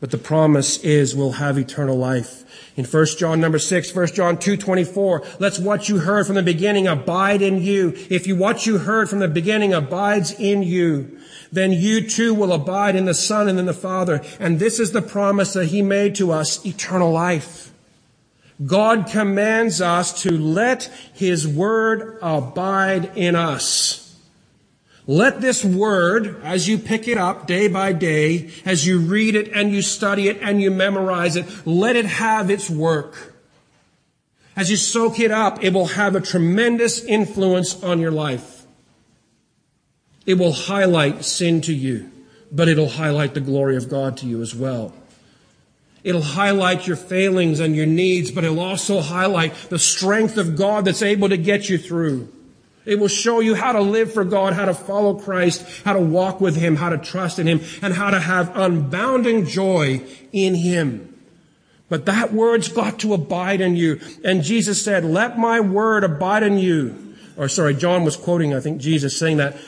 But 0.00 0.12
the 0.12 0.18
promise 0.18 0.78
is 0.84 1.16
we'll 1.16 1.32
have 1.32 1.58
eternal 1.58 1.96
life. 1.96 2.44
In 2.76 2.84
1 2.84 3.06
John 3.18 3.40
number 3.40 3.58
6, 3.58 3.94
1 3.94 4.06
John 4.08 4.36
2.24, 4.36 5.40
let's 5.40 5.58
what 5.58 5.88
you 5.88 5.98
heard 5.98 6.26
from 6.26 6.36
the 6.36 6.42
beginning 6.42 6.86
abide 6.86 7.42
in 7.42 7.60
you. 7.60 7.94
If 8.08 8.26
you 8.28 8.36
what 8.36 8.64
you 8.64 8.78
heard 8.78 9.10
from 9.10 9.18
the 9.18 9.26
beginning 9.26 9.74
abides 9.74 10.32
in 10.38 10.62
you, 10.62 11.18
then 11.50 11.72
you 11.72 12.08
too 12.08 12.32
will 12.32 12.52
abide 12.52 12.94
in 12.94 13.06
the 13.06 13.14
Son 13.14 13.48
and 13.48 13.58
in 13.58 13.66
the 13.66 13.74
Father. 13.74 14.22
And 14.38 14.60
this 14.60 14.78
is 14.78 14.92
the 14.92 15.02
promise 15.02 15.54
that 15.54 15.66
He 15.66 15.82
made 15.82 16.14
to 16.16 16.30
us, 16.30 16.64
eternal 16.64 17.10
life. 17.10 17.72
God 18.64 19.08
commands 19.08 19.80
us 19.80 20.22
to 20.22 20.30
let 20.30 20.84
His 21.14 21.46
Word 21.46 22.18
abide 22.22 23.16
in 23.16 23.34
us. 23.34 24.07
Let 25.10 25.40
this 25.40 25.64
word, 25.64 26.38
as 26.44 26.68
you 26.68 26.76
pick 26.76 27.08
it 27.08 27.16
up 27.16 27.46
day 27.46 27.66
by 27.66 27.94
day, 27.94 28.50
as 28.66 28.86
you 28.86 29.00
read 29.00 29.34
it 29.34 29.50
and 29.54 29.72
you 29.72 29.80
study 29.80 30.28
it 30.28 30.38
and 30.42 30.60
you 30.60 30.70
memorize 30.70 31.34
it, 31.34 31.46
let 31.66 31.96
it 31.96 32.04
have 32.04 32.50
its 32.50 32.68
work. 32.68 33.34
As 34.54 34.70
you 34.70 34.76
soak 34.76 35.18
it 35.18 35.30
up, 35.30 35.64
it 35.64 35.72
will 35.72 35.86
have 35.86 36.14
a 36.14 36.20
tremendous 36.20 37.02
influence 37.02 37.82
on 37.82 38.00
your 38.00 38.10
life. 38.10 38.66
It 40.26 40.34
will 40.34 40.52
highlight 40.52 41.24
sin 41.24 41.62
to 41.62 41.72
you, 41.72 42.12
but 42.52 42.68
it'll 42.68 42.90
highlight 42.90 43.32
the 43.32 43.40
glory 43.40 43.78
of 43.78 43.88
God 43.88 44.18
to 44.18 44.26
you 44.26 44.42
as 44.42 44.54
well. 44.54 44.92
It'll 46.04 46.20
highlight 46.20 46.86
your 46.86 46.96
failings 46.96 47.60
and 47.60 47.74
your 47.74 47.86
needs, 47.86 48.30
but 48.30 48.44
it'll 48.44 48.60
also 48.60 49.00
highlight 49.00 49.54
the 49.70 49.78
strength 49.78 50.36
of 50.36 50.54
God 50.54 50.84
that's 50.84 51.00
able 51.00 51.30
to 51.30 51.38
get 51.38 51.70
you 51.70 51.78
through. 51.78 52.30
It 52.88 52.98
will 52.98 53.08
show 53.08 53.40
you 53.40 53.54
how 53.54 53.72
to 53.72 53.82
live 53.82 54.14
for 54.14 54.24
God, 54.24 54.54
how 54.54 54.64
to 54.64 54.72
follow 54.72 55.12
Christ, 55.12 55.62
how 55.84 55.92
to 55.92 56.00
walk 56.00 56.40
with 56.40 56.56
Him, 56.56 56.76
how 56.76 56.88
to 56.88 56.96
trust 56.96 57.38
in 57.38 57.46
Him, 57.46 57.60
and 57.82 57.92
how 57.92 58.08
to 58.08 58.18
have 58.18 58.48
unbounding 58.54 59.46
joy 59.46 60.02
in 60.32 60.54
Him. 60.54 61.14
But 61.90 62.06
that 62.06 62.32
word's 62.32 62.68
got 62.68 62.98
to 63.00 63.12
abide 63.12 63.60
in 63.60 63.76
you. 63.76 64.00
And 64.24 64.42
Jesus 64.42 64.82
said, 64.82 65.04
let 65.04 65.38
my 65.38 65.60
word 65.60 66.02
abide 66.02 66.42
in 66.42 66.56
you. 66.56 67.14
Or 67.36 67.46
sorry, 67.50 67.74
John 67.74 68.04
was 68.04 68.16
quoting, 68.16 68.54
I 68.54 68.60
think, 68.60 68.80
Jesus 68.80 69.18
saying 69.18 69.36
that. 69.36 69.58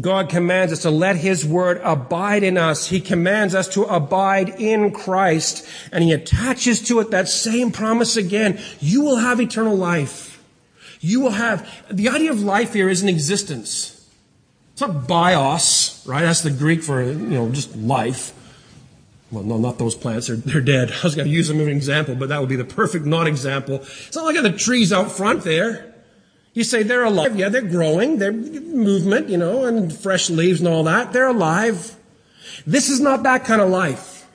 God 0.00 0.28
commands 0.28 0.72
us 0.72 0.82
to 0.82 0.90
let 0.90 1.14
His 1.14 1.46
word 1.46 1.80
abide 1.84 2.42
in 2.42 2.58
us. 2.58 2.88
He 2.88 3.00
commands 3.00 3.54
us 3.54 3.68
to 3.68 3.84
abide 3.84 4.60
in 4.60 4.90
Christ. 4.90 5.64
And 5.92 6.02
He 6.02 6.10
attaches 6.10 6.82
to 6.88 6.98
it 6.98 7.12
that 7.12 7.28
same 7.28 7.70
promise 7.70 8.16
again. 8.16 8.60
You 8.80 9.02
will 9.02 9.18
have 9.18 9.40
eternal 9.40 9.76
life. 9.76 10.27
You 11.00 11.20
will 11.20 11.30
have, 11.30 11.68
the 11.90 12.08
idea 12.08 12.30
of 12.30 12.42
life 12.42 12.72
here 12.72 12.88
is 12.88 13.02
an 13.02 13.08
existence. 13.08 13.94
It's 14.72 14.80
not 14.80 15.06
bios, 15.06 16.06
right? 16.06 16.22
That's 16.22 16.42
the 16.42 16.50
Greek 16.50 16.82
for, 16.82 17.02
you 17.02 17.14
know, 17.14 17.48
just 17.50 17.76
life. 17.76 18.32
Well, 19.30 19.44
no, 19.44 19.58
not 19.58 19.78
those 19.78 19.94
plants. 19.94 20.28
They're, 20.28 20.36
they're 20.36 20.60
dead. 20.60 20.90
I 21.02 21.02
was 21.02 21.14
going 21.14 21.28
to 21.28 21.34
use 21.34 21.48
them 21.48 21.60
as 21.60 21.66
an 21.66 21.72
example, 21.72 22.14
but 22.14 22.28
that 22.30 22.40
would 22.40 22.48
be 22.48 22.56
the 22.56 22.64
perfect 22.64 23.04
non-example. 23.04 23.76
It's 23.76 24.16
not 24.16 24.24
like 24.24 24.42
the 24.42 24.52
trees 24.52 24.92
out 24.92 25.12
front 25.12 25.44
there. 25.44 25.94
You 26.54 26.64
say 26.64 26.82
they're 26.82 27.04
alive. 27.04 27.36
Yeah, 27.36 27.50
they're 27.50 27.62
growing. 27.62 28.18
They're 28.18 28.32
movement, 28.32 29.28
you 29.28 29.36
know, 29.36 29.64
and 29.64 29.92
fresh 29.92 30.30
leaves 30.30 30.60
and 30.60 30.68
all 30.68 30.82
that. 30.84 31.12
They're 31.12 31.28
alive. 31.28 31.94
This 32.66 32.88
is 32.88 33.00
not 33.00 33.22
that 33.22 33.44
kind 33.44 33.60
of 33.60 33.68
life. 33.68 34.26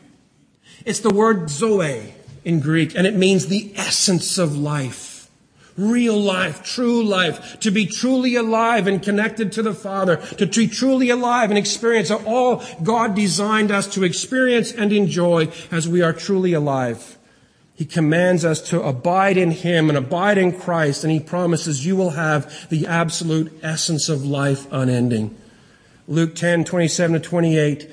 It's 0.85 0.99
the 0.99 1.09
word 1.09 1.49
zoe 1.49 2.13
in 2.45 2.59
Greek, 2.59 2.95
and 2.95 3.07
it 3.07 3.15
means 3.15 3.47
the 3.47 3.73
essence 3.75 4.37
of 4.37 4.57
life 4.57 5.12
real 5.77 6.19
life, 6.19 6.63
true 6.63 7.03
life, 7.03 7.59
to 7.59 7.71
be 7.71 7.85
truly 7.85 8.35
alive 8.35 8.87
and 8.87 9.01
connected 9.01 9.51
to 9.53 9.61
the 9.61 9.73
Father, 9.73 10.17
to 10.17 10.45
be 10.45 10.67
truly 10.67 11.09
alive 11.09 11.49
and 11.49 11.57
experience 11.57 12.11
all 12.11 12.63
God 12.83 13.15
designed 13.15 13.71
us 13.71 13.87
to 13.93 14.03
experience 14.03 14.71
and 14.71 14.91
enjoy 14.91 15.49
as 15.71 15.87
we 15.87 16.01
are 16.01 16.13
truly 16.13 16.53
alive. 16.53 17.17
He 17.75 17.85
commands 17.85 18.45
us 18.45 18.61
to 18.69 18.81
abide 18.81 19.35
in 19.35 19.51
Him 19.51 19.89
and 19.89 19.97
abide 19.97 20.37
in 20.37 20.57
Christ, 20.57 21.03
and 21.03 21.11
He 21.11 21.19
promises 21.19 21.85
you 21.85 21.95
will 21.95 22.11
have 22.11 22.69
the 22.69 22.85
absolute 22.85 23.51
essence 23.63 24.09
of 24.09 24.23
life 24.23 24.71
unending. 24.71 25.35
Luke 26.07 26.35
10, 26.35 26.65
27 26.65 27.13
to 27.13 27.19
28 27.19 27.89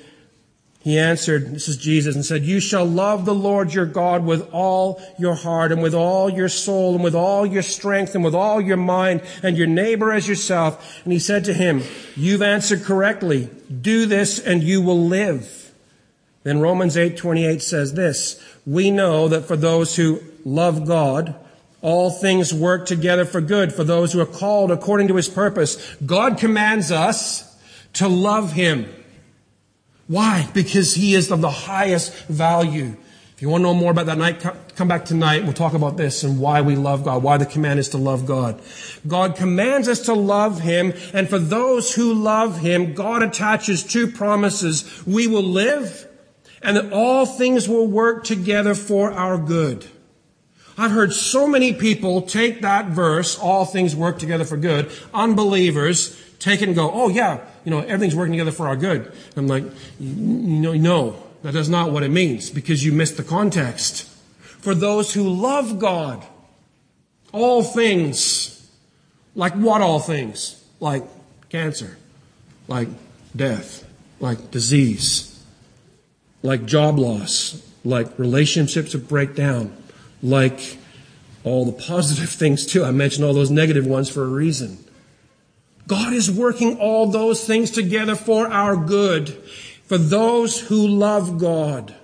he 0.82 0.98
answered, 0.98 1.52
this 1.52 1.68
is 1.68 1.76
Jesus, 1.76 2.14
and 2.14 2.24
said, 2.24 2.42
You 2.42 2.58
shall 2.58 2.86
love 2.86 3.26
the 3.26 3.34
Lord 3.34 3.74
your 3.74 3.84
God 3.84 4.24
with 4.24 4.48
all 4.50 5.00
your 5.18 5.34
heart 5.34 5.72
and 5.72 5.82
with 5.82 5.92
all 5.92 6.30
your 6.30 6.48
soul 6.48 6.94
and 6.94 7.04
with 7.04 7.14
all 7.14 7.44
your 7.44 7.62
strength 7.62 8.14
and 8.14 8.24
with 8.24 8.34
all 8.34 8.62
your 8.62 8.78
mind 8.78 9.20
and 9.42 9.58
your 9.58 9.66
neighbor 9.66 10.10
as 10.10 10.26
yourself. 10.26 11.02
And 11.04 11.12
he 11.12 11.18
said 11.18 11.44
to 11.44 11.54
him, 11.54 11.82
You've 12.16 12.40
answered 12.40 12.82
correctly. 12.82 13.50
Do 13.82 14.06
this 14.06 14.38
and 14.38 14.62
you 14.62 14.80
will 14.80 15.06
live. 15.06 15.70
Then 16.44 16.60
Romans 16.60 16.96
8:28 16.96 17.60
says 17.60 17.92
this, 17.92 18.42
We 18.64 18.90
know 18.90 19.28
that 19.28 19.44
for 19.44 19.56
those 19.56 19.96
who 19.96 20.20
love 20.46 20.86
God, 20.86 21.34
all 21.82 22.10
things 22.10 22.54
work 22.54 22.86
together 22.86 23.26
for 23.26 23.42
good 23.42 23.74
for 23.74 23.84
those 23.84 24.14
who 24.14 24.20
are 24.20 24.26
called 24.26 24.70
according 24.70 25.08
to 25.08 25.16
his 25.16 25.28
purpose. 25.28 25.94
God 26.06 26.38
commands 26.38 26.90
us 26.90 27.54
to 27.94 28.08
love 28.08 28.52
him. 28.52 28.86
Why? 30.10 30.50
Because 30.54 30.96
he 30.96 31.14
is 31.14 31.30
of 31.30 31.40
the 31.40 31.50
highest 31.50 32.12
value. 32.26 32.96
If 33.36 33.40
you 33.40 33.48
want 33.48 33.60
to 33.60 33.66
know 33.66 33.74
more 33.74 33.92
about 33.92 34.06
that 34.06 34.18
night, 34.18 34.44
come 34.74 34.88
back 34.88 35.04
tonight. 35.04 35.44
We'll 35.44 35.52
talk 35.52 35.72
about 35.72 35.96
this 35.96 36.24
and 36.24 36.40
why 36.40 36.62
we 36.62 36.74
love 36.74 37.04
God, 37.04 37.22
why 37.22 37.36
the 37.36 37.46
command 37.46 37.78
is 37.78 37.90
to 37.90 37.96
love 37.96 38.26
God. 38.26 38.60
God 39.06 39.36
commands 39.36 39.86
us 39.86 40.00
to 40.06 40.14
love 40.14 40.62
Him, 40.62 40.94
and 41.14 41.28
for 41.28 41.38
those 41.38 41.94
who 41.94 42.12
love 42.12 42.58
Him, 42.58 42.92
God 42.92 43.22
attaches 43.22 43.84
two 43.84 44.08
promises. 44.08 45.06
We 45.06 45.28
will 45.28 45.44
live, 45.44 46.08
and 46.60 46.76
that 46.76 46.92
all 46.92 47.24
things 47.24 47.68
will 47.68 47.86
work 47.86 48.24
together 48.24 48.74
for 48.74 49.12
our 49.12 49.38
good. 49.38 49.86
I've 50.80 50.92
heard 50.92 51.12
so 51.12 51.46
many 51.46 51.74
people 51.74 52.22
take 52.22 52.62
that 52.62 52.86
verse, 52.86 53.38
all 53.38 53.66
things 53.66 53.94
work 53.94 54.18
together 54.18 54.46
for 54.46 54.56
good, 54.56 54.90
unbelievers, 55.12 56.18
take 56.38 56.62
it 56.62 56.68
and 56.68 56.74
go, 56.74 56.90
oh 56.90 57.10
yeah, 57.10 57.40
you 57.66 57.70
know, 57.70 57.80
everything's 57.80 58.16
working 58.16 58.32
together 58.32 58.50
for 58.50 58.66
our 58.66 58.76
good. 58.76 59.12
I'm 59.36 59.46
like, 59.46 59.64
no, 59.98 60.72
no, 60.72 61.22
that 61.42 61.54
is 61.54 61.68
not 61.68 61.92
what 61.92 62.02
it 62.02 62.08
means 62.08 62.48
because 62.48 62.82
you 62.82 62.92
missed 62.92 63.18
the 63.18 63.22
context. 63.22 64.08
For 64.40 64.74
those 64.74 65.12
who 65.12 65.28
love 65.28 65.78
God, 65.78 66.24
all 67.30 67.62
things, 67.62 68.66
like 69.34 69.52
what 69.52 69.82
all 69.82 70.00
things? 70.00 70.64
Like 70.80 71.04
cancer, 71.50 71.98
like 72.68 72.88
death, 73.36 73.86
like 74.18 74.50
disease, 74.50 75.44
like 76.42 76.64
job 76.64 76.98
loss, 76.98 77.62
like 77.84 78.18
relationships 78.18 78.92
that 78.92 79.08
break 79.08 79.34
down, 79.34 79.76
like 80.22 80.78
all 81.44 81.64
the 81.64 81.72
positive 81.72 82.30
things 82.38 82.66
too. 82.66 82.84
I 82.84 82.90
mentioned 82.90 83.24
all 83.24 83.34
those 83.34 83.50
negative 83.50 83.86
ones 83.86 84.10
for 84.10 84.24
a 84.24 84.28
reason. 84.28 84.84
God 85.86 86.12
is 86.12 86.30
working 86.30 86.78
all 86.78 87.06
those 87.06 87.44
things 87.44 87.70
together 87.70 88.14
for 88.14 88.46
our 88.46 88.76
good, 88.76 89.30
for 89.86 89.98
those 89.98 90.60
who 90.60 90.86
love 90.86 91.38
God, 91.38 91.96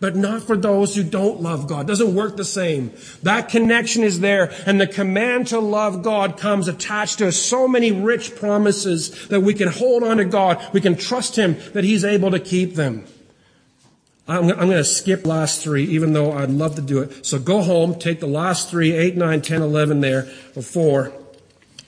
but 0.00 0.16
not 0.16 0.42
for 0.42 0.56
those 0.56 0.96
who 0.96 1.02
don't 1.02 1.42
love 1.42 1.68
God. 1.68 1.80
It 1.80 1.88
doesn't 1.88 2.14
work 2.14 2.38
the 2.38 2.46
same. 2.46 2.92
That 3.22 3.50
connection 3.50 4.02
is 4.04 4.20
there, 4.20 4.54
and 4.64 4.80
the 4.80 4.86
command 4.86 5.48
to 5.48 5.58
love 5.58 6.02
God 6.02 6.38
comes 6.38 6.66
attached 6.66 7.18
to 7.18 7.30
so 7.30 7.68
many 7.68 7.92
rich 7.92 8.34
promises 8.36 9.28
that 9.28 9.40
we 9.40 9.52
can 9.52 9.68
hold 9.68 10.02
on 10.02 10.16
to 10.16 10.24
God. 10.24 10.66
We 10.72 10.80
can 10.80 10.96
trust 10.96 11.36
Him 11.36 11.58
that 11.74 11.84
He's 11.84 12.06
able 12.06 12.30
to 12.30 12.40
keep 12.40 12.74
them. 12.74 13.04
I'm, 14.28 14.50
I'm 14.50 14.56
going 14.56 14.70
to 14.70 14.84
skip 14.84 15.24
last 15.24 15.62
three, 15.62 15.84
even 15.84 16.12
though 16.12 16.32
I'd 16.32 16.50
love 16.50 16.74
to 16.76 16.82
do 16.82 17.00
it. 17.00 17.24
So 17.24 17.38
go 17.38 17.62
home, 17.62 17.96
take 17.98 18.20
the 18.20 18.26
last 18.26 18.70
three, 18.70 18.92
8, 18.92 19.16
9, 19.16 19.40
10, 19.40 19.62
11 19.62 20.00
there, 20.00 20.28
or 20.56 20.62
4, 20.62 21.12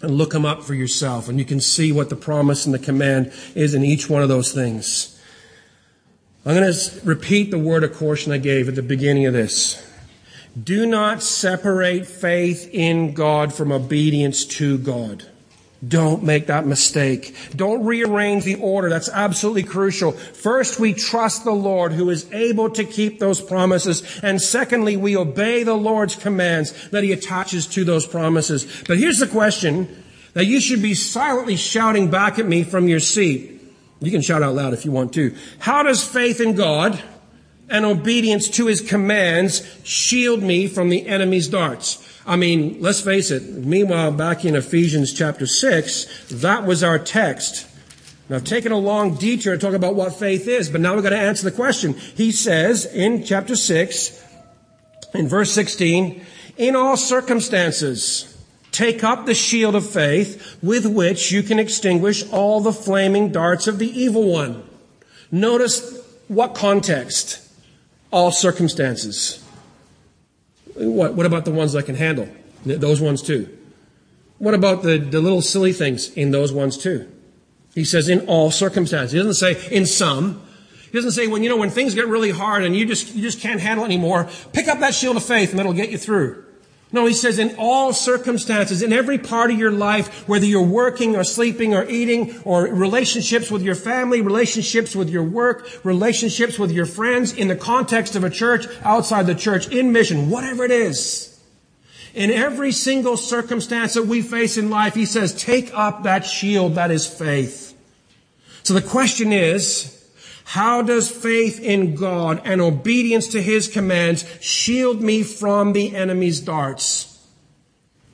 and 0.03 0.13
look 0.13 0.31
them 0.31 0.47
up 0.47 0.63
for 0.63 0.75
yourself, 0.75 1.29
and 1.29 1.39
you 1.39 1.45
can 1.45 1.61
see 1.61 1.91
what 1.91 2.11
the 2.11 2.17
promise 2.17 2.65
and 2.65 2.75
the 2.75 2.79
command 2.79 3.33
is 3.57 3.75
in 3.75 3.85
each 3.85 4.09
one 4.09 4.23
of 4.23 4.29
those 4.29 4.53
things. 4.53 5.21
I'm 6.47 6.55
going 6.55 6.73
to 6.73 7.01
repeat 7.05 7.51
the 7.51 7.59
word 7.59 7.83
of 7.83 7.95
caution 7.95 8.33
I 8.33 8.39
gave 8.39 8.69
at 8.69 8.77
the 8.77 8.83
beginning 8.83 9.27
of 9.27 9.33
this. 9.33 9.85
Do 10.61 10.87
not 10.87 11.23
separate 11.23 12.07
faith 12.07 12.71
in 12.73 13.15
God 13.15 13.53
from 13.53 13.73
obedience 13.73 14.45
to 14.45 14.79
God. 14.79 15.27
Don't 15.87 16.25
make 16.25 16.49
that 16.49 16.67
mistake. 16.67 17.37
Don't 17.55 17.85
rearrange 17.85 18.43
the 18.43 18.57
order. 18.57 18.91
That's 18.91 19.09
absolutely 19.09 19.63
crucial. 19.63 20.11
First, 20.11 20.81
we 20.81 20.93
trust 20.93 21.45
the 21.45 21.53
Lord 21.53 21.93
who 21.93 22.11
is 22.11 22.31
able 22.33 22.71
to 22.71 22.83
keep 22.83 23.21
those 23.21 23.41
promises. 23.41 24.03
And 24.23 24.43
secondly, 24.43 24.97
we 24.97 25.17
obey 25.17 25.63
the 25.63 25.77
Lord's 25.77 26.17
commands 26.17 26.89
that 26.91 27.05
he 27.05 27.13
attaches 27.13 27.67
to 27.69 27.85
those 27.85 28.07
promises. 28.07 28.67
But 28.89 28.99
here's 28.99 29.21
the 29.21 29.29
question 29.29 30.05
that 30.33 30.47
you 30.47 30.61
should 30.61 30.83
be 30.83 30.95
silently 30.95 31.57
shouting 31.57 32.11
back 32.11 32.41
at 32.41 32.47
me 32.47 32.65
from 32.65 32.89
your 32.89 33.01
seat. 33.01 33.61
You 34.01 34.11
can 34.11 34.21
shout 34.21 34.43
out 34.43 34.55
loud 34.55 34.75
if 34.75 34.85
you 34.85 34.91
want 34.91 35.13
to. 35.15 35.35
How 35.61 35.85
does 35.85 36.05
faith 36.05 36.41
in 36.41 36.55
God 36.55 37.01
and 37.69 37.85
obedience 37.85 38.49
to 38.51 38.67
his 38.67 38.81
commands 38.81 39.63
shield 39.85 40.43
me 40.43 40.67
from 40.67 40.89
the 40.89 41.07
enemy's 41.07 41.49
darts? 41.49 42.05
I 42.29 42.37
mean, 42.37 42.77
let's 42.81 43.01
face 43.01 43.31
it. 43.31 43.43
Meanwhile, 43.43 44.13
back 44.13 44.45
in 44.45 44.55
Ephesians 44.55 45.15
chapter 45.15 45.47
6, 45.47 46.27
that 46.43 46.67
was 46.67 46.83
our 46.85 46.99
text. 46.99 47.67
Now, 48.29 48.37
I've 48.37 48.45
taken 48.45 48.71
a 48.71 48.77
long 48.77 49.15
detour 49.15 49.55
to 49.55 49.59
talk 49.59 49.73
about 49.73 49.95
what 49.95 50.15
faith 50.15 50.47
is, 50.47 50.69
but 50.69 50.83
now 50.83 50.93
we've 50.93 51.03
got 51.03 51.11
to 51.11 51.19
answer 51.19 51.49
the 51.49 51.57
question. 51.57 51.95
He 51.95 52.31
says 52.31 52.85
in 52.85 53.25
chapter 53.25 53.57
6, 53.57 54.25
in 55.15 55.27
verse 55.27 55.51
16, 55.53 56.23
in 56.59 56.77
all 56.77 56.99
circumstances, 56.99 58.37
take 58.73 59.03
up 59.03 59.25
the 59.25 59.35
shield 59.35 59.75
of 59.75 59.89
faith 59.89 60.59
with 60.63 60.85
which 60.85 61.33
you 61.33 61.43
can 61.43 61.59
extinguish 61.59 62.31
all 62.31 62.61
the 62.61 62.75
flaming 62.75 63.33
darts 63.33 63.67
of 63.67 63.79
the 63.79 63.89
evil 63.99 64.31
one. 64.31 64.69
Notice 65.33 65.99
what 66.29 66.55
context? 66.55 67.41
All 68.11 68.31
circumstances. 68.31 69.43
What, 70.79 71.15
what 71.15 71.27
about 71.27 71.45
the 71.45 71.51
ones 71.51 71.75
I 71.75 71.83
can 71.83 71.95
handle? 71.95 72.29
Those 72.65 73.01
ones 73.01 73.23
too. 73.23 73.49
What 74.39 74.55
about 74.55 74.83
the, 74.83 74.99
the 74.99 75.21
little 75.21 75.43
silly 75.43 75.73
things 75.73 76.11
in 76.13 76.31
those 76.31 76.53
ones 76.53 76.79
too? 76.79 77.11
He 77.75 77.85
says 77.85 78.09
in 78.09 78.27
all 78.27 78.51
circumstances. 78.51 79.13
He 79.13 79.19
doesn't 79.19 79.35
say 79.35 79.75
in 79.75 79.87
some. 79.87 80.43
He 80.91 80.93
doesn't 80.93 81.13
say 81.13 81.27
when, 81.27 81.43
you 81.43 81.49
know, 81.49 81.57
when 81.57 81.71
things 81.71 81.95
get 81.95 82.07
really 82.07 82.31
hard 82.31 82.65
and 82.65 82.75
you 82.75 82.87
just, 82.87 83.15
you 83.15 83.23
just 83.23 83.41
can't 83.41 83.61
handle 83.61 83.85
it 83.85 83.89
anymore, 83.89 84.29
pick 84.53 84.69
up 84.69 84.81
that 84.81 84.95
shield 84.95 85.17
of 85.17 85.25
faith 85.25 85.51
and 85.51 85.61
it'll 85.61 85.73
get 85.73 85.91
you 85.91 85.99
through. 85.99 86.45
No, 86.91 87.05
he 87.05 87.13
says 87.13 87.39
in 87.39 87.55
all 87.59 87.93
circumstances, 87.93 88.81
in 88.81 88.95
every 88.95 89.19
part 89.19 89.51
of 89.51 89.59
your 89.59 89.71
life, 89.71 90.27
whether 90.27 90.47
you're 90.47 90.63
working 90.63 91.17
or 91.17 91.25
sleeping 91.25 91.75
or 91.75 91.85
eating 91.85 92.41
or 92.45 92.63
relationships 92.63 93.51
with 93.51 93.63
your 93.63 93.75
family, 93.75 94.23
relationships 94.23 94.97
with 94.97 95.11
your 95.11 95.23
work, 95.23 95.69
relationships 95.85 96.59
with 96.59 96.73
your 96.73 96.87
friends, 96.87 97.33
in 97.35 97.49
the 97.49 97.57
context 97.57 98.17
of 98.17 98.25
a 98.25 98.31
church, 98.31 98.67
outside 98.83 99.27
the 99.27 99.35
church, 99.35 99.69
in 99.69 99.93
mission, 99.93 100.31
whatever 100.31 100.65
it 100.65 100.71
is. 100.71 101.39
In 102.15 102.31
every 102.31 102.73
single 102.73 103.19
circumstance 103.19 103.93
that 103.93 104.07
we 104.07 104.23
face 104.23 104.57
in 104.57 104.71
life, 104.71 104.95
he 104.95 105.05
says, 105.05 105.35
take 105.35 105.71
up 105.75 106.05
that 106.05 106.25
shield 106.25 106.77
that 106.77 106.91
is 106.91 107.07
faith. 107.07 107.77
So 108.63 108.73
the 108.73 108.83
question 108.83 109.31
is, 109.31 109.98
how 110.49 110.81
does 110.81 111.11
faith 111.11 111.61
in 111.61 111.95
God 111.95 112.41
and 112.43 112.63
obedience 112.63 113.29
to 113.29 113.43
His 113.43 113.69
commands 113.69 114.25
shield 114.41 115.03
me 115.03 115.23
from 115.23 115.75
the 115.75 115.95
enemy's 115.95 116.41
darts? 116.41 117.23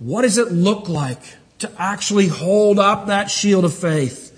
What 0.01 0.23
does 0.23 0.37
it 0.37 0.51
look 0.51 0.89
like 0.89 1.23
to 1.61 1.71
actually 1.79 2.27
hold 2.27 2.81
up 2.81 3.07
that 3.07 3.31
shield 3.31 3.65
of 3.65 3.73
faith? 3.73 4.33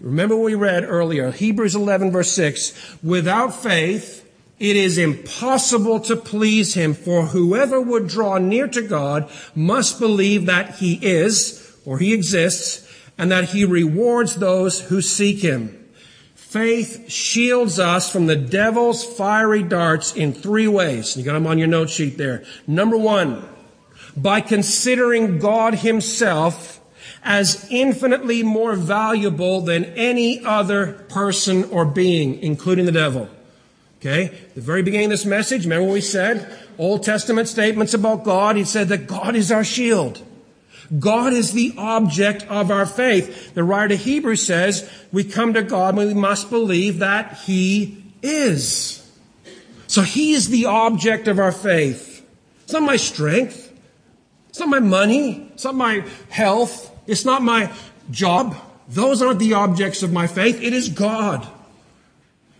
Remember 0.00 0.36
what 0.36 0.44
we 0.44 0.54
read 0.54 0.84
earlier, 0.84 1.32
Hebrews 1.32 1.74
11 1.74 2.12
verse 2.12 2.30
6. 2.30 3.02
Without 3.02 3.52
faith, 3.52 4.24
it 4.60 4.76
is 4.76 4.96
impossible 4.96 5.98
to 6.02 6.14
please 6.14 6.74
Him, 6.74 6.94
for 6.94 7.22
whoever 7.22 7.80
would 7.80 8.06
draw 8.06 8.38
near 8.38 8.68
to 8.68 8.82
God 8.82 9.28
must 9.52 9.98
believe 9.98 10.46
that 10.46 10.76
He 10.76 11.04
is, 11.04 11.76
or 11.84 11.98
He 11.98 12.14
exists, 12.14 12.88
and 13.18 13.32
that 13.32 13.46
He 13.46 13.64
rewards 13.64 14.36
those 14.36 14.82
who 14.82 15.02
seek 15.02 15.40
Him. 15.40 15.82
Faith 16.56 17.10
shields 17.10 17.78
us 17.78 18.10
from 18.10 18.28
the 18.28 18.34
devil's 18.34 19.04
fiery 19.04 19.62
darts 19.62 20.16
in 20.16 20.32
three 20.32 20.66
ways. 20.66 21.14
You 21.14 21.22
got 21.22 21.34
them 21.34 21.46
on 21.46 21.58
your 21.58 21.68
note 21.68 21.90
sheet 21.90 22.16
there. 22.16 22.44
Number 22.66 22.96
one, 22.96 23.46
by 24.16 24.40
considering 24.40 25.38
God 25.38 25.74
himself 25.74 26.80
as 27.22 27.68
infinitely 27.70 28.42
more 28.42 28.74
valuable 28.74 29.60
than 29.60 29.84
any 29.96 30.42
other 30.46 30.94
person 31.10 31.64
or 31.64 31.84
being, 31.84 32.42
including 32.42 32.86
the 32.86 32.92
devil. 32.92 33.28
Okay? 34.00 34.28
The 34.54 34.62
very 34.62 34.82
beginning 34.82 35.08
of 35.08 35.10
this 35.10 35.26
message, 35.26 35.64
remember 35.64 35.88
what 35.88 35.92
we 35.92 36.00
said? 36.00 36.58
Old 36.78 37.02
Testament 37.02 37.48
statements 37.48 37.92
about 37.92 38.24
God. 38.24 38.56
He 38.56 38.64
said 38.64 38.88
that 38.88 39.06
God 39.06 39.36
is 39.36 39.52
our 39.52 39.62
shield. 39.62 40.25
God 40.98 41.32
is 41.32 41.52
the 41.52 41.74
object 41.76 42.44
of 42.48 42.70
our 42.70 42.86
faith. 42.86 43.54
The 43.54 43.64
writer 43.64 43.94
of 43.94 44.00
Hebrews 44.00 44.46
says 44.46 44.88
we 45.12 45.24
come 45.24 45.54
to 45.54 45.62
God 45.62 45.96
when 45.96 46.06
we 46.06 46.14
must 46.14 46.50
believe 46.50 47.00
that 47.00 47.38
He 47.38 48.04
is. 48.22 49.02
So 49.86 50.02
He 50.02 50.32
is 50.32 50.48
the 50.48 50.66
object 50.66 51.28
of 51.28 51.38
our 51.38 51.52
faith. 51.52 52.24
It's 52.64 52.72
not 52.72 52.82
my 52.82 52.96
strength. 52.96 53.72
It's 54.48 54.60
not 54.60 54.68
my 54.68 54.80
money. 54.80 55.50
It's 55.54 55.64
not 55.64 55.74
my 55.74 56.04
health. 56.30 56.90
It's 57.06 57.24
not 57.24 57.42
my 57.42 57.72
job. 58.10 58.56
Those 58.88 59.22
aren't 59.22 59.40
the 59.40 59.54
objects 59.54 60.02
of 60.02 60.12
my 60.12 60.26
faith. 60.26 60.62
It 60.62 60.72
is 60.72 60.88
God. 60.88 61.46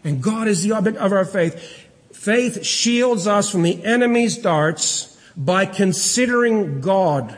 And 0.05 0.23
God 0.23 0.49
is 0.49 0.63
the 0.63 0.73
object 0.73 0.97
of 0.99 1.13
our 1.13 1.25
faith. 1.25 1.85
Faith 2.13 2.65
shields 2.65 3.27
us 3.27 3.51
from 3.51 3.63
the 3.63 3.85
enemy's 3.85 4.37
darts 4.37 5.17
by 5.37 5.67
considering 5.67 6.81
God 6.81 7.37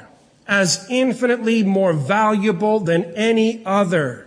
as 0.49 0.87
infinitely 0.89 1.63
more 1.63 1.93
valuable 1.93 2.81
than 2.81 3.05
any 3.15 3.63
other. 3.67 4.25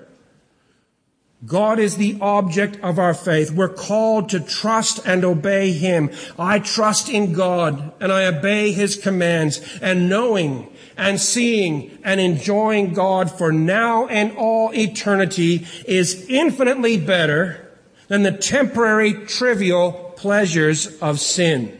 God 1.43 1.79
is 1.79 1.97
the 1.97 2.17
object 2.21 2.79
of 2.83 2.99
our 2.99 3.15
faith. 3.15 3.49
We're 3.49 3.67
called 3.67 4.29
to 4.29 4.39
trust 4.39 4.99
and 5.07 5.25
obey 5.25 5.71
Him. 5.71 6.11
I 6.37 6.59
trust 6.59 7.09
in 7.09 7.33
God 7.33 7.93
and 7.99 8.11
I 8.11 8.25
obey 8.25 8.71
His 8.71 8.95
commands 8.95 9.59
and 9.81 10.07
knowing 10.07 10.71
and 10.97 11.19
seeing 11.19 11.97
and 12.03 12.19
enjoying 12.19 12.93
God 12.93 13.31
for 13.31 13.51
now 13.51 14.05
and 14.05 14.37
all 14.37 14.71
eternity 14.75 15.65
is 15.87 16.27
infinitely 16.29 16.97
better 16.97 17.71
than 18.07 18.21
the 18.21 18.31
temporary 18.31 19.13
trivial 19.13 20.13
pleasures 20.17 20.99
of 20.99 21.19
sin. 21.19 21.75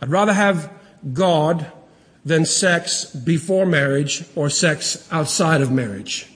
I'd 0.00 0.10
rather 0.10 0.32
have 0.32 0.70
God 1.12 1.72
than 2.24 2.44
sex 2.44 3.04
before 3.04 3.66
marriage 3.66 4.24
or 4.36 4.48
sex 4.48 5.08
outside 5.10 5.60
of 5.60 5.70
marriage. 5.70 6.28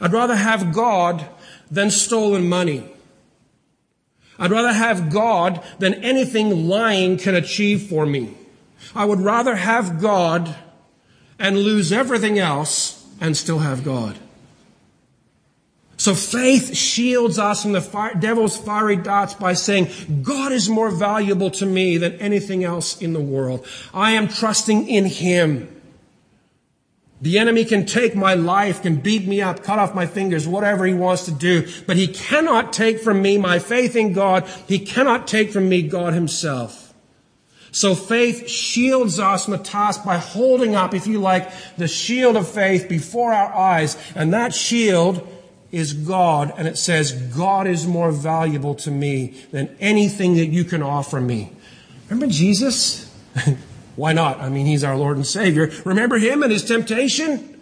I'd 0.00 0.12
rather 0.12 0.36
have 0.36 0.72
God 0.72 1.26
than 1.70 1.90
stolen 1.90 2.48
money. 2.48 2.90
I'd 4.38 4.50
rather 4.50 4.72
have 4.72 5.10
God 5.10 5.62
than 5.78 5.94
anything 5.94 6.68
lying 6.68 7.18
can 7.18 7.34
achieve 7.34 7.82
for 7.82 8.06
me. 8.06 8.34
I 8.94 9.04
would 9.04 9.20
rather 9.20 9.54
have 9.54 10.00
God 10.00 10.54
and 11.38 11.58
lose 11.58 11.92
everything 11.92 12.38
else 12.38 13.06
and 13.20 13.36
still 13.36 13.58
have 13.58 13.84
God. 13.84 14.18
So 16.00 16.14
faith 16.14 16.74
shields 16.74 17.38
us 17.38 17.60
from 17.62 17.72
the 17.72 17.82
fire, 17.82 18.14
devil's 18.14 18.56
fiery 18.56 18.96
darts 18.96 19.34
by 19.34 19.52
saying, 19.52 19.90
God 20.22 20.50
is 20.50 20.66
more 20.66 20.90
valuable 20.90 21.50
to 21.50 21.66
me 21.66 21.98
than 21.98 22.14
anything 22.14 22.64
else 22.64 23.02
in 23.02 23.12
the 23.12 23.20
world. 23.20 23.66
I 23.92 24.12
am 24.12 24.26
trusting 24.26 24.88
in 24.88 25.04
Him. 25.04 25.68
The 27.20 27.38
enemy 27.38 27.66
can 27.66 27.84
take 27.84 28.16
my 28.16 28.32
life, 28.32 28.80
can 28.80 28.96
beat 28.96 29.28
me 29.28 29.42
up, 29.42 29.62
cut 29.62 29.78
off 29.78 29.94
my 29.94 30.06
fingers, 30.06 30.48
whatever 30.48 30.86
he 30.86 30.94
wants 30.94 31.26
to 31.26 31.32
do, 31.32 31.68
but 31.86 31.98
he 31.98 32.08
cannot 32.08 32.72
take 32.72 33.00
from 33.00 33.20
me 33.20 33.36
my 33.36 33.58
faith 33.58 33.94
in 33.94 34.14
God. 34.14 34.48
He 34.66 34.78
cannot 34.78 35.26
take 35.26 35.50
from 35.50 35.68
me 35.68 35.82
God 35.82 36.14
himself. 36.14 36.94
So 37.72 37.94
faith 37.94 38.48
shields 38.48 39.18
us 39.18 39.44
from 39.44 39.52
the 39.52 39.58
task 39.58 40.02
by 40.02 40.16
holding 40.16 40.74
up, 40.74 40.94
if 40.94 41.06
you 41.06 41.18
like, 41.18 41.52
the 41.76 41.88
shield 41.88 42.36
of 42.36 42.48
faith 42.48 42.88
before 42.88 43.34
our 43.34 43.54
eyes. 43.54 43.98
And 44.14 44.32
that 44.32 44.54
shield 44.54 45.28
is 45.72 45.92
God, 45.92 46.52
and 46.56 46.66
it 46.66 46.76
says, 46.76 47.12
God 47.12 47.66
is 47.66 47.86
more 47.86 48.10
valuable 48.10 48.74
to 48.76 48.90
me 48.90 49.34
than 49.52 49.76
anything 49.80 50.34
that 50.36 50.46
you 50.46 50.64
can 50.64 50.82
offer 50.82 51.20
me. 51.20 51.52
Remember 52.08 52.32
Jesus? 52.32 53.12
Why 53.96 54.12
not? 54.12 54.40
I 54.40 54.48
mean, 54.48 54.66
he's 54.66 54.82
our 54.82 54.96
Lord 54.96 55.16
and 55.16 55.26
Savior. 55.26 55.70
Remember 55.84 56.18
him 56.18 56.42
and 56.42 56.50
his 56.50 56.64
temptation? 56.64 57.60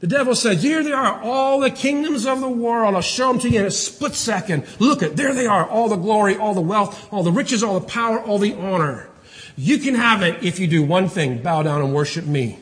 The 0.00 0.06
devil 0.06 0.34
said, 0.34 0.58
Here 0.58 0.82
they 0.82 0.92
are, 0.92 1.20
all 1.22 1.60
the 1.60 1.70
kingdoms 1.70 2.24
of 2.26 2.40
the 2.40 2.48
world. 2.48 2.94
I'll 2.94 3.00
show 3.00 3.28
them 3.28 3.40
to 3.40 3.48
you 3.48 3.60
in 3.60 3.66
a 3.66 3.70
split 3.70 4.14
second. 4.14 4.64
Look 4.78 5.02
at, 5.02 5.16
there 5.16 5.34
they 5.34 5.46
are, 5.46 5.68
all 5.68 5.88
the 5.88 5.96
glory, 5.96 6.36
all 6.36 6.54
the 6.54 6.60
wealth, 6.60 7.12
all 7.12 7.22
the 7.22 7.32
riches, 7.32 7.62
all 7.62 7.78
the 7.78 7.86
power, 7.86 8.20
all 8.20 8.38
the 8.38 8.54
honor. 8.54 9.08
You 9.56 9.78
can 9.78 9.96
have 9.96 10.22
it 10.22 10.42
if 10.42 10.60
you 10.60 10.68
do 10.68 10.84
one 10.84 11.08
thing, 11.08 11.42
bow 11.42 11.64
down 11.64 11.82
and 11.82 11.92
worship 11.92 12.24
me. 12.24 12.60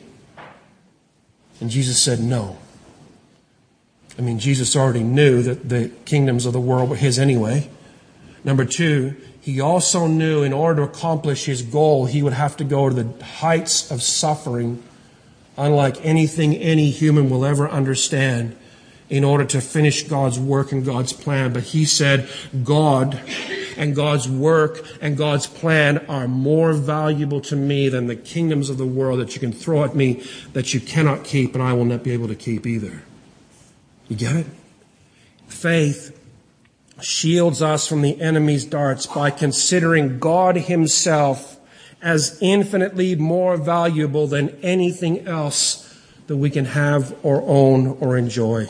And 1.59 1.69
Jesus 1.69 2.01
said, 2.01 2.19
No. 2.19 2.57
I 4.17 4.21
mean, 4.21 4.39
Jesus 4.39 4.75
already 4.75 5.03
knew 5.03 5.43
that 5.43 5.69
the 5.69 5.89
kingdoms 6.05 6.45
of 6.45 6.53
the 6.53 6.59
world 6.59 6.89
were 6.89 6.95
his 6.95 7.19
anyway. 7.19 7.69
Number 8.43 8.65
two, 8.65 9.15
he 9.39 9.61
also 9.61 10.07
knew 10.07 10.43
in 10.43 10.53
order 10.53 10.85
to 10.85 10.89
accomplish 10.91 11.45
his 11.45 11.61
goal, 11.61 12.05
he 12.05 12.23
would 12.23 12.33
have 12.33 12.57
to 12.57 12.63
go 12.63 12.89
to 12.89 13.03
the 13.03 13.23
heights 13.23 13.91
of 13.91 14.01
suffering 14.01 14.83
unlike 15.57 16.03
anything 16.05 16.55
any 16.55 16.91
human 16.91 17.29
will 17.29 17.45
ever 17.45 17.67
understand 17.69 18.55
in 19.09 19.23
order 19.23 19.45
to 19.45 19.61
finish 19.61 20.03
God's 20.03 20.39
work 20.39 20.71
and 20.71 20.85
God's 20.85 21.13
plan. 21.13 21.53
But 21.53 21.63
he 21.63 21.85
said, 21.85 22.29
God 22.63 23.19
and 23.77 23.95
God's 23.95 24.27
work 24.27 24.85
and 25.01 25.15
God's 25.15 25.47
plan 25.47 25.99
are 26.09 26.27
more 26.27 26.73
valuable 26.73 27.41
to 27.41 27.55
me 27.55 27.89
than 27.89 28.07
the 28.07 28.15
kingdoms 28.15 28.69
of 28.69 28.77
the 28.77 28.85
world 28.85 29.19
that 29.19 29.33
you 29.33 29.39
can 29.39 29.53
throw 29.53 29.83
at 29.83 29.95
me 29.95 30.23
that 30.53 30.73
you 30.73 30.79
cannot 30.79 31.23
keep 31.23 31.53
and 31.53 31.63
I 31.63 31.73
will 31.73 31.85
not 31.85 32.03
be 32.03 32.11
able 32.11 32.27
to 32.27 32.35
keep 32.35 32.65
either. 32.65 33.03
You 34.07 34.15
get 34.15 34.35
it? 34.35 34.47
Faith 35.47 36.13
shields 37.01 37.61
us 37.61 37.87
from 37.87 38.01
the 38.01 38.19
enemy's 38.19 38.65
darts 38.65 39.05
by 39.05 39.31
considering 39.31 40.19
God 40.19 40.55
himself 40.55 41.59
as 42.01 42.37
infinitely 42.41 43.15
more 43.15 43.57
valuable 43.57 44.27
than 44.27 44.49
anything 44.61 45.27
else 45.27 45.83
that 46.27 46.37
we 46.37 46.49
can 46.49 46.65
have 46.65 47.15
or 47.23 47.41
own 47.43 47.97
or 47.99 48.17
enjoy. 48.17 48.67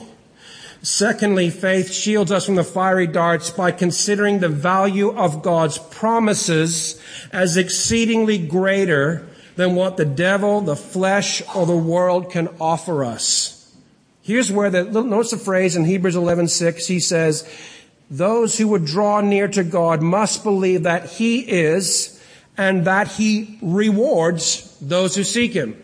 Secondly, 0.81 1.49
faith 1.49 1.91
shields 1.91 2.31
us 2.31 2.45
from 2.45 2.55
the 2.55 2.63
fiery 2.63 3.07
darts 3.07 3.49
by 3.49 3.71
considering 3.71 4.39
the 4.39 4.49
value 4.49 5.09
of 5.09 5.41
God's 5.41 5.77
promises 5.77 7.01
as 7.33 7.57
exceedingly 7.57 8.38
greater 8.38 9.27
than 9.55 9.75
what 9.75 9.97
the 9.97 10.05
devil, 10.05 10.61
the 10.61 10.75
flesh, 10.75 11.41
or 11.55 11.65
the 11.65 11.75
world 11.75 12.31
can 12.31 12.47
offer 12.59 13.03
us. 13.03 13.57
Here's 14.28 14.51
where 14.51 14.69
the, 14.69 14.84
notice 14.84 15.32
the 15.32 15.38
phrase 15.38 15.78
in 15.78 15.86
Hebrews 15.86 16.17
11:6, 16.17 16.86
he 16.86 16.99
says, 16.99 17.49
those 18.11 18.57
who 18.57 18.67
would 18.67 18.84
draw 18.84 19.21
near 19.21 19.47
to 19.47 19.63
God 19.63 20.01
must 20.01 20.43
believe 20.43 20.84
that 20.84 21.11
He 21.11 21.39
is 21.39 22.21
and 22.57 22.84
that 22.84 23.07
He 23.07 23.57
rewards 23.61 24.78
those 24.82 25.15
who 25.15 25.23
seek 25.23 25.53
Him. 25.53 25.82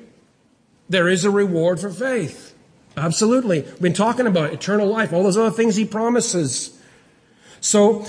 There 0.90 1.08
is 1.08 1.24
a 1.24 1.32
reward 1.32 1.80
for 1.80 1.90
faith. 1.90 2.54
Absolutely. 2.98 3.62
We've 3.62 3.82
been 3.82 3.94
talking 3.94 4.28
about 4.28 4.52
eternal 4.52 4.88
life, 4.88 5.14
all 5.14 5.24
those 5.24 5.38
other 5.38 5.50
things 5.50 5.78
He 5.78 5.86
promises. 5.86 6.78
So, 7.62 8.06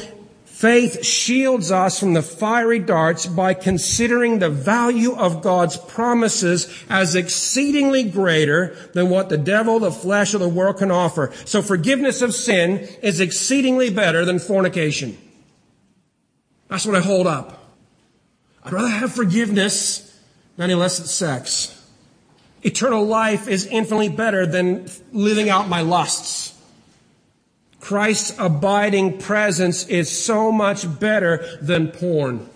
Faith 0.64 1.04
shields 1.04 1.70
us 1.70 2.00
from 2.00 2.14
the 2.14 2.22
fiery 2.22 2.78
darts 2.78 3.26
by 3.26 3.52
considering 3.52 4.38
the 4.38 4.48
value 4.48 5.14
of 5.14 5.42
God's 5.42 5.76
promises 5.76 6.82
as 6.88 7.14
exceedingly 7.14 8.02
greater 8.02 8.74
than 8.94 9.10
what 9.10 9.28
the 9.28 9.36
devil, 9.36 9.78
the 9.78 9.92
flesh, 9.92 10.32
or 10.32 10.38
the 10.38 10.48
world 10.48 10.78
can 10.78 10.90
offer. 10.90 11.30
So 11.44 11.60
forgiveness 11.60 12.22
of 12.22 12.34
sin 12.34 12.88
is 13.02 13.20
exceedingly 13.20 13.90
better 13.90 14.24
than 14.24 14.38
fornication. 14.38 15.18
That's 16.68 16.86
what 16.86 16.96
I 16.96 17.00
hold 17.00 17.26
up. 17.26 17.62
I'd 18.64 18.72
rather 18.72 18.88
have 18.88 19.12
forgiveness 19.12 20.18
than 20.56 20.70
illicit 20.70 21.08
sex. 21.08 21.78
Eternal 22.62 23.04
life 23.04 23.48
is 23.48 23.66
infinitely 23.66 24.08
better 24.08 24.46
than 24.46 24.88
living 25.12 25.50
out 25.50 25.68
my 25.68 25.82
lusts. 25.82 26.53
Christ's 27.84 28.34
abiding 28.38 29.18
presence 29.18 29.86
is 29.88 30.10
so 30.10 30.50
much 30.50 30.98
better 30.98 31.44
than 31.60 31.88
porn. 31.88 32.48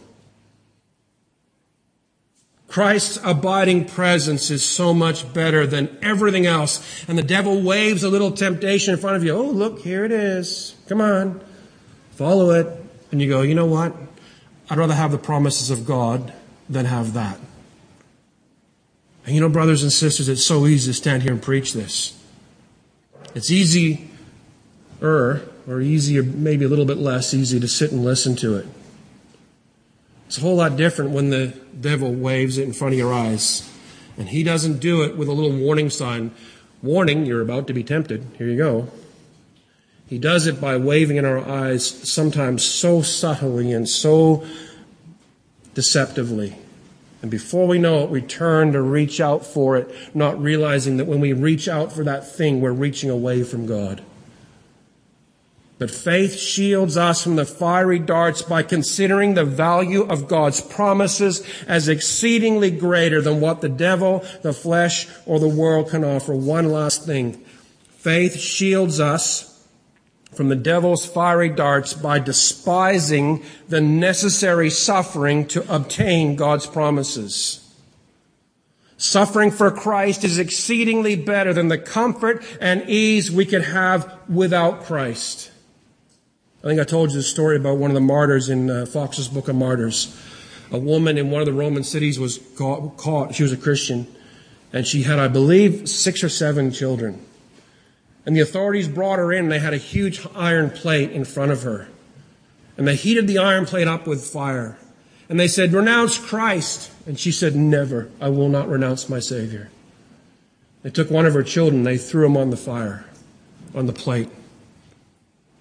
Christ's 2.66 3.18
abiding 3.22 3.84
presence 3.84 4.50
is 4.50 4.64
so 4.64 4.94
much 4.94 5.30
better 5.34 5.66
than 5.66 5.98
everything 6.00 6.46
else. 6.46 7.04
And 7.06 7.18
the 7.18 7.22
devil 7.22 7.60
waves 7.60 8.02
a 8.04 8.08
little 8.08 8.30
temptation 8.30 8.94
in 8.94 9.00
front 9.00 9.16
of 9.16 9.24
you. 9.24 9.34
Oh, 9.34 9.50
look, 9.50 9.80
here 9.80 10.06
it 10.06 10.12
is. 10.12 10.74
Come 10.88 11.02
on. 11.02 11.42
Follow 12.12 12.52
it. 12.52 12.66
And 13.12 13.20
you 13.20 13.28
go, 13.28 13.42
you 13.42 13.54
know 13.54 13.66
what? 13.66 13.94
I'd 14.70 14.78
rather 14.78 14.94
have 14.94 15.12
the 15.12 15.18
promises 15.18 15.68
of 15.68 15.84
God 15.84 16.32
than 16.70 16.86
have 16.86 17.12
that. 17.12 17.38
And 19.26 19.34
you 19.34 19.42
know, 19.42 19.50
brothers 19.50 19.82
and 19.82 19.92
sisters, 19.92 20.26
it's 20.30 20.42
so 20.42 20.66
easy 20.66 20.90
to 20.90 20.94
stand 20.94 21.22
here 21.22 21.32
and 21.32 21.42
preach 21.42 21.74
this. 21.74 22.18
It's 23.34 23.50
easy 23.50 24.08
er, 25.02 25.42
or 25.66 25.80
easy, 25.80 26.18
or 26.18 26.22
maybe 26.22 26.64
a 26.64 26.68
little 26.68 26.84
bit 26.84 26.98
less 26.98 27.34
easy 27.34 27.60
to 27.60 27.68
sit 27.68 27.92
and 27.92 28.04
listen 28.04 28.36
to 28.36 28.56
it. 28.56 28.66
It's 30.26 30.38
a 30.38 30.42
whole 30.42 30.56
lot 30.56 30.76
different 30.76 31.12
when 31.12 31.30
the 31.30 31.48
devil 31.80 32.12
waves 32.12 32.58
it 32.58 32.64
in 32.64 32.72
front 32.72 32.94
of 32.94 32.98
your 32.98 33.12
eyes. 33.12 33.70
And 34.18 34.28
he 34.28 34.42
doesn't 34.42 34.78
do 34.78 35.02
it 35.02 35.16
with 35.16 35.28
a 35.28 35.32
little 35.32 35.56
warning 35.56 35.90
sign. 35.90 36.32
Warning, 36.82 37.24
you're 37.24 37.40
about 37.40 37.66
to 37.68 37.72
be 37.72 37.84
tempted. 37.84 38.26
Here 38.36 38.48
you 38.48 38.56
go. 38.56 38.88
He 40.06 40.18
does 40.18 40.46
it 40.46 40.60
by 40.60 40.76
waving 40.76 41.16
in 41.16 41.24
our 41.24 41.38
eyes, 41.38 41.86
sometimes 41.86 42.64
so 42.64 43.02
subtly 43.02 43.72
and 43.72 43.88
so 43.88 44.44
deceptively. 45.74 46.56
And 47.20 47.30
before 47.30 47.66
we 47.66 47.78
know 47.78 48.04
it, 48.04 48.10
we 48.10 48.22
turn 48.22 48.72
to 48.72 48.80
reach 48.80 49.20
out 49.20 49.44
for 49.44 49.76
it, 49.76 49.90
not 50.14 50.40
realizing 50.40 50.96
that 50.96 51.06
when 51.06 51.20
we 51.20 51.32
reach 51.32 51.68
out 51.68 51.92
for 51.92 52.04
that 52.04 52.30
thing, 52.30 52.60
we're 52.60 52.72
reaching 52.72 53.10
away 53.10 53.42
from 53.42 53.66
God. 53.66 54.02
But 55.78 55.92
faith 55.92 56.36
shields 56.36 56.96
us 56.96 57.22
from 57.22 57.36
the 57.36 57.44
fiery 57.44 58.00
darts 58.00 58.42
by 58.42 58.64
considering 58.64 59.34
the 59.34 59.44
value 59.44 60.02
of 60.02 60.26
God's 60.26 60.60
promises 60.60 61.46
as 61.68 61.88
exceedingly 61.88 62.72
greater 62.72 63.22
than 63.22 63.40
what 63.40 63.60
the 63.60 63.68
devil, 63.68 64.24
the 64.42 64.52
flesh, 64.52 65.06
or 65.24 65.38
the 65.38 65.48
world 65.48 65.90
can 65.90 66.04
offer. 66.04 66.34
One 66.34 66.70
last 66.70 67.04
thing. 67.04 67.34
Faith 67.96 68.36
shields 68.38 68.98
us 68.98 69.66
from 70.34 70.48
the 70.48 70.56
devil's 70.56 71.06
fiery 71.06 71.48
darts 71.48 71.94
by 71.94 72.18
despising 72.18 73.44
the 73.68 73.80
necessary 73.80 74.70
suffering 74.70 75.46
to 75.46 75.74
obtain 75.74 76.34
God's 76.34 76.66
promises. 76.66 77.64
Suffering 78.96 79.52
for 79.52 79.70
Christ 79.70 80.24
is 80.24 80.40
exceedingly 80.40 81.14
better 81.14 81.52
than 81.52 81.68
the 81.68 81.78
comfort 81.78 82.44
and 82.60 82.82
ease 82.88 83.30
we 83.30 83.46
could 83.46 83.62
have 83.62 84.18
without 84.28 84.82
Christ. 84.82 85.52
I 86.62 86.66
think 86.66 86.80
I 86.80 86.84
told 86.84 87.10
you 87.10 87.16
the 87.16 87.22
story 87.22 87.56
about 87.56 87.78
one 87.78 87.90
of 87.90 87.94
the 87.94 88.00
martyrs 88.00 88.48
in 88.48 88.68
uh, 88.68 88.84
Fox's 88.84 89.28
Book 89.28 89.46
of 89.46 89.54
Martyrs. 89.54 90.16
A 90.72 90.78
woman 90.78 91.16
in 91.16 91.30
one 91.30 91.40
of 91.40 91.46
the 91.46 91.52
Roman 91.52 91.84
cities 91.84 92.18
was 92.18 92.40
caught, 92.56 92.96
caught, 92.96 93.34
she 93.36 93.44
was 93.44 93.52
a 93.52 93.56
Christian, 93.56 94.08
and 94.72 94.84
she 94.84 95.04
had, 95.04 95.20
I 95.20 95.28
believe, 95.28 95.88
six 95.88 96.24
or 96.24 96.28
seven 96.28 96.72
children. 96.72 97.24
And 98.26 98.34
the 98.34 98.40
authorities 98.40 98.88
brought 98.88 99.20
her 99.20 99.32
in, 99.32 99.44
and 99.44 99.52
they 99.52 99.60
had 99.60 99.72
a 99.72 99.78
huge 99.78 100.26
iron 100.34 100.70
plate 100.70 101.12
in 101.12 101.24
front 101.24 101.52
of 101.52 101.62
her. 101.62 101.88
And 102.76 102.88
they 102.88 102.96
heated 102.96 103.28
the 103.28 103.38
iron 103.38 103.64
plate 103.64 103.86
up 103.86 104.08
with 104.08 104.26
fire. 104.26 104.78
And 105.28 105.38
they 105.38 105.48
said, 105.48 105.72
Renounce 105.72 106.18
Christ. 106.18 106.90
And 107.06 107.20
she 107.20 107.30
said, 107.30 107.54
Never. 107.54 108.10
I 108.20 108.30
will 108.30 108.48
not 108.48 108.68
renounce 108.68 109.08
my 109.08 109.20
Savior. 109.20 109.70
They 110.82 110.90
took 110.90 111.08
one 111.08 111.24
of 111.24 111.34
her 111.34 111.44
children, 111.44 111.84
they 111.84 111.98
threw 111.98 112.26
him 112.26 112.36
on 112.36 112.50
the 112.50 112.56
fire, 112.56 113.04
on 113.74 113.86
the 113.86 113.92
plate. 113.92 114.28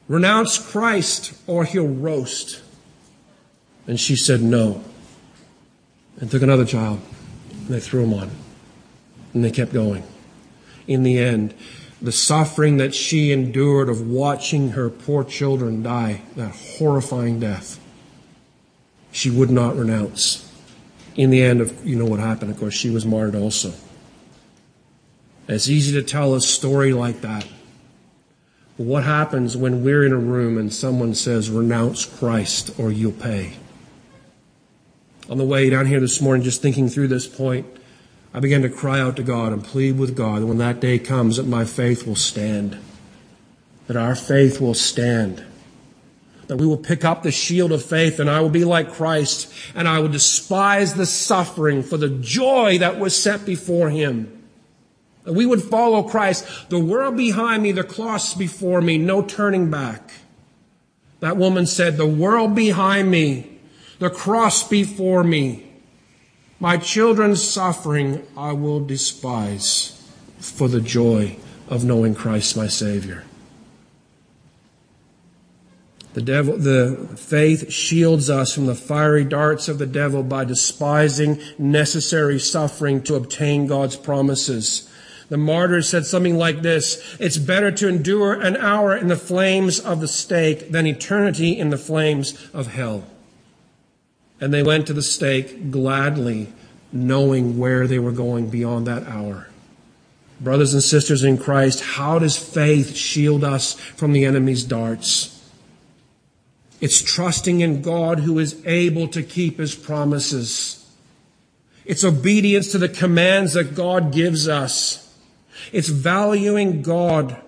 Renounce 0.08 0.58
Christ 0.58 1.34
or 1.48 1.66
he'll 1.66 1.88
roast. 1.88 2.62
And 3.88 4.00
she 4.00 4.16
said 4.16 4.42
no. 4.42 4.84
And 6.20 6.32
took 6.32 6.42
another 6.42 6.66
child 6.66 7.02
and 7.52 7.68
they 7.68 7.80
threw 7.80 8.04
him 8.04 8.14
on. 8.14 8.32
And 9.34 9.44
they 9.44 9.52
kept 9.52 9.74
going. 9.74 10.04
In 10.88 11.04
the 11.04 11.20
end, 11.20 11.54
the 12.02 12.12
suffering 12.12 12.78
that 12.78 12.96
she 12.96 13.32
endured 13.32 13.90
of 13.90 14.08
watching 14.08 14.72
her 14.72 14.90
poor 14.90 15.24
children 15.24 15.84
die, 15.84 16.22
that 16.36 16.56
horrifying 16.78 17.40
death, 17.40 17.80
she 19.12 19.30
would 19.30 19.50
not 19.50 19.76
renounce. 19.76 20.44
In 21.16 21.30
the 21.30 21.42
end, 21.42 21.62
of, 21.62 21.86
you 21.86 21.96
know 21.96 22.06
what 22.06 22.20
happened, 22.20 22.52
of 22.52 22.60
course, 22.60 22.76
she 22.76 22.90
was 22.90 23.06
martyred 23.06 23.36
also. 23.36 23.74
It's 25.48 25.68
easy 25.68 25.94
to 25.94 26.04
tell 26.04 26.36
a 26.36 26.42
story 26.42 26.94
like 26.94 27.22
that 27.22 27.48
what 28.86 29.04
happens 29.04 29.58
when 29.58 29.84
we're 29.84 30.06
in 30.06 30.14
a 30.14 30.18
room 30.18 30.58
and 30.58 30.72
someone 30.72 31.16
says, 31.16 31.50
renounce 31.50 32.06
Christ 32.06 32.80
or 32.80 32.92
you'll 32.92 33.12
pay? 33.12 33.54
On 35.30 35.38
the 35.38 35.44
way 35.44 35.70
down 35.70 35.88
here 35.88 36.00
this 36.00 36.22
morning, 36.22 36.44
just 36.44 36.62
thinking 36.62 36.88
through 36.88 37.08
this 37.08 37.28
point, 37.28 37.66
I 38.34 38.40
began 38.40 38.62
to 38.62 38.70
cry 38.70 39.00
out 39.00 39.16
to 39.16 39.24
God 39.24 39.52
and 39.52 39.64
plead 39.64 39.98
with 39.98 40.16
God 40.16 40.42
that 40.42 40.46
when 40.46 40.60
that 40.60 40.80
day 40.80 41.00
comes 41.00 41.38
that 41.38 41.48
my 41.48 41.66
faith 41.66 42.06
will 42.06 42.16
stand. 42.16 42.78
That 43.88 43.98
our 43.98 44.16
faith 44.16 44.62
will 44.62 44.76
stand. 44.76 45.44
That 46.46 46.58
we 46.58 46.68
will 46.68 46.78
pick 46.78 47.04
up 47.04 47.24
the 47.24 47.32
shield 47.32 47.72
of 47.72 47.84
faith 47.84 48.20
and 48.20 48.30
I 48.30 48.42
will 48.42 48.50
be 48.50 48.64
like 48.64 48.94
Christ 48.94 49.52
and 49.74 49.88
I 49.88 50.00
will 50.00 50.08
despise 50.08 50.94
the 50.94 51.08
suffering 51.08 51.82
for 51.82 51.98
the 51.98 52.10
joy 52.10 52.78
that 52.78 53.00
was 53.00 53.22
set 53.22 53.44
before 53.44 53.90
him 53.90 54.37
we 55.34 55.46
would 55.46 55.62
follow 55.62 56.04
Christ. 56.04 56.70
The 56.70 56.80
world 56.80 57.18
behind 57.18 57.64
me, 57.64 57.72
the 57.72 57.84
cross 57.84 58.34
before 58.34 58.82
me, 58.82 58.98
no 58.98 59.22
turning 59.22 59.70
back. 59.70 60.12
That 61.20 61.38
woman 61.38 61.66
said, 61.66 61.98
the 61.98 62.06
world 62.06 62.56
behind 62.56 63.10
me, 63.10 63.60
the 64.00 64.10
cross 64.10 64.68
before 64.68 65.24
me, 65.24 65.64
my 66.60 66.78
children's 66.78 67.44
suffering 67.44 68.26
I 68.36 68.54
will 68.54 68.84
despise 68.84 69.94
for 70.40 70.68
the 70.68 70.82
joy 70.82 71.38
of 71.68 71.84
knowing 71.84 72.16
Christ 72.16 72.56
my 72.56 72.68
Savior. 72.68 73.24
The 76.14 76.24
devil, 76.24 76.58
the 76.58 77.10
faith 77.16 77.72
shields 77.72 78.28
us 78.28 78.52
from 78.52 78.66
the 78.66 78.74
fiery 78.74 79.24
darts 79.24 79.68
of 79.68 79.78
the 79.78 79.86
devil 79.86 80.24
by 80.24 80.46
despising 80.46 81.40
necessary 81.60 82.40
suffering 82.40 83.04
to 83.04 83.14
obtain 83.14 83.68
God's 83.68 83.96
promises. 83.96 84.87
The 85.30 85.38
martyr 85.38 85.82
said 85.82 86.06
something 86.06 86.38
like 86.38 86.62
this, 86.62 87.18
it's 87.20 87.38
better 87.38 87.70
to 87.72 87.90
endure 87.90 88.34
an 88.34 88.56
hour 88.56 88.96
in 88.96 89.08
the 89.08 89.18
flames 89.18 89.80
of 89.80 90.00
the 90.00 90.08
stake 90.08 90.72
than 90.72 90.88
eternity 90.88 91.58
in 91.58 91.70
the 91.70 91.78
flames 91.78 92.50
of 92.54 92.68
hell. 92.68 93.04
And 94.40 94.54
they 94.54 94.64
went 94.64 94.88
to 94.88 94.94
the 94.94 95.02
stake 95.02 95.70
gladly, 95.70 96.48
knowing 96.94 97.58
where 97.58 97.88
they 97.88 98.00
were 98.00 98.14
going 98.14 98.50
beyond 98.50 98.88
that 98.88 99.06
hour. 99.06 99.50
Brothers 100.40 100.74
and 100.74 100.84
sisters 100.84 101.24
in 101.24 101.38
Christ, 101.38 101.82
how 101.82 102.20
does 102.20 102.38
faith 102.38 102.96
shield 102.96 103.44
us 103.44 103.74
from 103.74 104.14
the 104.14 104.24
enemy's 104.24 104.64
darts? 104.64 105.34
It's 106.80 107.02
trusting 107.02 107.62
in 107.62 107.82
God 107.82 108.20
who 108.20 108.38
is 108.38 108.64
able 108.66 109.08
to 109.10 109.24
keep 109.24 109.58
his 109.58 109.76
promises. 109.76 110.86
It's 111.86 112.04
obedience 112.04 112.72
to 112.72 112.78
the 112.78 112.90
commands 112.90 113.54
that 113.54 113.74
God 113.76 114.14
gives 114.14 114.48
us. 114.48 115.07
It's 115.72 115.90
valuing 115.90 116.82
God 116.82 117.42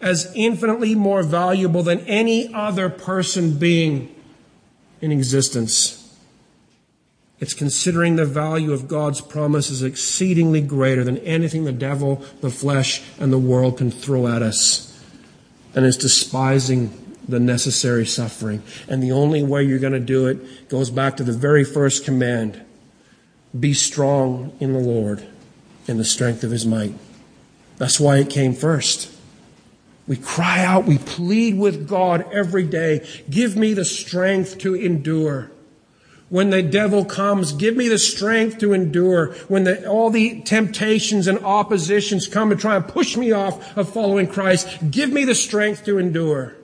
as 0.00 0.30
infinitely 0.34 0.94
more 0.94 1.22
valuable 1.22 1.82
than 1.82 2.00
any 2.00 2.52
other 2.52 2.90
person 2.90 3.58
being 3.58 4.14
in 5.00 5.10
existence. 5.10 6.00
It's 7.40 7.54
considering 7.54 8.16
the 8.16 8.26
value 8.26 8.72
of 8.72 8.86
God's 8.86 9.20
promises 9.20 9.82
exceedingly 9.82 10.60
greater 10.60 11.04
than 11.04 11.18
anything 11.18 11.64
the 11.64 11.72
devil, 11.72 12.24
the 12.40 12.50
flesh, 12.50 13.02
and 13.18 13.32
the 13.32 13.38
world 13.38 13.78
can 13.78 13.90
throw 13.90 14.26
at 14.26 14.42
us. 14.42 14.90
And 15.74 15.84
it's 15.84 15.96
despising 15.96 16.90
the 17.28 17.40
necessary 17.40 18.06
suffering. 18.06 18.62
And 18.88 19.02
the 19.02 19.12
only 19.12 19.42
way 19.42 19.62
you're 19.62 19.78
going 19.78 19.94
to 19.94 20.00
do 20.00 20.26
it 20.26 20.68
goes 20.68 20.90
back 20.90 21.16
to 21.16 21.24
the 21.24 21.32
very 21.32 21.64
first 21.64 22.04
command 22.04 22.62
be 23.58 23.72
strong 23.72 24.56
in 24.60 24.72
the 24.72 24.78
Lord 24.78 25.26
in 25.86 25.96
the 25.96 26.04
strength 26.04 26.44
of 26.44 26.50
his 26.50 26.66
might. 26.66 26.94
That's 27.84 28.00
why 28.00 28.16
it 28.16 28.30
came 28.30 28.54
first. 28.54 29.12
We 30.06 30.16
cry 30.16 30.64
out, 30.64 30.86
we 30.86 30.96
plead 30.96 31.58
with 31.58 31.86
God 31.86 32.24
every 32.32 32.64
day. 32.64 33.06
Give 33.28 33.58
me 33.58 33.74
the 33.74 33.84
strength 33.84 34.56
to 34.60 34.74
endure. 34.74 35.50
When 36.30 36.48
the 36.48 36.62
devil 36.62 37.04
comes, 37.04 37.52
give 37.52 37.76
me 37.76 37.88
the 37.88 37.98
strength 37.98 38.56
to 38.60 38.72
endure. 38.72 39.34
When 39.48 39.64
the, 39.64 39.86
all 39.86 40.08
the 40.08 40.40
temptations 40.40 41.26
and 41.26 41.44
oppositions 41.44 42.26
come 42.26 42.48
to 42.48 42.56
try 42.56 42.76
and 42.76 42.88
push 42.88 43.18
me 43.18 43.32
off 43.32 43.76
of 43.76 43.92
following 43.92 44.28
Christ, 44.28 44.90
give 44.90 45.12
me 45.12 45.26
the 45.26 45.34
strength 45.34 45.84
to 45.84 45.98
endure. 45.98 46.56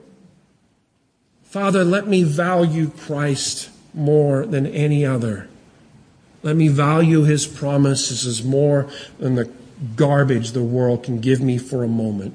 Father, 1.43 1.85
let 1.85 2.07
me 2.07 2.23
value 2.23 2.89
Christ 2.89 3.69
more 3.93 4.47
than 4.47 4.67
any 4.67 5.05
other. 5.05 5.51
Let 6.43 6.57
me 6.57 6.69
value 6.69 7.25
his 7.25 7.47
promises 7.47 8.25
as 8.25 8.43
more 8.43 8.89
than 9.19 9.35
the 9.35 9.60
garbage 9.97 10.53
the 10.53 10.63
world 10.63 11.03
can 11.03 11.21
give 11.21 11.41
me 11.41 11.59
for 11.59 11.83
a 11.83 11.89
moment. 11.89 12.35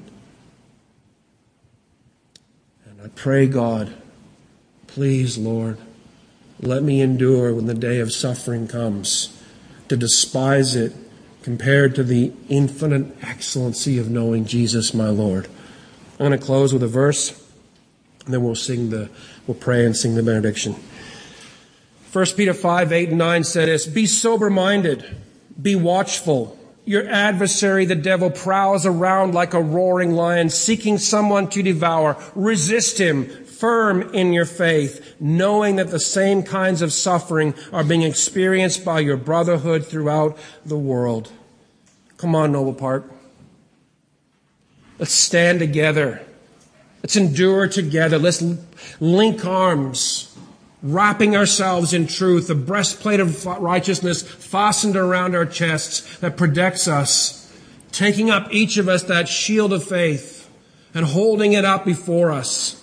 And 2.85 3.01
I 3.01 3.07
pray, 3.09 3.47
God, 3.47 3.93
please, 4.87 5.37
Lord, 5.37 5.77
let 6.59 6.83
me 6.83 7.01
endure 7.01 7.53
when 7.53 7.65
the 7.65 7.73
day 7.73 7.99
of 7.99 8.11
suffering 8.11 8.67
comes, 8.67 9.31
to 9.89 9.97
despise 9.97 10.75
it 10.75 10.93
compared 11.43 11.93
to 11.93 12.03
the 12.03 12.33
infinite 12.49 13.15
excellency 13.21 13.99
of 13.99 14.09
knowing 14.09 14.45
Jesus, 14.45 14.93
my 14.93 15.09
Lord. 15.09 15.47
I'm 16.13 16.27
going 16.27 16.31
to 16.31 16.43
close 16.43 16.73
with 16.73 16.81
a 16.81 16.87
verse. 16.87 17.39
And 18.25 18.33
then 18.33 18.43
we'll 18.43 18.55
sing 18.55 18.89
the, 18.89 19.09
we'll 19.45 19.55
pray 19.55 19.85
and 19.85 19.95
sing 19.95 20.15
the 20.15 20.23
benediction. 20.23 20.75
1 22.11 22.25
Peter 22.37 22.53
5, 22.53 22.91
8 22.91 23.09
and 23.09 23.17
9 23.17 23.43
said 23.43 23.67
this, 23.67 23.85
Be 23.85 24.05
sober 24.05 24.49
minded, 24.49 25.05
be 25.61 25.75
watchful. 25.75 26.57
Your 26.85 27.07
adversary, 27.09 27.85
the 27.85 27.95
devil, 27.95 28.29
prowls 28.29 28.85
around 28.85 29.33
like 29.33 29.53
a 29.53 29.61
roaring 29.61 30.11
lion, 30.11 30.49
seeking 30.49 30.97
someone 30.97 31.49
to 31.49 31.63
devour. 31.63 32.15
Resist 32.35 32.99
him, 32.99 33.25
firm 33.25 34.13
in 34.13 34.33
your 34.33 34.45
faith, 34.45 35.15
knowing 35.19 35.77
that 35.77 35.89
the 35.89 35.99
same 35.99 36.43
kinds 36.43 36.81
of 36.81 36.93
suffering 36.93 37.55
are 37.73 37.83
being 37.83 38.03
experienced 38.03 38.85
by 38.85 38.99
your 38.99 39.17
brotherhood 39.17 39.85
throughout 39.85 40.37
the 40.65 40.77
world. 40.77 41.31
Come 42.17 42.35
on, 42.35 42.51
Noble 42.51 42.73
Park. 42.73 43.11
Let's 44.99 45.11
stand 45.11 45.59
together 45.59 46.25
Let's 47.05 47.17
endure 47.17 47.67
together. 47.67 48.17
Let's 48.17 48.43
link 48.99 49.45
arms, 49.45 50.34
wrapping 50.85 51.35
ourselves 51.35 51.93
in 51.93 52.05
truth, 52.05 52.47
the 52.47 52.55
breastplate 52.55 53.19
of 53.19 53.45
righteousness 53.45 54.21
fastened 54.21 54.95
around 54.95 55.35
our 55.35 55.45
chests 55.45 56.19
that 56.19 56.37
protects 56.37 56.87
us, 56.87 57.51
taking 57.91 58.29
up 58.29 58.53
each 58.53 58.77
of 58.77 58.87
us 58.87 59.03
that 59.03 59.27
shield 59.27 59.73
of 59.73 59.83
faith 59.83 60.47
and 60.93 61.05
holding 61.05 61.53
it 61.53 61.65
up 61.65 61.85
before 61.85 62.31
us. 62.31 62.81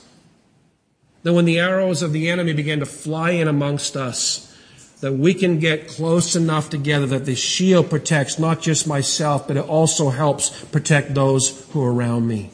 That 1.23 1.33
when 1.35 1.45
the 1.45 1.61
arrows 1.61 2.03
of 2.03 2.13
the 2.13 2.29
enemy 2.29 2.53
begin 2.53 2.81
to 2.81 2.87
fly 2.87 3.31
in 3.31 3.47
amongst 3.47 3.97
us, 3.97 4.49
that 5.01 5.13
we 5.13 5.33
can 5.33 5.61
get 5.61 5.87
close 5.87 6.35
enough 6.35 6.71
together 6.71 7.07
that 7.07 7.25
the 7.25 7.37
shield 7.37 7.89
protects 7.89 8.39
not 8.39 8.61
just 8.61 8.87
myself, 8.87 9.47
but 9.47 9.57
it 9.57 9.65
also 9.65 10.11
helps 10.11 10.65
protect 10.65 11.15
those 11.15 11.69
who 11.71 11.83
are 11.85 11.93
around 11.93 12.27
me. 12.27 12.51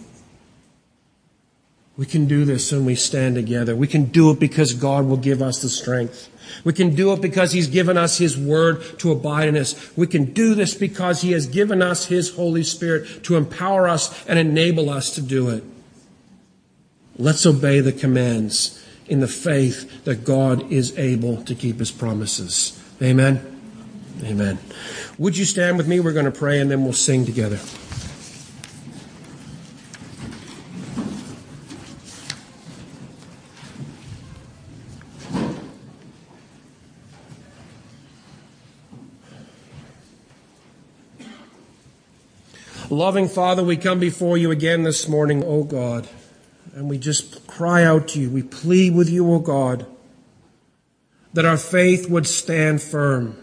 We 1.99 2.07
can 2.07 2.27
do 2.27 2.45
this 2.45 2.71
when 2.71 2.85
we 2.85 2.95
stand 2.95 3.35
together. 3.35 3.75
We 3.75 3.89
can 3.89 4.05
do 4.05 4.31
it 4.31 4.39
because 4.39 4.73
God 4.73 5.07
will 5.07 5.17
give 5.17 5.43
us 5.43 5.61
the 5.61 5.69
strength. 5.69 6.31
We 6.63 6.73
can 6.73 6.95
do 6.95 7.13
it 7.13 7.21
because 7.21 7.51
He's 7.51 7.67
given 7.67 7.99
us 7.99 8.19
His 8.19 8.39
Word 8.39 9.01
to 9.01 9.11
abide 9.11 9.49
in 9.49 9.57
us. 9.57 9.97
We 9.97 10.07
can 10.07 10.27
do 10.27 10.55
this 10.55 10.75
because 10.75 11.23
He 11.23 11.33
has 11.33 11.49
given 11.49 11.83
us 11.83 12.07
His 12.07 12.37
Holy 12.37 12.63
Spirit 12.63 13.25
to 13.25 13.37
empower 13.37 13.89
us 13.89 14.25
and 14.27 14.39
enable 14.39 14.91
us 14.91 15.13
to 15.17 15.21
do 15.21 15.51
it. 15.51 15.65
Let's 17.17 17.45
obey 17.45 17.81
the 17.81 17.93
commands 17.93 18.81
in 19.09 19.19
the 19.19 19.27
faith 19.27 20.05
that 20.05 20.25
God 20.25 20.71
is 20.71 20.97
able 20.97 21.43
to 21.45 21.55
keep 21.57 21.81
His 21.81 21.91
promises. 21.91 22.81
Amen. 23.03 23.61
Amen. 24.23 24.61
Would 25.19 25.37
you 25.37 25.45
stand 25.45 25.77
with 25.77 25.89
me? 25.89 25.99
We're 25.99 26.13
going 26.13 26.27
to 26.27 26.31
pray 26.31 26.61
and 26.61 26.71
then 26.71 26.85
we'll 26.85 26.93
sing 26.93 27.27
together. 27.27 27.59
Loving 42.99 43.29
Father, 43.29 43.63
we 43.63 43.77
come 43.77 44.01
before 44.01 44.37
you 44.37 44.51
again 44.51 44.83
this 44.83 45.07
morning, 45.07 45.45
O 45.45 45.63
God, 45.63 46.09
and 46.75 46.91
we 46.91 46.99
just 46.99 47.47
cry 47.47 47.85
out 47.85 48.09
to 48.09 48.21
you. 48.21 48.29
We 48.29 48.43
plead 48.43 48.93
with 48.93 49.09
you, 49.09 49.33
O 49.33 49.39
God, 49.39 49.87
that 51.33 51.45
our 51.45 51.57
faith 51.57 52.11
would 52.11 52.27
stand 52.27 52.83
firm, 52.83 53.37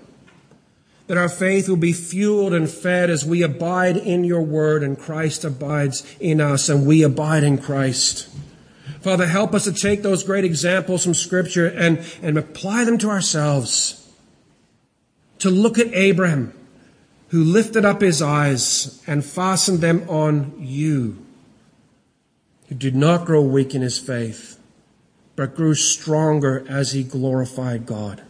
that 1.07 1.17
our 1.17 1.29
faith 1.29 1.69
will 1.69 1.77
be 1.77 1.93
fueled 1.93 2.53
and 2.53 2.69
fed 2.69 3.09
as 3.09 3.23
we 3.23 3.43
abide 3.43 3.95
in 3.95 4.25
your 4.25 4.41
word 4.41 4.83
and 4.83 4.99
Christ 4.99 5.45
abides 5.45 6.05
in 6.19 6.41
us 6.41 6.67
and 6.67 6.85
we 6.85 7.01
abide 7.01 7.45
in 7.45 7.57
Christ. 7.57 8.27
Father, 8.99 9.25
help 9.25 9.53
us 9.53 9.63
to 9.63 9.71
take 9.71 10.01
those 10.01 10.21
great 10.23 10.43
examples 10.43 11.05
from 11.05 11.13
Scripture 11.13 11.67
and, 11.67 12.05
and 12.21 12.37
apply 12.37 12.83
them 12.83 12.97
to 12.97 13.09
ourselves. 13.09 14.05
To 15.39 15.49
look 15.49 15.79
at 15.79 15.93
Abraham 15.93 16.51
who 17.35 17.43
lifted 17.43 17.83
up 17.83 17.99
his 17.99 18.21
eyes 18.21 19.03
and 19.05 19.25
fastened 19.25 19.81
them 19.81 20.09
on 20.09 20.53
you, 20.57 21.17
who 22.69 22.75
did 22.75 22.95
not 22.95 23.25
grow 23.25 23.41
weak 23.41 23.75
in 23.75 23.81
his 23.81 23.99
faith, 23.99 24.57
but 25.35 25.53
grew 25.53 25.75
stronger 25.75 26.65
as 26.69 26.93
he 26.93 27.03
glorified 27.03 27.85
God. 27.85 28.23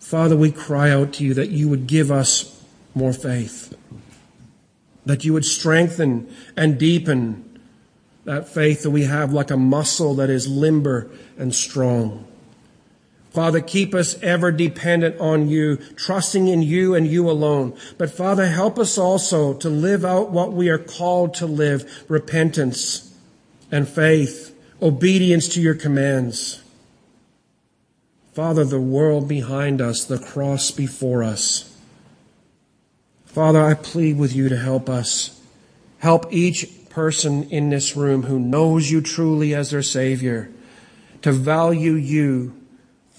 Father, 0.00 0.34
we 0.34 0.50
cry 0.50 0.88
out 0.88 1.12
to 1.12 1.24
you 1.24 1.34
that 1.34 1.50
you 1.50 1.68
would 1.68 1.86
give 1.86 2.10
us 2.10 2.64
more 2.94 3.12
faith, 3.12 3.76
that 5.04 5.26
you 5.26 5.34
would 5.34 5.44
strengthen 5.44 6.34
and 6.56 6.78
deepen 6.78 7.60
that 8.24 8.48
faith 8.48 8.84
that 8.84 8.90
we 8.90 9.02
have 9.02 9.34
like 9.34 9.50
a 9.50 9.56
muscle 9.58 10.14
that 10.14 10.30
is 10.30 10.48
limber 10.48 11.10
and 11.36 11.54
strong. 11.54 12.26
Father, 13.36 13.60
keep 13.60 13.94
us 13.94 14.18
ever 14.22 14.50
dependent 14.50 15.20
on 15.20 15.46
you, 15.46 15.76
trusting 15.94 16.48
in 16.48 16.62
you 16.62 16.94
and 16.94 17.06
you 17.06 17.28
alone. 17.28 17.76
But 17.98 18.10
Father, 18.10 18.46
help 18.46 18.78
us 18.78 18.96
also 18.96 19.52
to 19.58 19.68
live 19.68 20.06
out 20.06 20.30
what 20.30 20.54
we 20.54 20.70
are 20.70 20.78
called 20.78 21.34
to 21.34 21.46
live, 21.46 22.06
repentance 22.08 23.14
and 23.70 23.86
faith, 23.86 24.58
obedience 24.80 25.48
to 25.48 25.60
your 25.60 25.74
commands. 25.74 26.62
Father, 28.32 28.64
the 28.64 28.80
world 28.80 29.28
behind 29.28 29.82
us, 29.82 30.02
the 30.02 30.18
cross 30.18 30.70
before 30.70 31.22
us. 31.22 31.78
Father, 33.26 33.62
I 33.62 33.74
plead 33.74 34.16
with 34.16 34.34
you 34.34 34.48
to 34.48 34.56
help 34.56 34.88
us. 34.88 35.38
Help 35.98 36.32
each 36.32 36.88
person 36.88 37.50
in 37.50 37.68
this 37.68 37.98
room 37.98 38.22
who 38.22 38.40
knows 38.40 38.90
you 38.90 39.02
truly 39.02 39.54
as 39.54 39.72
their 39.72 39.82
Savior 39.82 40.50
to 41.20 41.32
value 41.32 41.92
you 41.92 42.54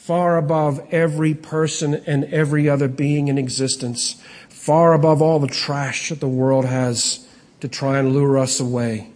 far 0.08 0.38
above 0.38 0.80
every 0.90 1.34
person 1.34 1.96
and 2.08 2.24
every 2.34 2.70
other 2.70 2.88
being 2.88 3.28
in 3.28 3.38
existence, 3.38 4.14
far 4.48 4.94
above 4.94 5.22
all 5.22 5.38
the 5.38 5.50
trash 5.50 6.08
that 6.08 6.22
the 6.22 6.28
world 6.30 6.64
has 6.64 7.28
to 7.60 7.68
try 7.68 8.00
and 8.00 8.14
lure 8.14 8.38
us 8.38 8.58
away, 8.58 9.12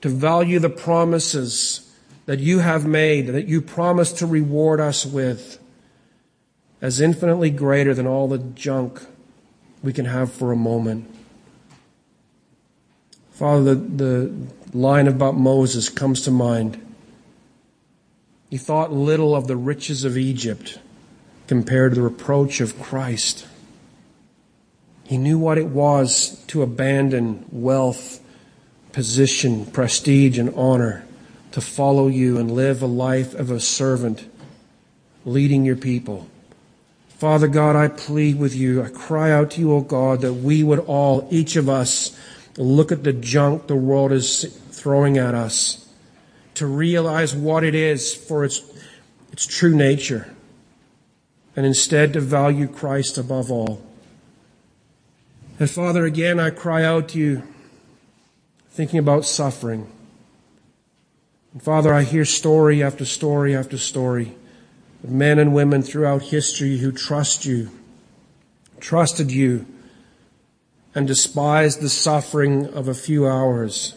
to 0.00 0.08
value 0.08 0.58
the 0.58 0.68
promises 0.68 1.94
that 2.24 2.40
you 2.40 2.58
have 2.58 2.84
made, 2.84 3.28
that 3.28 3.46
you 3.46 3.62
promise 3.62 4.10
to 4.12 4.26
reward 4.26 4.80
us 4.80 5.06
with, 5.06 5.60
as 6.82 7.00
infinitely 7.00 7.48
greater 7.48 7.94
than 7.94 8.08
all 8.08 8.26
the 8.26 8.38
junk 8.38 9.00
we 9.84 9.92
can 9.92 10.06
have 10.06 10.32
for 10.32 10.50
a 10.50 10.56
moment. 10.56 11.08
Father, 13.30 13.76
the, 13.76 14.26
the 14.26 14.76
line 14.76 15.06
about 15.06 15.36
Moses 15.36 15.88
comes 15.88 16.22
to 16.22 16.32
mind. 16.32 16.85
He 18.56 18.62
thought 18.62 18.90
little 18.90 19.36
of 19.36 19.48
the 19.48 19.54
riches 19.54 20.04
of 20.04 20.16
Egypt 20.16 20.78
compared 21.46 21.92
to 21.92 21.96
the 21.96 22.00
reproach 22.00 22.62
of 22.62 22.80
Christ. 22.80 23.46
He 25.04 25.18
knew 25.18 25.38
what 25.38 25.58
it 25.58 25.66
was 25.66 26.42
to 26.46 26.62
abandon 26.62 27.44
wealth, 27.52 28.18
position, 28.92 29.66
prestige, 29.66 30.38
and 30.38 30.54
honor 30.54 31.04
to 31.52 31.60
follow 31.60 32.08
you 32.08 32.38
and 32.38 32.50
live 32.50 32.80
a 32.80 32.86
life 32.86 33.34
of 33.34 33.50
a 33.50 33.60
servant, 33.60 34.26
leading 35.26 35.66
your 35.66 35.76
people. 35.76 36.26
Father 37.10 37.48
God, 37.48 37.76
I 37.76 37.88
plead 37.88 38.38
with 38.38 38.56
you. 38.56 38.82
I 38.82 38.88
cry 38.88 39.32
out 39.32 39.50
to 39.50 39.60
you, 39.60 39.74
O 39.74 39.82
God, 39.82 40.22
that 40.22 40.32
we 40.32 40.62
would 40.62 40.78
all, 40.78 41.28
each 41.30 41.56
of 41.56 41.68
us, 41.68 42.18
look 42.56 42.90
at 42.90 43.04
the 43.04 43.12
junk 43.12 43.66
the 43.66 43.76
world 43.76 44.12
is 44.12 44.58
throwing 44.70 45.18
at 45.18 45.34
us, 45.34 45.85
to 46.56 46.66
realize 46.66 47.34
what 47.34 47.64
it 47.64 47.74
is 47.74 48.14
for 48.14 48.44
its, 48.44 48.62
its 49.32 49.46
true 49.46 49.74
nature, 49.74 50.34
and 51.54 51.64
instead 51.64 52.12
to 52.12 52.20
value 52.20 52.66
Christ 52.66 53.18
above 53.18 53.50
all. 53.50 53.82
And 55.58 55.70
Father, 55.70 56.04
again, 56.04 56.38
I 56.38 56.50
cry 56.50 56.84
out 56.84 57.10
to 57.10 57.18
you, 57.18 57.42
thinking 58.70 58.98
about 58.98 59.24
suffering. 59.24 59.90
And 61.52 61.62
Father, 61.62 61.94
I 61.94 62.02
hear 62.02 62.26
story 62.26 62.82
after 62.82 63.06
story 63.06 63.56
after 63.56 63.78
story 63.78 64.36
of 65.02 65.10
men 65.10 65.38
and 65.38 65.54
women 65.54 65.82
throughout 65.82 66.24
history 66.24 66.78
who 66.78 66.92
trust 66.92 67.46
you, 67.46 67.70
trusted 68.80 69.30
you, 69.30 69.64
and 70.94 71.06
despised 71.06 71.80
the 71.80 71.88
suffering 71.88 72.66
of 72.66 72.88
a 72.88 72.94
few 72.94 73.26
hours, 73.26 73.94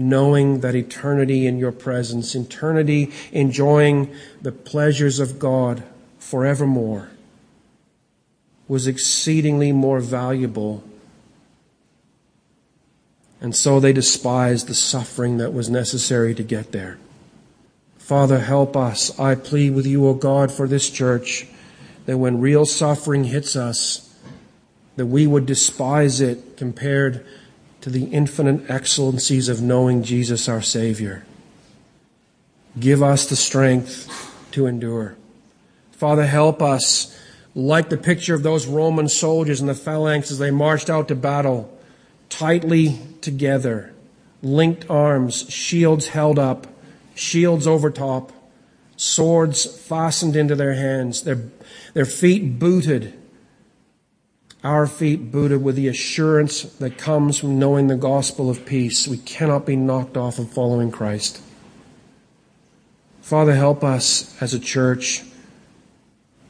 knowing 0.00 0.60
that 0.60 0.74
eternity 0.74 1.46
in 1.46 1.58
your 1.58 1.72
presence, 1.72 2.34
eternity 2.34 3.12
enjoying 3.32 4.12
the 4.40 4.50
pleasures 4.50 5.18
of 5.18 5.38
God 5.38 5.82
forevermore, 6.18 7.10
was 8.66 8.86
exceedingly 8.86 9.72
more 9.72 10.00
valuable. 10.00 10.82
And 13.40 13.54
so 13.54 13.78
they 13.78 13.92
despised 13.92 14.68
the 14.68 14.74
suffering 14.74 15.36
that 15.36 15.52
was 15.52 15.68
necessary 15.68 16.34
to 16.34 16.42
get 16.42 16.72
there. 16.72 16.98
Father, 17.98 18.40
help 18.40 18.76
us. 18.76 19.18
I 19.20 19.34
plead 19.34 19.74
with 19.74 19.86
you, 19.86 20.06
O 20.06 20.14
God, 20.14 20.50
for 20.50 20.66
this 20.66 20.88
church, 20.88 21.46
that 22.06 22.18
when 22.18 22.40
real 22.40 22.64
suffering 22.64 23.24
hits 23.24 23.54
us, 23.54 24.18
that 24.96 25.06
we 25.06 25.26
would 25.26 25.46
despise 25.46 26.20
it 26.20 26.56
compared 26.56 27.26
to 27.80 27.90
the 27.90 28.04
infinite 28.06 28.70
excellencies 28.70 29.48
of 29.48 29.62
knowing 29.62 30.02
Jesus 30.02 30.48
our 30.48 30.62
Savior. 30.62 31.24
Give 32.78 33.02
us 33.02 33.28
the 33.28 33.36
strength 33.36 34.08
to 34.52 34.66
endure. 34.66 35.16
Father, 35.92 36.26
help 36.26 36.62
us, 36.62 37.16
like 37.54 37.88
the 37.88 37.96
picture 37.96 38.34
of 38.34 38.42
those 38.42 38.66
Roman 38.66 39.08
soldiers 39.08 39.60
in 39.60 39.66
the 39.66 39.74
phalanx 39.74 40.30
as 40.30 40.38
they 40.38 40.50
marched 40.50 40.88
out 40.88 41.08
to 41.08 41.14
battle, 41.14 41.76
tightly 42.28 42.98
together, 43.20 43.92
linked 44.42 44.88
arms, 44.88 45.50
shields 45.50 46.08
held 46.08 46.38
up, 46.38 46.66
shields 47.14 47.66
over 47.66 47.90
top, 47.90 48.32
swords 48.96 49.64
fastened 49.64 50.36
into 50.36 50.54
their 50.54 50.74
hands, 50.74 51.22
their, 51.22 51.42
their 51.94 52.04
feet 52.04 52.58
booted, 52.58 53.19
our 54.62 54.86
feet 54.86 55.30
booted 55.30 55.62
with 55.62 55.76
the 55.76 55.88
assurance 55.88 56.62
that 56.62 56.98
comes 56.98 57.38
from 57.38 57.58
knowing 57.58 57.86
the 57.86 57.96
gospel 57.96 58.50
of 58.50 58.66
peace. 58.66 59.08
We 59.08 59.18
cannot 59.18 59.64
be 59.64 59.76
knocked 59.76 60.16
off 60.16 60.38
of 60.38 60.50
following 60.50 60.90
Christ. 60.90 61.40
Father, 63.22 63.54
help 63.54 63.82
us 63.84 64.40
as 64.42 64.52
a 64.52 64.60
church 64.60 65.22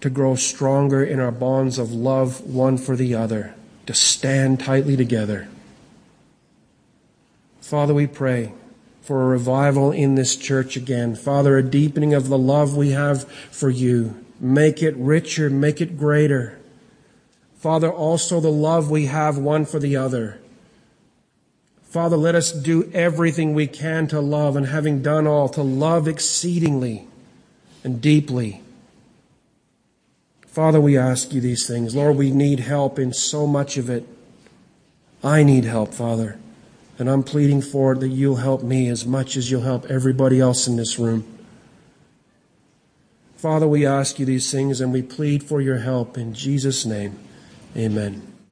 to 0.01 0.11
grow 0.11 0.35
stronger 0.35 1.05
in 1.05 1.21
our 1.21 1.31
bonds 1.31 1.79
of 1.79 1.93
love 1.93 2.41
one 2.41 2.79
for 2.79 2.97
the 2.97 3.15
other, 3.15 3.55
to 3.87 3.95
stand 3.95 4.61
tightly 4.61 4.97
together. 4.97 5.49
Father, 7.61 7.95
we 7.95 8.07
pray 8.07 8.53
for 9.03 9.23
a 9.23 9.27
revival 9.27 9.93
in 9.93 10.15
this 10.15 10.37
church 10.37 10.77
again. 10.77 11.15
Father, 11.15 11.59
a 11.59 11.63
deepening 11.63 12.15
of 12.15 12.29
the 12.29 12.39
love 12.39 12.77
we 12.77 12.91
have 12.91 13.29
for 13.51 13.71
you. 13.71 14.25
Make 14.41 14.83
it 14.83 14.97
richer, 14.97 15.51
make 15.51 15.81
it 15.81 15.99
greater. 15.99 16.60
Father, 17.61 17.93
also 17.93 18.41
the 18.41 18.51
love 18.51 18.91
we 18.91 19.05
have 19.05 19.37
one 19.37 19.67
for 19.67 19.79
the 19.79 19.95
other. 19.95 20.39
Father, 21.83 22.17
let 22.17 22.35
us 22.35 22.53
do 22.53 22.91
everything 22.95 23.53
we 23.53 23.67
can 23.67 24.09
to 24.09 24.19
love, 24.19 24.57
and 24.57 24.67
having 24.67 25.03
done 25.03 25.27
all, 25.27 25.47
to 25.51 25.63
love 25.63 26.09
exceedingly 26.09 27.07
and 27.85 28.01
deeply. 28.01 28.63
Father, 30.47 30.81
we 30.81 30.97
ask 30.97 31.35
you 31.35 31.43
these 31.43 31.67
things. 31.67 31.95
Lord, 31.95 32.17
we 32.17 32.31
need 32.31 32.61
help 32.61 32.99
in 32.99 33.13
so 33.13 33.47
much 33.47 33.77
of 33.77 33.91
it. 33.91 34.09
I 35.23 35.43
need 35.43 35.65
help, 35.65 35.93
Father. 35.93 36.39
And 36.99 37.11
I'm 37.11 37.23
pleading 37.23 37.61
for 37.61 37.93
it 37.93 38.01
that 38.01 38.09
you'll 38.09 38.37
help 38.37 38.63
me 38.63 38.89
as 38.89 39.05
much 39.05 39.37
as 39.37 39.51
you'll 39.51 39.63
help 39.63 39.85
everybody 39.91 40.41
else 40.41 40.67
in 40.67 40.77
this 40.77 40.99
room. 40.99 41.27
Father, 43.37 43.69
we 43.69 43.85
ask 43.85 44.19
you 44.19 44.25
these 44.25 44.51
things 44.51 44.81
and 44.81 44.95
we 44.95 45.03
plead 45.03 45.43
for 45.43 45.61
your 45.61 45.79
help 45.79 46.17
in 46.17 46.33
Jesus' 46.33 46.87
name. 46.87 47.19
Amen. 47.77 48.30